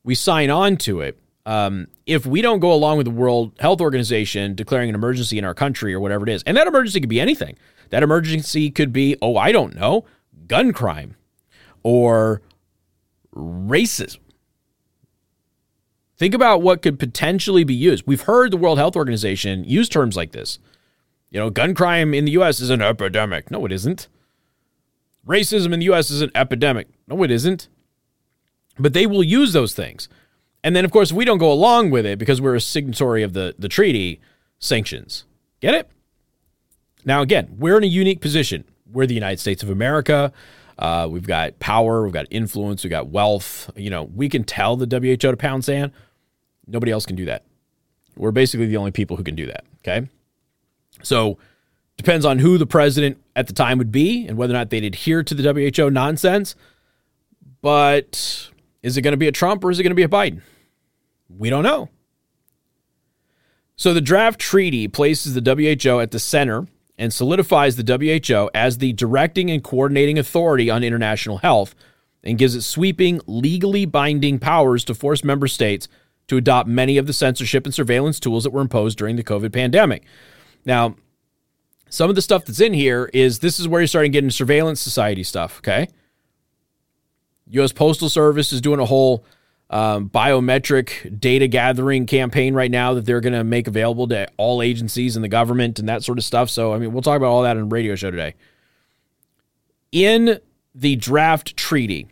we 0.05 0.15
sign 0.15 0.51
on 0.51 0.77
to 0.77 1.01
it 1.01 1.19
um, 1.47 1.89
if 2.07 2.27
we 2.27 2.43
don't 2.43 2.61
go 2.61 2.73
along 2.73 2.99
with 2.99 3.07
the 3.07 3.11
World 3.11 3.53
Health 3.59 3.81
Organization 3.81 4.55
declaring 4.55 4.89
an 4.89 4.95
emergency 4.95 5.39
in 5.39 5.45
our 5.45 5.55
country 5.55 5.95
or 5.95 6.01
whatever 6.01 6.29
it 6.29 6.33
is, 6.33 6.43
and 6.45 6.57
that 6.57 6.67
emergency 6.67 7.01
could 7.01 7.09
be 7.09 7.21
anything. 7.21 7.57
That 7.91 8.03
emergency 8.03 8.71
could 8.71 8.93
be, 8.93 9.17
oh, 9.23 9.37
I 9.37 9.51
don't 9.51 9.75
know, 9.75 10.05
gun 10.47 10.73
crime 10.73 11.17
or 11.83 12.43
racism. 13.35 14.19
Think 16.17 16.35
about 16.35 16.63
what 16.63 16.83
could 16.83 16.99
potentially 16.99 17.65
be 17.65 17.75
used. 17.75 18.05
We've 18.07 18.21
heard 18.23 18.53
the 18.53 18.57
World 18.57 18.79
Health 18.79 18.97
Organization 18.97 19.65
use 19.65 19.89
terms 19.89 20.17
like 20.17 20.33
this. 20.33 20.59
You 21.31 21.41
know, 21.41 21.51
gun 21.51 21.75
crime 21.75 22.15
in 22.15 22.27
the 22.27 22.33
U.S. 22.33 22.61
is 22.61 22.71
an 22.71 22.83
epidemic. 22.83 23.51
No, 23.51 23.65
it 23.65 23.73
isn't. 23.73 24.09
Racism 25.27 25.73
in 25.73 25.81
the 25.81 25.87
U.S. 25.87 26.11
is 26.11 26.21
an 26.21 26.31
epidemic. 26.35 26.89
No, 27.09 27.23
it 27.23 27.31
isn't. 27.31 27.69
But 28.79 28.93
they 28.93 29.07
will 29.07 29.25
use 29.25 29.53
those 29.53 29.75
things. 29.75 30.09
And 30.63 30.77
then, 30.77 30.85
of 30.85 30.91
course, 30.91 31.13
we 31.13 31.25
don't 31.25 31.39
go 31.39 31.51
along 31.51 31.91
with 31.91 32.07
it 32.07 32.19
because 32.19 32.41
we're 32.41 32.55
a 32.55 32.61
signatory 32.61 33.23
of 33.23 33.33
the, 33.33 33.55
the 33.59 33.69
treaty 33.69 34.21
sanctions. 34.59 35.25
Get 35.61 35.75
it? 35.75 35.89
Now, 37.05 37.23
again, 37.23 37.57
we're 37.59 37.79
in 37.79 37.85
a 37.85 37.89
unique 37.89 38.21
position. 38.21 38.65
We're 38.91 39.07
the 39.07 39.15
United 39.15 39.41
States 39.41 39.63
of 39.63 39.71
America. 39.71 40.33
Uh, 40.79 41.09
we've 41.11 41.27
got 41.27 41.59
power, 41.59 42.03
we've 42.03 42.13
got 42.13 42.27
influence, 42.31 42.83
we've 42.85 42.91
got 42.91 43.09
wealth. 43.09 43.71
You 43.77 43.91
know, 43.91 44.05
we 44.05 44.29
can 44.29 44.45
tell 44.45 44.77
the 44.77 44.87
WHO 44.87 45.17
to 45.17 45.37
pound 45.37 45.65
sand. 45.65 45.93
Nobody 46.67 46.93
else 46.93 47.07
can 47.07 47.17
do 47.17 47.25
that. 47.27 47.45
We're 48.17 48.31
basically 48.31 48.67
the 48.67 48.77
only 48.77 48.91
people 48.91 49.17
who 49.17 49.25
can 49.25 49.35
do 49.35 49.47
that. 49.47 49.65
Okay. 49.81 50.09
So, 51.03 51.39
depends 51.97 52.25
on 52.25 52.39
who 52.39 52.59
the 52.59 52.67
president 52.67 53.19
at 53.35 53.47
the 53.47 53.53
time 53.53 53.79
would 53.79 53.93
be 53.93 54.27
and 54.27 54.37
whether 54.37 54.53
or 54.53 54.57
not 54.57 54.71
they'd 54.71 54.85
adhere 54.85 55.23
to 55.23 55.35
the 55.35 55.73
WHO 55.73 55.91
nonsense. 55.91 56.55
But 57.61 58.51
is 58.83 58.97
it 58.97 59.03
going 59.03 59.13
to 59.13 59.19
be 59.19 59.29
a 59.29 59.33
Trump 59.33 59.65
or 59.65 59.71
is 59.71 59.79
it 59.79 59.83
going 59.83 59.91
to 59.91 59.95
be 59.95 60.03
a 60.03 60.09
Biden? 60.09 60.43
We 61.29 61.49
don't 61.49 61.63
know. 61.63 61.89
So 63.77 63.95
the 63.95 64.01
draft 64.01 64.39
treaty 64.39 64.87
places 64.89 65.35
the 65.35 65.43
WHO 65.83 66.01
at 66.01 66.11
the 66.11 66.19
center 66.19 66.67
and 66.99 67.13
solidifies 67.13 67.77
the 67.77 67.99
WHO 68.29 68.51
as 68.55 68.79
the 68.79 68.93
directing 68.93 69.51
and 69.51 69.65
coordinating 69.65 70.19
authority 70.19 70.71
on 70.71 70.85
international 70.85 71.39
health 71.39 71.75
and 72.23 72.39
gives 72.39 72.55
it 72.55 72.63
sweeping, 72.63 73.21
legally 73.27 73.85
binding 73.85 74.39
powers 74.39 74.85
to 74.85 74.95
force 74.95 75.25
member 75.25 75.49
states 75.49 75.89
to 76.29 76.37
adopt 76.37 76.69
many 76.69 76.97
of 76.99 77.07
the 77.07 77.13
censorship 77.13 77.65
and 77.65 77.75
surveillance 77.75 78.21
tools 78.21 78.45
that 78.45 78.51
were 78.51 78.61
imposed 78.61 78.97
during 78.97 79.17
the 79.17 79.25
COVID 79.25 79.53
pandemic. 79.53 80.05
Now, 80.65 80.97
some 81.89 82.09
of 82.09 82.17
the 82.17 82.23
stuff 82.23 82.45
that's 82.45 82.61
in 82.61 82.73
here 82.73 83.11
is 83.13 83.41
this 83.41 83.59
is 83.59 83.69
where 83.69 83.81
you're 83.81 83.89
starting 83.89 84.13
getting 84.13 84.31
surveillance 84.31 84.81
society 84.81 85.23
stuff, 85.23 85.59
okay? 85.59 85.89
US 87.49 87.73
Postal 87.73 88.09
Service 88.09 88.53
is 88.53 88.61
doing 88.61 88.81
a 88.81 88.87
whole 88.87 89.25
um, 89.73 90.11
biometric 90.11 91.19
data 91.19 91.49
gathering 91.49 92.07
campaign 92.07 92.53
right 92.55 92.71
now 92.71 92.93
that 92.95 93.07
they're 93.07 93.23
going 93.23 93.33
to 93.33 93.43
make 93.43 93.67
available 93.67 94.07
to 94.09 94.29
all 94.37 94.61
agencies 94.61 95.17
in 95.17 95.23
the 95.23 95.29
government 95.29 95.79
and 95.79 95.89
that 95.89 96.05
sort 96.05 96.19
of 96.19 96.25
stuff. 96.25 96.51
So, 96.51 96.75
I 96.75 96.79
mean, 96.79 96.93
we'll 96.93 97.03
talk 97.03 97.17
about 97.17 97.29
all 97.29 97.43
that 97.43 97.57
in 97.57 97.71
radio 97.71 97.95
show 97.95 98.11
today. 98.11 98.35
In 99.91 100.41
the 100.75 100.97
draft 100.97 101.57
treaty, 101.57 102.09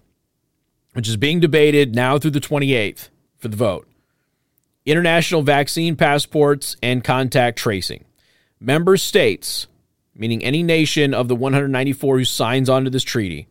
which 0.94 1.06
is 1.06 1.18
being 1.18 1.38
debated 1.38 1.94
now 1.94 2.18
through 2.18 2.32
the 2.32 2.40
28th 2.40 3.11
for 3.38 3.48
the 3.48 3.56
vote, 3.56 3.86
international 4.86 5.42
vaccine 5.42 5.96
passports 5.96 6.76
and 6.82 7.04
contact 7.04 7.58
tracing. 7.58 8.06
Member 8.58 8.96
states, 8.96 9.66
meaning 10.14 10.42
any 10.42 10.62
nation 10.62 11.12
of 11.12 11.28
the 11.28 11.36
194 11.36 12.18
who 12.18 12.24
signs 12.24 12.70
onto 12.70 12.90
this 12.90 13.04
treaty, 13.04 13.48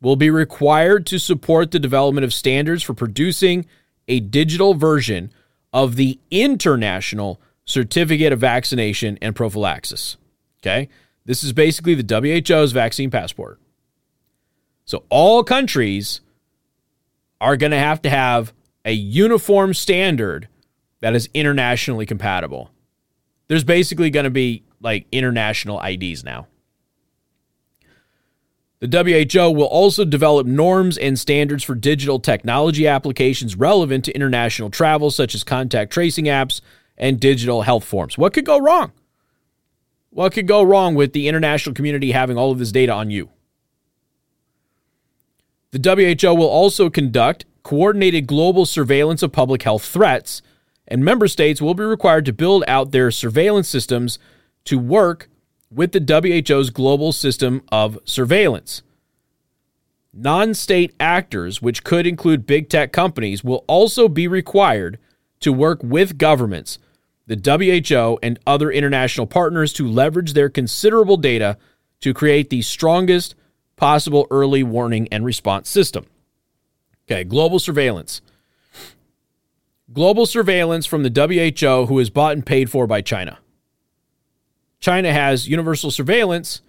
will 0.00 0.16
be 0.16 0.30
required 0.30 1.06
to 1.06 1.18
support 1.18 1.70
the 1.70 1.78
development 1.78 2.24
of 2.24 2.32
standards 2.32 2.82
for 2.82 2.94
producing 2.94 3.66
a 4.06 4.20
digital 4.20 4.74
version 4.74 5.32
of 5.72 5.96
the 5.96 6.18
international 6.30 7.40
certificate 7.64 8.32
of 8.32 8.40
vaccination 8.40 9.18
and 9.20 9.36
prophylaxis. 9.36 10.16
Okay? 10.60 10.88
This 11.24 11.42
is 11.44 11.52
basically 11.52 11.94
the 11.94 12.42
WHO's 12.48 12.72
vaccine 12.72 13.10
passport. 13.10 13.60
So 14.84 15.04
all 15.10 15.44
countries 15.44 16.22
are 17.40 17.56
going 17.56 17.72
to 17.72 17.78
have 17.78 18.00
to 18.02 18.10
have 18.10 18.54
a 18.84 18.92
uniform 18.92 19.74
standard 19.74 20.48
that 21.00 21.14
is 21.14 21.28
internationally 21.34 22.06
compatible. 22.06 22.70
There's 23.48 23.64
basically 23.64 24.10
going 24.10 24.24
to 24.24 24.30
be 24.30 24.64
like 24.80 25.06
international 25.12 25.80
IDs 25.82 26.24
now. 26.24 26.46
The 28.80 29.32
WHO 29.32 29.50
will 29.50 29.66
also 29.66 30.04
develop 30.04 30.46
norms 30.46 30.96
and 30.96 31.18
standards 31.18 31.64
for 31.64 31.74
digital 31.74 32.20
technology 32.20 32.86
applications 32.86 33.56
relevant 33.56 34.04
to 34.04 34.12
international 34.12 34.70
travel, 34.70 35.10
such 35.10 35.34
as 35.34 35.42
contact 35.42 35.92
tracing 35.92 36.26
apps 36.26 36.60
and 36.96 37.18
digital 37.18 37.62
health 37.62 37.84
forms. 37.84 38.16
What 38.16 38.32
could 38.32 38.44
go 38.44 38.58
wrong? 38.58 38.92
What 40.10 40.32
could 40.32 40.46
go 40.46 40.62
wrong 40.62 40.94
with 40.94 41.12
the 41.12 41.28
international 41.28 41.74
community 41.74 42.12
having 42.12 42.38
all 42.38 42.52
of 42.52 42.58
this 42.58 42.72
data 42.72 42.92
on 42.92 43.10
you? 43.10 43.30
The 45.72 46.16
WHO 46.20 46.34
will 46.34 46.48
also 46.48 46.88
conduct 46.88 47.44
coordinated 47.62 48.26
global 48.26 48.64
surveillance 48.64 49.22
of 49.22 49.32
public 49.32 49.62
health 49.62 49.84
threats, 49.84 50.40
and 50.86 51.04
member 51.04 51.28
states 51.28 51.60
will 51.60 51.74
be 51.74 51.84
required 51.84 52.24
to 52.24 52.32
build 52.32 52.64
out 52.66 52.92
their 52.92 53.10
surveillance 53.10 53.68
systems 53.68 54.18
to 54.64 54.78
work 54.78 55.28
with 55.70 55.92
the 55.92 56.00
WHO's 56.48 56.70
global 56.70 57.12
system 57.12 57.62
of 57.70 57.98
surveillance. 58.04 58.82
Non 60.12 60.54
state 60.54 60.94
actors, 60.98 61.60
which 61.60 61.84
could 61.84 62.06
include 62.06 62.46
big 62.46 62.68
tech 62.68 62.92
companies, 62.92 63.44
will 63.44 63.64
also 63.66 64.08
be 64.08 64.26
required 64.26 64.98
to 65.40 65.52
work 65.52 65.82
with 65.82 66.18
governments, 66.18 66.78
the 67.26 67.36
WHO, 67.36 68.18
and 68.22 68.38
other 68.46 68.70
international 68.70 69.26
partners 69.26 69.72
to 69.74 69.86
leverage 69.86 70.32
their 70.32 70.48
considerable 70.48 71.16
data 71.16 71.58
to 72.00 72.14
create 72.14 72.50
the 72.50 72.62
strongest 72.62 73.34
possible 73.76 74.26
early 74.30 74.62
warning 74.62 75.08
and 75.12 75.24
response 75.24 75.68
system. 75.68 76.06
Okay, 77.06 77.24
global 77.24 77.58
surveillance. 77.58 78.20
Global 79.92 80.26
surveillance 80.26 80.84
from 80.84 81.02
the 81.02 81.10
WHO, 81.10 81.86
who 81.86 81.98
is 81.98 82.10
bought 82.10 82.32
and 82.32 82.44
paid 82.44 82.70
for 82.70 82.86
by 82.86 83.00
China. 83.00 83.38
China 84.80 85.12
has 85.12 85.48
universal 85.48 85.90
surveillance 85.90 86.62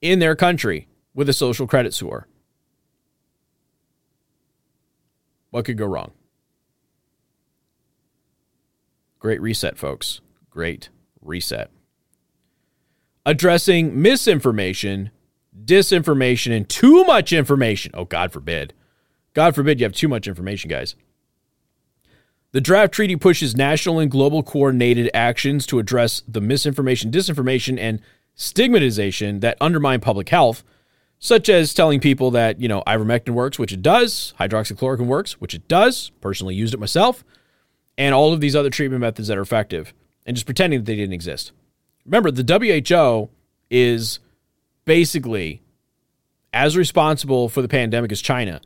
in 0.00 0.18
their 0.18 0.34
country 0.34 0.88
with 1.14 1.28
a 1.28 1.32
social 1.32 1.66
credit 1.66 1.92
score. 1.92 2.26
What 5.50 5.64
could 5.64 5.76
go 5.76 5.86
wrong? 5.86 6.12
Great 9.18 9.40
reset, 9.40 9.76
folks. 9.76 10.20
Great 10.48 10.88
reset. 11.20 11.70
Addressing 13.26 14.00
misinformation, 14.00 15.10
disinformation, 15.64 16.56
and 16.56 16.68
too 16.68 17.04
much 17.04 17.32
information. 17.32 17.92
Oh, 17.94 18.06
God 18.06 18.32
forbid. 18.32 18.72
God 19.34 19.54
forbid 19.54 19.78
you 19.78 19.84
have 19.84 19.92
too 19.92 20.08
much 20.08 20.26
information, 20.26 20.70
guys. 20.70 20.96
The 22.52 22.60
draft 22.60 22.92
treaty 22.92 23.14
pushes 23.14 23.56
national 23.56 24.00
and 24.00 24.10
global 24.10 24.42
coordinated 24.42 25.08
actions 25.14 25.66
to 25.66 25.78
address 25.78 26.22
the 26.26 26.40
misinformation, 26.40 27.10
disinformation, 27.10 27.78
and 27.78 28.00
stigmatization 28.34 29.40
that 29.40 29.56
undermine 29.60 30.00
public 30.00 30.28
health, 30.30 30.64
such 31.20 31.48
as 31.48 31.72
telling 31.72 32.00
people 32.00 32.32
that, 32.32 32.60
you 32.60 32.66
know, 32.66 32.82
ivermectin 32.86 33.30
works, 33.30 33.58
which 33.58 33.72
it 33.72 33.82
does, 33.82 34.34
hydroxychloroquine 34.40 35.06
works, 35.06 35.40
which 35.40 35.54
it 35.54 35.68
does, 35.68 36.10
personally 36.20 36.54
used 36.54 36.74
it 36.74 36.80
myself, 36.80 37.22
and 37.96 38.14
all 38.14 38.32
of 38.32 38.40
these 38.40 38.56
other 38.56 38.70
treatment 38.70 39.00
methods 39.00 39.28
that 39.28 39.38
are 39.38 39.42
effective, 39.42 39.94
and 40.26 40.34
just 40.34 40.46
pretending 40.46 40.80
that 40.80 40.86
they 40.86 40.96
didn't 40.96 41.12
exist. 41.12 41.52
Remember, 42.04 42.30
the 42.32 42.42
WHO 42.42 43.30
is 43.70 44.18
basically 44.84 45.62
as 46.52 46.76
responsible 46.76 47.48
for 47.48 47.62
the 47.62 47.68
pandemic 47.68 48.10
as 48.10 48.20
China. 48.20 48.60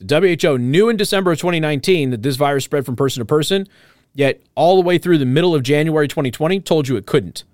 The 0.00 0.42
WHO 0.42 0.58
knew 0.58 0.88
in 0.88 0.96
December 0.96 1.32
of 1.32 1.38
2019 1.38 2.10
that 2.10 2.22
this 2.22 2.36
virus 2.36 2.64
spread 2.64 2.86
from 2.86 2.96
person 2.96 3.20
to 3.20 3.26
person, 3.26 3.68
yet 4.14 4.40
all 4.54 4.76
the 4.76 4.86
way 4.86 4.96
through 4.96 5.18
the 5.18 5.26
middle 5.26 5.54
of 5.54 5.62
January 5.62 6.08
2020 6.08 6.60
told 6.60 6.88
you 6.88 6.96
it 6.96 7.06
couldn't. 7.06 7.44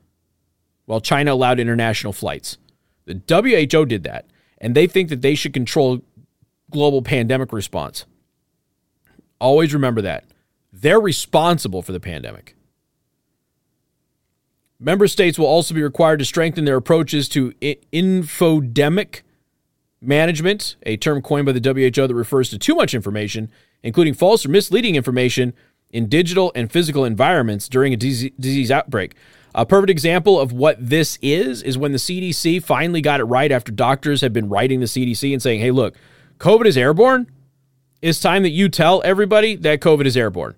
While 0.85 1.01
China 1.01 1.33
allowed 1.33 1.59
international 1.59 2.13
flights. 2.13 2.59
The 3.07 3.21
WHO 3.29 3.87
did 3.87 4.05
that, 4.05 4.27
and 4.59 4.75
they 4.75 4.87
think 4.87 5.09
that 5.09 5.23
they 5.23 5.35
should 5.35 5.53
control 5.53 6.03
global 6.71 7.03
pandemic 7.03 7.53
response. 7.53 8.07
Always 9.41 9.75
remember 9.75 10.01
that. 10.03 10.25
They're 10.73 11.01
responsible 11.01 11.83
for 11.83 11.93
the 11.93 12.01
pandemic. 12.01 12.55
Member 14.79 15.09
states 15.09 15.39
will 15.39 15.47
also 15.47 15.75
be 15.75 15.83
required 15.83 16.19
to 16.19 16.25
strengthen 16.25 16.65
their 16.65 16.77
approaches 16.77 17.29
to 17.31 17.53
infodemic 17.93 19.23
management, 20.01 20.77
a 20.85 20.97
term 20.97 21.23
coined 21.23 21.47
by 21.47 21.53
the 21.53 21.61
WHO 21.61 22.07
that 22.07 22.15
refers 22.15 22.51
to 22.51 22.59
too 22.59 22.75
much 22.75 22.95
information, 22.95 23.51
including 23.83 24.15
false 24.15 24.45
or 24.45 24.51
misleading 24.51 24.95
information 24.95 25.55
in 25.91 26.09
digital 26.09 26.53
and 26.55 26.71
physical 26.71 27.05
environments 27.05 27.69
during 27.69 27.93
a 27.93 27.97
disease 27.97 28.71
outbreak. 28.71 29.15
A 29.55 29.65
perfect 29.65 29.91
example 29.91 30.39
of 30.39 30.53
what 30.53 30.77
this 30.79 31.19
is 31.23 31.63
is 31.63 31.79
when 31.79 31.93
the 31.93 31.99
CDC 31.99 32.63
finally 32.63 33.01
got 33.01 33.21
it 33.21 33.25
right 33.25 33.51
after 33.51 33.73
doctors 33.73 34.21
had 34.21 34.33
been 34.33 34.49
writing 34.51 34.81
the 34.81 34.87
CDC 34.87 35.33
and 35.33 35.41
saying, 35.41 35.61
hey, 35.61 35.71
look, 35.71 35.97
COVID 36.39 36.67
is 36.67 36.77
airborne. 36.77 37.31
It's 38.03 38.21
time 38.21 38.43
that 38.43 38.51
you 38.51 38.69
tell 38.69 39.01
everybody 39.05 39.57
that 39.57 39.81
COVID 39.81 40.05
is 40.05 40.17
airborne. 40.17 40.55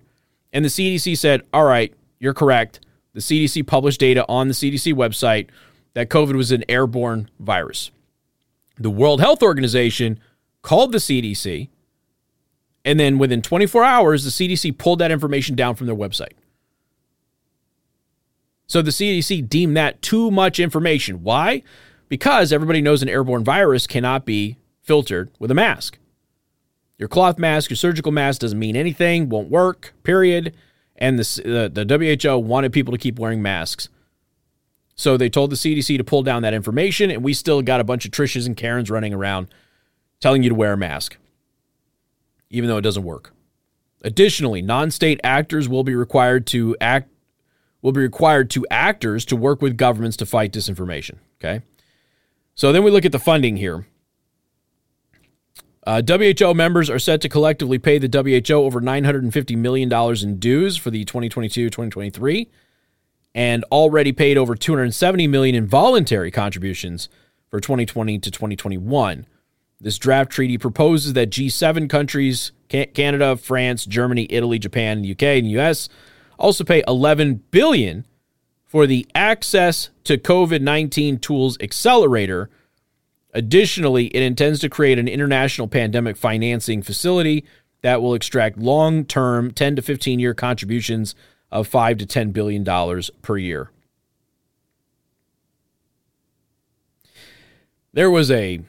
And 0.51 0.65
the 0.65 0.69
CDC 0.69 1.17
said, 1.17 1.43
all 1.53 1.63
right, 1.63 1.93
you're 2.19 2.33
correct. 2.33 2.81
The 3.13 3.21
CDC 3.21 3.65
published 3.65 4.01
data 4.01 4.25
on 4.27 4.49
the 4.49 4.53
CDC 4.53 4.93
website 4.93 5.47
that 5.93 6.09
COVID 6.09 6.35
was 6.35 6.51
an 6.51 6.65
airborne 6.67 7.29
virus. 7.39 7.91
The 8.79 8.89
World 8.89 9.19
Health 9.19 9.43
Organization 9.43 10.19
called 10.61 10.91
the 10.91 10.97
CDC, 10.97 11.69
and 12.85 12.99
then 12.99 13.17
within 13.17 13.41
24 13.41 13.83
hours, 13.83 14.23
the 14.23 14.29
CDC 14.29 14.77
pulled 14.77 14.99
that 14.99 15.11
information 15.11 15.55
down 15.55 15.75
from 15.75 15.87
their 15.87 15.95
website. 15.95 16.33
So 18.67 18.81
the 18.81 18.91
CDC 18.91 19.49
deemed 19.49 19.75
that 19.77 20.01
too 20.01 20.29
much 20.31 20.59
information. 20.59 21.23
Why? 21.23 21.63
Because 22.07 22.53
everybody 22.53 22.81
knows 22.81 23.01
an 23.01 23.09
airborne 23.09 23.43
virus 23.43 23.87
cannot 23.87 24.25
be 24.25 24.57
filtered 24.81 25.31
with 25.39 25.51
a 25.51 25.55
mask. 25.55 25.97
Your 26.97 27.09
cloth 27.09 27.39
mask, 27.39 27.69
your 27.69 27.77
surgical 27.77 28.11
mask 28.11 28.41
doesn't 28.41 28.59
mean 28.59 28.75
anything, 28.75 29.29
won't 29.29 29.49
work, 29.49 29.93
period. 30.03 30.53
And 30.97 31.17
the, 31.17 31.69
the, 31.73 31.85
the 31.85 32.21
WHO 32.23 32.37
wanted 32.39 32.73
people 32.73 32.91
to 32.91 32.97
keep 32.97 33.17
wearing 33.17 33.41
masks. 33.41 33.89
So 34.99 35.15
they 35.15 35.29
told 35.29 35.49
the 35.49 35.55
CDC 35.55 35.97
to 35.97 36.03
pull 36.03 36.23
down 36.23 36.41
that 36.41 36.53
information, 36.53 37.09
and 37.09 37.23
we 37.23 37.33
still 37.33 37.61
got 37.61 37.79
a 37.79 37.85
bunch 37.85 38.03
of 38.03 38.11
Trishas 38.11 38.45
and 38.45 38.57
Karens 38.57 38.91
running 38.91 39.13
around 39.13 39.47
telling 40.19 40.43
you 40.43 40.49
to 40.49 40.55
wear 40.55 40.73
a 40.73 40.77
mask, 40.77 41.15
even 42.49 42.67
though 42.67 42.75
it 42.75 42.81
doesn't 42.81 43.05
work. 43.05 43.31
Additionally, 44.01 44.61
non-state 44.61 45.21
actors 45.23 45.69
will 45.69 45.85
be 45.85 45.95
required 45.95 46.45
to 46.47 46.75
act 46.81 47.09
will 47.81 47.93
be 47.93 48.01
required 48.01 48.49
to 48.49 48.67
actors 48.69 49.23
to 49.23 49.37
work 49.37 49.61
with 49.61 49.77
governments 49.77 50.17
to 50.17 50.25
fight 50.25 50.51
disinformation. 50.51 51.15
Okay. 51.39 51.63
So 52.55 52.73
then 52.73 52.83
we 52.83 52.91
look 52.91 53.05
at 53.05 53.13
the 53.13 53.19
funding 53.19 53.55
here. 53.55 53.87
Uh, 55.87 56.01
WHO 56.05 56.53
members 56.53 56.89
are 56.89 56.99
set 56.99 57.21
to 57.21 57.29
collectively 57.29 57.79
pay 57.79 57.99
the 57.99 58.09
WHO 58.09 58.53
over 58.53 58.81
$950 58.81 59.55
million 59.55 59.89
in 60.21 60.39
dues 60.39 60.75
for 60.75 60.91
the 60.91 61.05
2022 61.05 61.69
2023 61.69 62.49
and 63.33 63.63
already 63.71 64.11
paid 64.11 64.37
over 64.37 64.55
270 64.55 65.27
million 65.27 65.55
in 65.55 65.67
voluntary 65.67 66.31
contributions 66.31 67.09
for 67.49 67.59
2020 67.59 68.19
to 68.19 68.31
2021. 68.31 69.25
This 69.81 69.97
draft 69.97 70.31
treaty 70.31 70.57
proposes 70.57 71.13
that 71.13 71.29
G7 71.29 71.89
countries, 71.89 72.51
Canada, 72.67 73.37
France, 73.37 73.85
Germany, 73.85 74.27
Italy, 74.29 74.59
Japan, 74.59 75.09
UK, 75.09 75.23
and 75.23 75.49
US 75.51 75.89
also 76.37 76.63
pay 76.63 76.83
11 76.87 77.43
billion 77.51 78.05
for 78.65 78.85
the 78.85 79.07
Access 79.15 79.89
to 80.03 80.17
COVID-19 80.17 81.21
Tools 81.21 81.57
Accelerator. 81.59 82.49
Additionally, 83.33 84.07
it 84.07 84.21
intends 84.21 84.59
to 84.59 84.69
create 84.69 84.99
an 84.99 85.07
international 85.07 85.67
pandemic 85.67 86.17
financing 86.17 86.81
facility 86.81 87.45
that 87.81 88.01
will 88.01 88.13
extract 88.13 88.57
long-term 88.57 89.51
10 89.51 89.75
to 89.77 89.81
15 89.81 90.19
year 90.19 90.33
contributions 90.33 91.15
of 91.51 91.67
5 91.67 91.97
to 91.99 92.05
10 92.05 92.31
billion 92.31 92.63
dollars 92.63 93.09
per 93.21 93.37
year. 93.37 93.71
There 97.93 98.11
was 98.11 98.29
a, 98.29 98.59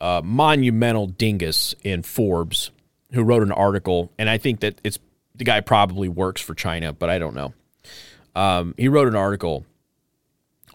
a 0.00 0.22
monumental 0.24 1.06
dingus 1.08 1.74
in 1.82 2.02
Forbes 2.02 2.70
who 3.12 3.22
wrote 3.22 3.42
an 3.42 3.52
article, 3.52 4.12
and 4.18 4.30
I 4.30 4.38
think 4.38 4.60
that 4.60 4.80
it's 4.84 4.98
the 5.34 5.44
guy 5.44 5.60
probably 5.60 6.08
works 6.08 6.40
for 6.40 6.54
China, 6.54 6.92
but 6.92 7.10
I 7.10 7.18
don't 7.18 7.34
know. 7.34 7.54
Um, 8.36 8.74
he 8.76 8.88
wrote 8.88 9.08
an 9.08 9.16
article 9.16 9.64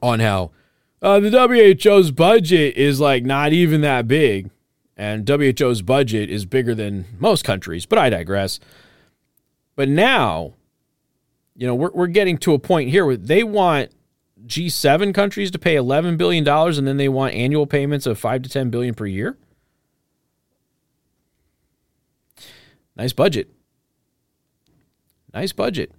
on 0.02 0.20
how 0.20 0.52
uh, 1.02 1.20
the 1.20 1.30
WHO's 1.30 2.12
budget 2.12 2.76
is 2.76 3.00
like 3.00 3.24
not 3.24 3.54
even 3.54 3.82
that 3.82 4.08
big, 4.08 4.50
and 4.98 5.28
WHO's 5.28 5.82
budget 5.82 6.30
is 6.30 6.46
bigger 6.46 6.76
than 6.76 7.06
most 7.20 7.44
countries. 7.44 7.86
But 7.86 8.00
I 8.00 8.10
digress. 8.10 8.60
But 9.76 9.90
now, 9.90 10.54
you 11.56 11.66
know, 11.66 11.76
we're 11.76 11.92
we're 11.94 12.08
getting 12.08 12.38
to 12.40 12.54
a 12.54 12.60
point 12.60 12.90
here 12.90 13.06
where 13.06 13.18
they 13.18 13.44
want 13.44 13.92
G7 14.46 15.14
countries 15.14 15.52
to 15.52 15.60
pay 15.60 15.76
11 15.76 16.18
billion 16.18 16.44
dollars, 16.44 16.78
and 16.78 16.88
then 16.88 16.98
they 16.98 17.10
want 17.10 17.34
annual 17.34 17.66
payments 17.66 18.06
of 18.06 18.20
five 18.20 18.42
to 18.44 18.50
10 18.50 18.70
billion 18.70 18.94
per 18.94 19.06
year. 19.06 19.38
Nice 22.96 23.14
budget. 23.14 23.50
Nice 25.34 25.52
budget. 25.52 25.92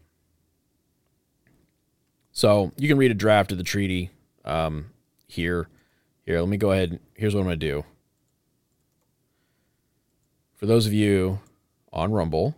So 2.32 2.72
you 2.76 2.88
can 2.88 2.98
read 2.98 3.10
a 3.10 3.14
draft 3.14 3.52
of 3.52 3.58
the 3.58 3.64
treaty 3.64 4.10
um, 4.44 4.86
here. 5.26 5.68
Here, 6.24 6.40
let 6.40 6.48
me 6.48 6.56
go 6.56 6.72
ahead. 6.72 7.00
Here's 7.14 7.34
what 7.34 7.40
I'm 7.40 7.46
going 7.46 7.60
to 7.60 7.66
do. 7.66 7.84
For 10.54 10.66
those 10.66 10.86
of 10.86 10.92
you 10.92 11.40
on 11.92 12.12
Rumble, 12.12 12.56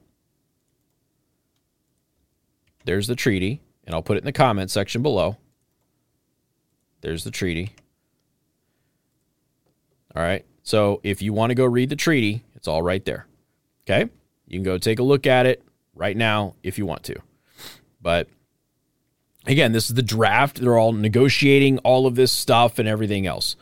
there's 2.89 3.07
the 3.07 3.15
treaty, 3.15 3.61
and 3.85 3.95
I'll 3.95 4.03
put 4.03 4.17
it 4.17 4.21
in 4.21 4.25
the 4.25 4.33
comment 4.33 4.71
section 4.71 5.03
below. 5.03 5.37
There's 7.03 7.23
the 7.23 7.31
treaty. 7.31 7.73
All 10.17 10.23
right. 10.23 10.47
So 10.63 11.03
if 11.05 11.21
you 11.21 11.35
want 11.35 11.51
to 11.51 11.55
go 11.55 11.67
read 11.67 11.91
the 11.91 11.97
treaty, 11.97 12.45
it's 12.55 12.67
all 12.67 12.83
right 12.83 13.05
there. 13.05 13.27
Okay. 13.83 14.11
You 14.47 14.57
can 14.57 14.63
go 14.63 14.79
take 14.79 15.01
a 15.01 15.03
look 15.03 15.27
at 15.27 15.45
it 15.45 15.63
right 15.95 16.17
now 16.17 16.55
if 16.63 16.79
you 16.79 16.87
want 16.87 17.03
to. 17.05 17.17
But 18.01 18.29
again, 19.47 19.73
this 19.73 19.91
is 19.91 19.95
the 19.95 20.03
draft. 20.03 20.59
They're 20.59 20.79
all 20.79 20.93
negotiating 20.93 21.77
all 21.81 22.07
of 22.07 22.15
this 22.15 22.33
stuff 22.33 22.79
and 22.79 22.89
everything 22.89 23.27
else. 23.27 23.55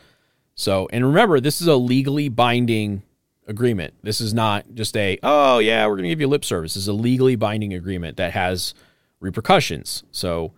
So, 0.55 0.87
and 0.93 1.05
remember, 1.05 1.41
this 1.41 1.59
is 1.59 1.67
a 1.67 1.75
legally 1.75 2.29
binding 2.29 3.03
agreement. 3.45 3.93
This 4.03 4.21
is 4.21 4.33
not 4.33 4.73
just 4.73 4.95
a, 4.95 5.19
oh, 5.21 5.59
yeah, 5.59 5.85
we're 5.85 5.95
going 5.95 6.03
to 6.03 6.09
give 6.09 6.21
you 6.21 6.27
lip 6.27 6.45
service. 6.45 6.75
This 6.75 6.83
is 6.83 6.87
a 6.87 6.93
legally 6.93 7.35
binding 7.35 7.73
agreement 7.73 8.15
that 8.15 8.31
has 8.31 8.73
repercussions. 9.19 10.03
So, 10.11 10.53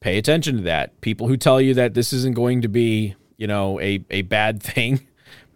pay 0.00 0.18
attention 0.18 0.56
to 0.56 0.62
that. 0.64 1.00
People 1.00 1.28
who 1.28 1.36
tell 1.36 1.60
you 1.60 1.74
that 1.74 1.94
this 1.94 2.12
isn't 2.12 2.34
going 2.34 2.62
to 2.62 2.68
be, 2.68 3.14
you 3.36 3.46
know, 3.46 3.80
a, 3.80 4.04
a 4.10 4.22
bad 4.22 4.62
thing, 4.62 5.06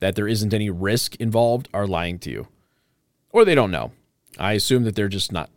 that 0.00 0.14
there 0.14 0.28
isn't 0.28 0.54
any 0.54 0.70
risk 0.70 1.16
involved, 1.16 1.68
are 1.72 1.86
lying 1.86 2.18
to 2.20 2.30
you. 2.30 2.48
Or 3.30 3.44
they 3.44 3.54
don't 3.54 3.70
know. 3.70 3.92
I 4.38 4.52
assume 4.52 4.84
that 4.84 4.94
they're 4.94 5.08
just 5.08 5.32
not 5.32 5.50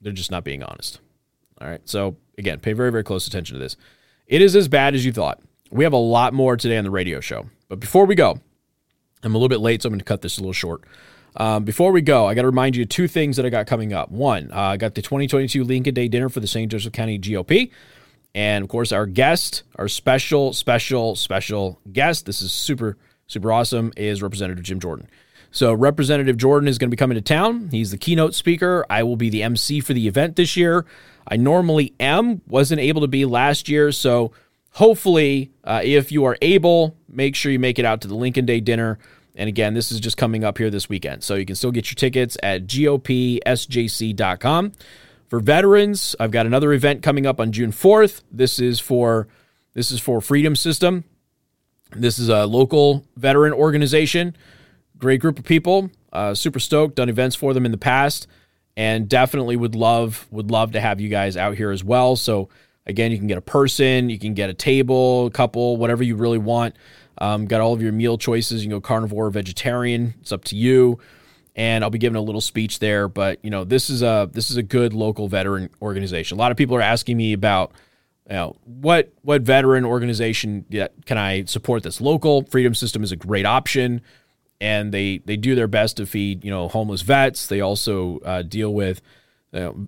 they're 0.00 0.12
just 0.12 0.30
not 0.30 0.44
being 0.44 0.62
honest. 0.62 1.00
All 1.60 1.68
right. 1.68 1.80
So 1.88 2.16
again, 2.36 2.58
pay 2.58 2.72
very, 2.72 2.90
very 2.90 3.04
close 3.04 3.26
attention 3.26 3.54
to 3.54 3.62
this. 3.62 3.76
It 4.26 4.42
is 4.42 4.56
as 4.56 4.68
bad 4.68 4.94
as 4.94 5.04
you 5.04 5.12
thought. 5.12 5.40
We 5.70 5.84
have 5.84 5.92
a 5.92 5.98
lot 5.98 6.34
more 6.34 6.56
today 6.56 6.76
on 6.76 6.84
the 6.84 6.90
radio 6.90 7.20
show. 7.20 7.46
But 7.68 7.80
before 7.80 8.04
we 8.04 8.14
go, 8.14 8.40
I'm 9.22 9.34
a 9.34 9.38
little 9.38 9.48
bit 9.48 9.60
late, 9.60 9.82
so 9.82 9.86
I'm 9.86 9.92
going 9.92 10.00
to 10.00 10.04
cut 10.04 10.22
this 10.22 10.38
a 10.38 10.40
little 10.40 10.52
short. 10.52 10.82
Um, 11.36 11.64
before 11.64 11.92
we 11.92 12.02
go, 12.02 12.26
I 12.26 12.34
got 12.34 12.42
to 12.42 12.48
remind 12.48 12.76
you 12.76 12.82
of 12.82 12.88
two 12.88 13.08
things 13.08 13.36
that 13.36 13.46
I 13.46 13.50
got 13.50 13.66
coming 13.66 13.92
up. 13.92 14.10
One, 14.10 14.50
uh, 14.52 14.60
I 14.60 14.76
got 14.76 14.94
the 14.94 15.02
2022 15.02 15.64
Lincoln 15.64 15.94
Day 15.94 16.08
dinner 16.08 16.28
for 16.28 16.40
the 16.40 16.46
St. 16.46 16.70
Joseph 16.70 16.92
County 16.92 17.18
GOP. 17.18 17.70
And 18.34 18.62
of 18.62 18.68
course, 18.68 18.92
our 18.92 19.06
guest, 19.06 19.62
our 19.76 19.88
special, 19.88 20.52
special, 20.52 21.16
special 21.16 21.80
guest, 21.92 22.26
this 22.26 22.42
is 22.42 22.52
super, 22.52 22.96
super 23.26 23.52
awesome, 23.52 23.92
is 23.96 24.22
Representative 24.22 24.64
Jim 24.64 24.80
Jordan. 24.80 25.08
So, 25.54 25.74
Representative 25.74 26.38
Jordan 26.38 26.66
is 26.66 26.78
going 26.78 26.88
to 26.88 26.96
be 26.96 26.98
coming 26.98 27.16
to 27.16 27.20
town. 27.20 27.68
He's 27.70 27.90
the 27.90 27.98
keynote 27.98 28.34
speaker. 28.34 28.86
I 28.88 29.02
will 29.02 29.16
be 29.16 29.28
the 29.28 29.42
MC 29.42 29.80
for 29.80 29.92
the 29.92 30.08
event 30.08 30.36
this 30.36 30.56
year. 30.56 30.86
I 31.28 31.36
normally 31.36 31.94
am, 32.00 32.40
wasn't 32.48 32.80
able 32.80 33.02
to 33.02 33.06
be 33.06 33.26
last 33.26 33.68
year. 33.68 33.92
So, 33.92 34.32
hopefully, 34.70 35.50
uh, 35.62 35.82
if 35.84 36.10
you 36.10 36.24
are 36.24 36.38
able, 36.40 36.96
make 37.06 37.36
sure 37.36 37.52
you 37.52 37.58
make 37.58 37.78
it 37.78 37.84
out 37.84 38.00
to 38.00 38.08
the 38.08 38.14
Lincoln 38.14 38.46
Day 38.46 38.60
dinner. 38.60 38.98
And 39.34 39.48
again, 39.48 39.74
this 39.74 39.90
is 39.90 40.00
just 40.00 40.16
coming 40.16 40.44
up 40.44 40.58
here 40.58 40.70
this 40.70 40.88
weekend. 40.88 41.22
So, 41.24 41.34
you 41.34 41.46
can 41.46 41.56
still 41.56 41.70
get 41.70 41.90
your 41.90 41.96
tickets 41.96 42.36
at 42.42 42.66
gopsjc.com. 42.66 43.12
For 45.28 45.40
veterans, 45.40 46.14
I've 46.20 46.30
got 46.30 46.44
another 46.44 46.72
event 46.74 47.02
coming 47.02 47.24
up 47.26 47.40
on 47.40 47.52
June 47.52 47.72
4th. 47.72 48.22
This 48.30 48.58
is 48.58 48.80
for 48.80 49.28
this 49.74 49.90
is 49.90 49.98
for 50.00 50.20
Freedom 50.20 50.54
System. 50.54 51.04
This 51.96 52.18
is 52.18 52.28
a 52.28 52.44
local 52.46 53.06
veteran 53.16 53.54
organization 53.54 54.36
great 55.02 55.20
group 55.20 55.38
of 55.38 55.44
people. 55.44 55.90
Uh, 56.12 56.32
super 56.32 56.60
stoked. 56.60 56.94
Done 56.94 57.10
events 57.10 57.36
for 57.36 57.52
them 57.52 57.66
in 57.66 57.72
the 57.72 57.78
past, 57.78 58.26
and 58.76 59.08
definitely 59.08 59.56
would 59.56 59.74
love 59.74 60.26
would 60.30 60.50
love 60.50 60.72
to 60.72 60.80
have 60.80 61.00
you 61.00 61.10
guys 61.10 61.36
out 61.36 61.56
here 61.56 61.70
as 61.70 61.84
well. 61.84 62.16
So 62.16 62.48
again, 62.86 63.10
you 63.10 63.18
can 63.18 63.26
get 63.26 63.36
a 63.36 63.42
person, 63.42 64.08
you 64.08 64.18
can 64.18 64.32
get 64.32 64.48
a 64.48 64.54
table, 64.54 65.26
a 65.26 65.30
couple, 65.30 65.76
whatever 65.76 66.02
you 66.02 66.16
really 66.16 66.38
want. 66.38 66.76
Um, 67.22 67.46
got 67.46 67.60
all 67.60 67.72
of 67.72 67.80
your 67.80 67.92
meal 67.92 68.18
choices. 68.18 68.64
You 68.64 68.68
can 68.68 68.78
go 68.78 68.80
carnivore, 68.80 69.30
vegetarian. 69.30 70.14
It's 70.20 70.32
up 70.32 70.42
to 70.46 70.56
you. 70.56 70.98
And 71.54 71.84
I'll 71.84 71.90
be 71.90 71.98
giving 71.98 72.16
a 72.16 72.20
little 72.20 72.40
speech 72.40 72.80
there. 72.80 73.06
But 73.06 73.38
you 73.44 73.50
know, 73.50 73.62
this 73.62 73.88
is 73.88 74.02
a 74.02 74.28
this 74.32 74.50
is 74.50 74.56
a 74.56 74.62
good 74.62 74.92
local 74.92 75.28
veteran 75.28 75.70
organization. 75.80 76.36
A 76.36 76.40
lot 76.40 76.50
of 76.50 76.56
people 76.56 76.74
are 76.74 76.82
asking 76.82 77.16
me 77.16 77.32
about 77.32 77.70
you 78.28 78.34
know 78.34 78.56
what 78.64 79.12
what 79.22 79.42
veteran 79.42 79.84
organization 79.84 80.66
can 81.06 81.18
I 81.18 81.44
support 81.44 81.84
that's 81.84 82.00
local. 82.00 82.44
Freedom 82.46 82.74
System 82.74 83.04
is 83.04 83.12
a 83.12 83.16
great 83.16 83.46
option 83.46 84.00
and 84.60 84.92
they 84.92 85.18
they 85.18 85.36
do 85.36 85.54
their 85.54 85.68
best 85.68 85.98
to 85.98 86.06
feed 86.06 86.44
you 86.44 86.50
know 86.50 86.66
homeless 86.68 87.02
vets. 87.02 87.46
They 87.46 87.60
also 87.60 88.18
uh, 88.20 88.42
deal 88.42 88.74
with 88.74 89.00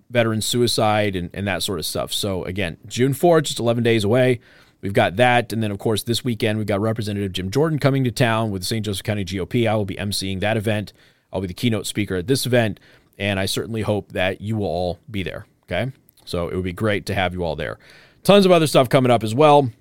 veteran 0.09 0.41
suicide 0.41 1.15
and, 1.15 1.29
and 1.33 1.47
that 1.47 1.63
sort 1.63 1.79
of 1.79 1.85
stuff. 1.85 2.13
So 2.13 2.45
again, 2.45 2.77
June 2.87 3.13
fourth, 3.13 3.45
just 3.45 3.59
eleven 3.59 3.83
days 3.83 4.03
away. 4.03 4.39
We've 4.85 4.93
got 4.93 5.15
that, 5.15 5.51
and 5.51 5.63
then 5.63 5.71
of 5.71 5.79
course 5.79 6.03
this 6.03 6.23
weekend 6.23 6.59
we've 6.59 6.67
got 6.67 6.79
Representative 6.79 7.31
Jim 7.31 7.49
Jordan 7.49 7.79
coming 7.79 8.03
to 8.03 8.11
town 8.11 8.51
with 8.51 8.61
the 8.61 8.67
St. 8.67 8.85
Joseph 8.85 9.03
County 9.03 9.25
GOP. 9.25 9.67
I 9.67 9.73
will 9.73 9.83
be 9.83 9.95
emceeing 9.95 10.41
that 10.41 10.57
event. 10.57 10.93
I'll 11.33 11.41
be 11.41 11.47
the 11.47 11.55
keynote 11.55 11.87
speaker 11.87 12.13
at 12.17 12.27
this 12.27 12.45
event, 12.45 12.79
and 13.17 13.39
I 13.39 13.47
certainly 13.47 13.81
hope 13.81 14.11
that 14.11 14.41
you 14.41 14.55
will 14.55 14.67
all 14.67 14.99
be 15.09 15.23
there. 15.23 15.47
Okay, 15.63 15.91
so 16.23 16.49
it 16.49 16.55
would 16.55 16.63
be 16.63 16.71
great 16.71 17.07
to 17.07 17.15
have 17.15 17.33
you 17.33 17.43
all 17.43 17.55
there. 17.55 17.79
Tons 18.21 18.45
of 18.45 18.51
other 18.51 18.67
stuff 18.67 18.87
coming 18.87 19.09
up 19.09 19.23
as 19.23 19.33
well 19.33 19.71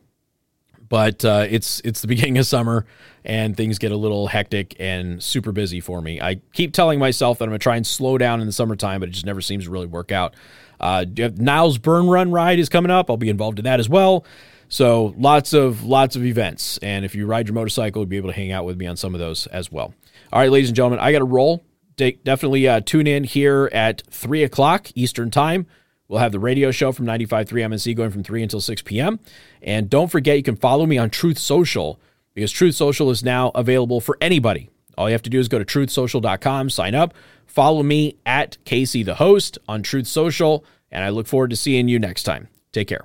but 0.88 1.24
uh, 1.24 1.46
it's 1.48 1.80
it's 1.80 2.00
the 2.00 2.06
beginning 2.14 2.38
of 2.38 2.46
summer 2.46 2.86
and 3.24 3.56
things 3.56 3.78
get 3.78 3.92
a 3.92 3.96
little 3.96 4.28
hectic 4.28 4.76
and 4.78 5.22
super 5.22 5.52
busy 5.52 5.80
for 5.80 6.00
me. 6.00 6.20
I 6.20 6.36
keep 6.52 6.72
telling 6.72 6.98
myself 6.98 7.38
that 7.38 7.44
I'm 7.44 7.50
gonna 7.50 7.58
try 7.58 7.76
and 7.76 7.86
slow 7.86 8.16
down 8.16 8.40
in 8.40 8.46
the 8.46 8.52
summertime, 8.52 9.00
but 9.00 9.08
it 9.08 9.12
just 9.12 9.26
never 9.26 9.40
seems 9.40 9.64
to 9.64 9.70
really 9.70 9.86
work 9.86 10.12
out. 10.12 10.34
Uh, 10.80 11.04
Niles 11.36 11.78
Burn 11.78 12.06
Run 12.06 12.30
ride 12.30 12.58
is 12.58 12.68
coming 12.68 12.90
up. 12.90 13.10
I'll 13.10 13.16
be 13.16 13.28
involved 13.28 13.58
in 13.58 13.64
that 13.64 13.80
as 13.80 13.88
well. 13.88 14.24
So 14.68 15.14
lots 15.16 15.52
of 15.52 15.84
lots 15.84 16.16
of 16.16 16.24
events, 16.24 16.78
and 16.78 17.04
if 17.04 17.14
you 17.14 17.26
ride 17.26 17.46
your 17.46 17.54
motorcycle, 17.54 18.02
you'll 18.02 18.08
be 18.08 18.16
able 18.16 18.30
to 18.30 18.36
hang 18.36 18.52
out 18.52 18.64
with 18.64 18.76
me 18.76 18.86
on 18.86 18.96
some 18.96 19.14
of 19.14 19.20
those 19.20 19.46
as 19.48 19.70
well. 19.70 19.94
All 20.32 20.40
right, 20.40 20.50
ladies 20.50 20.68
and 20.70 20.76
gentlemen, 20.76 20.98
I 20.98 21.12
got 21.12 21.18
to 21.18 21.24
roll. 21.24 21.64
definitely 21.96 22.66
uh, 22.66 22.80
tune 22.80 23.06
in 23.06 23.24
here 23.24 23.70
at 23.72 24.02
three 24.10 24.42
o'clock 24.42 24.88
Eastern 24.94 25.30
time 25.30 25.66
We'll 26.08 26.20
have 26.20 26.32
the 26.32 26.38
radio 26.38 26.70
show 26.70 26.92
from 26.92 27.06
95.3 27.06 27.48
MNC 27.48 27.96
going 27.96 28.10
from 28.10 28.22
3 28.22 28.42
until 28.42 28.60
6 28.60 28.82
p.m. 28.82 29.20
And 29.62 29.88
don't 29.88 30.10
forget, 30.10 30.36
you 30.36 30.42
can 30.42 30.56
follow 30.56 30.86
me 30.86 30.98
on 30.98 31.10
Truth 31.10 31.38
Social 31.38 31.98
because 32.34 32.52
Truth 32.52 32.74
Social 32.74 33.10
is 33.10 33.24
now 33.24 33.50
available 33.54 34.00
for 34.00 34.18
anybody. 34.20 34.70
All 34.98 35.08
you 35.08 35.12
have 35.12 35.22
to 35.22 35.30
do 35.30 35.40
is 35.40 35.48
go 35.48 35.58
to 35.58 35.64
truthsocial.com, 35.64 36.70
sign 36.70 36.94
up, 36.94 37.14
follow 37.46 37.82
me 37.82 38.16
at 38.24 38.62
Casey 38.64 39.02
the 39.02 39.16
host 39.16 39.58
on 39.66 39.82
Truth 39.82 40.06
Social, 40.06 40.64
and 40.90 41.02
I 41.02 41.08
look 41.08 41.26
forward 41.26 41.50
to 41.50 41.56
seeing 41.56 41.88
you 41.88 41.98
next 41.98 42.22
time. 42.22 42.48
Take 42.70 42.88
care. 42.88 43.04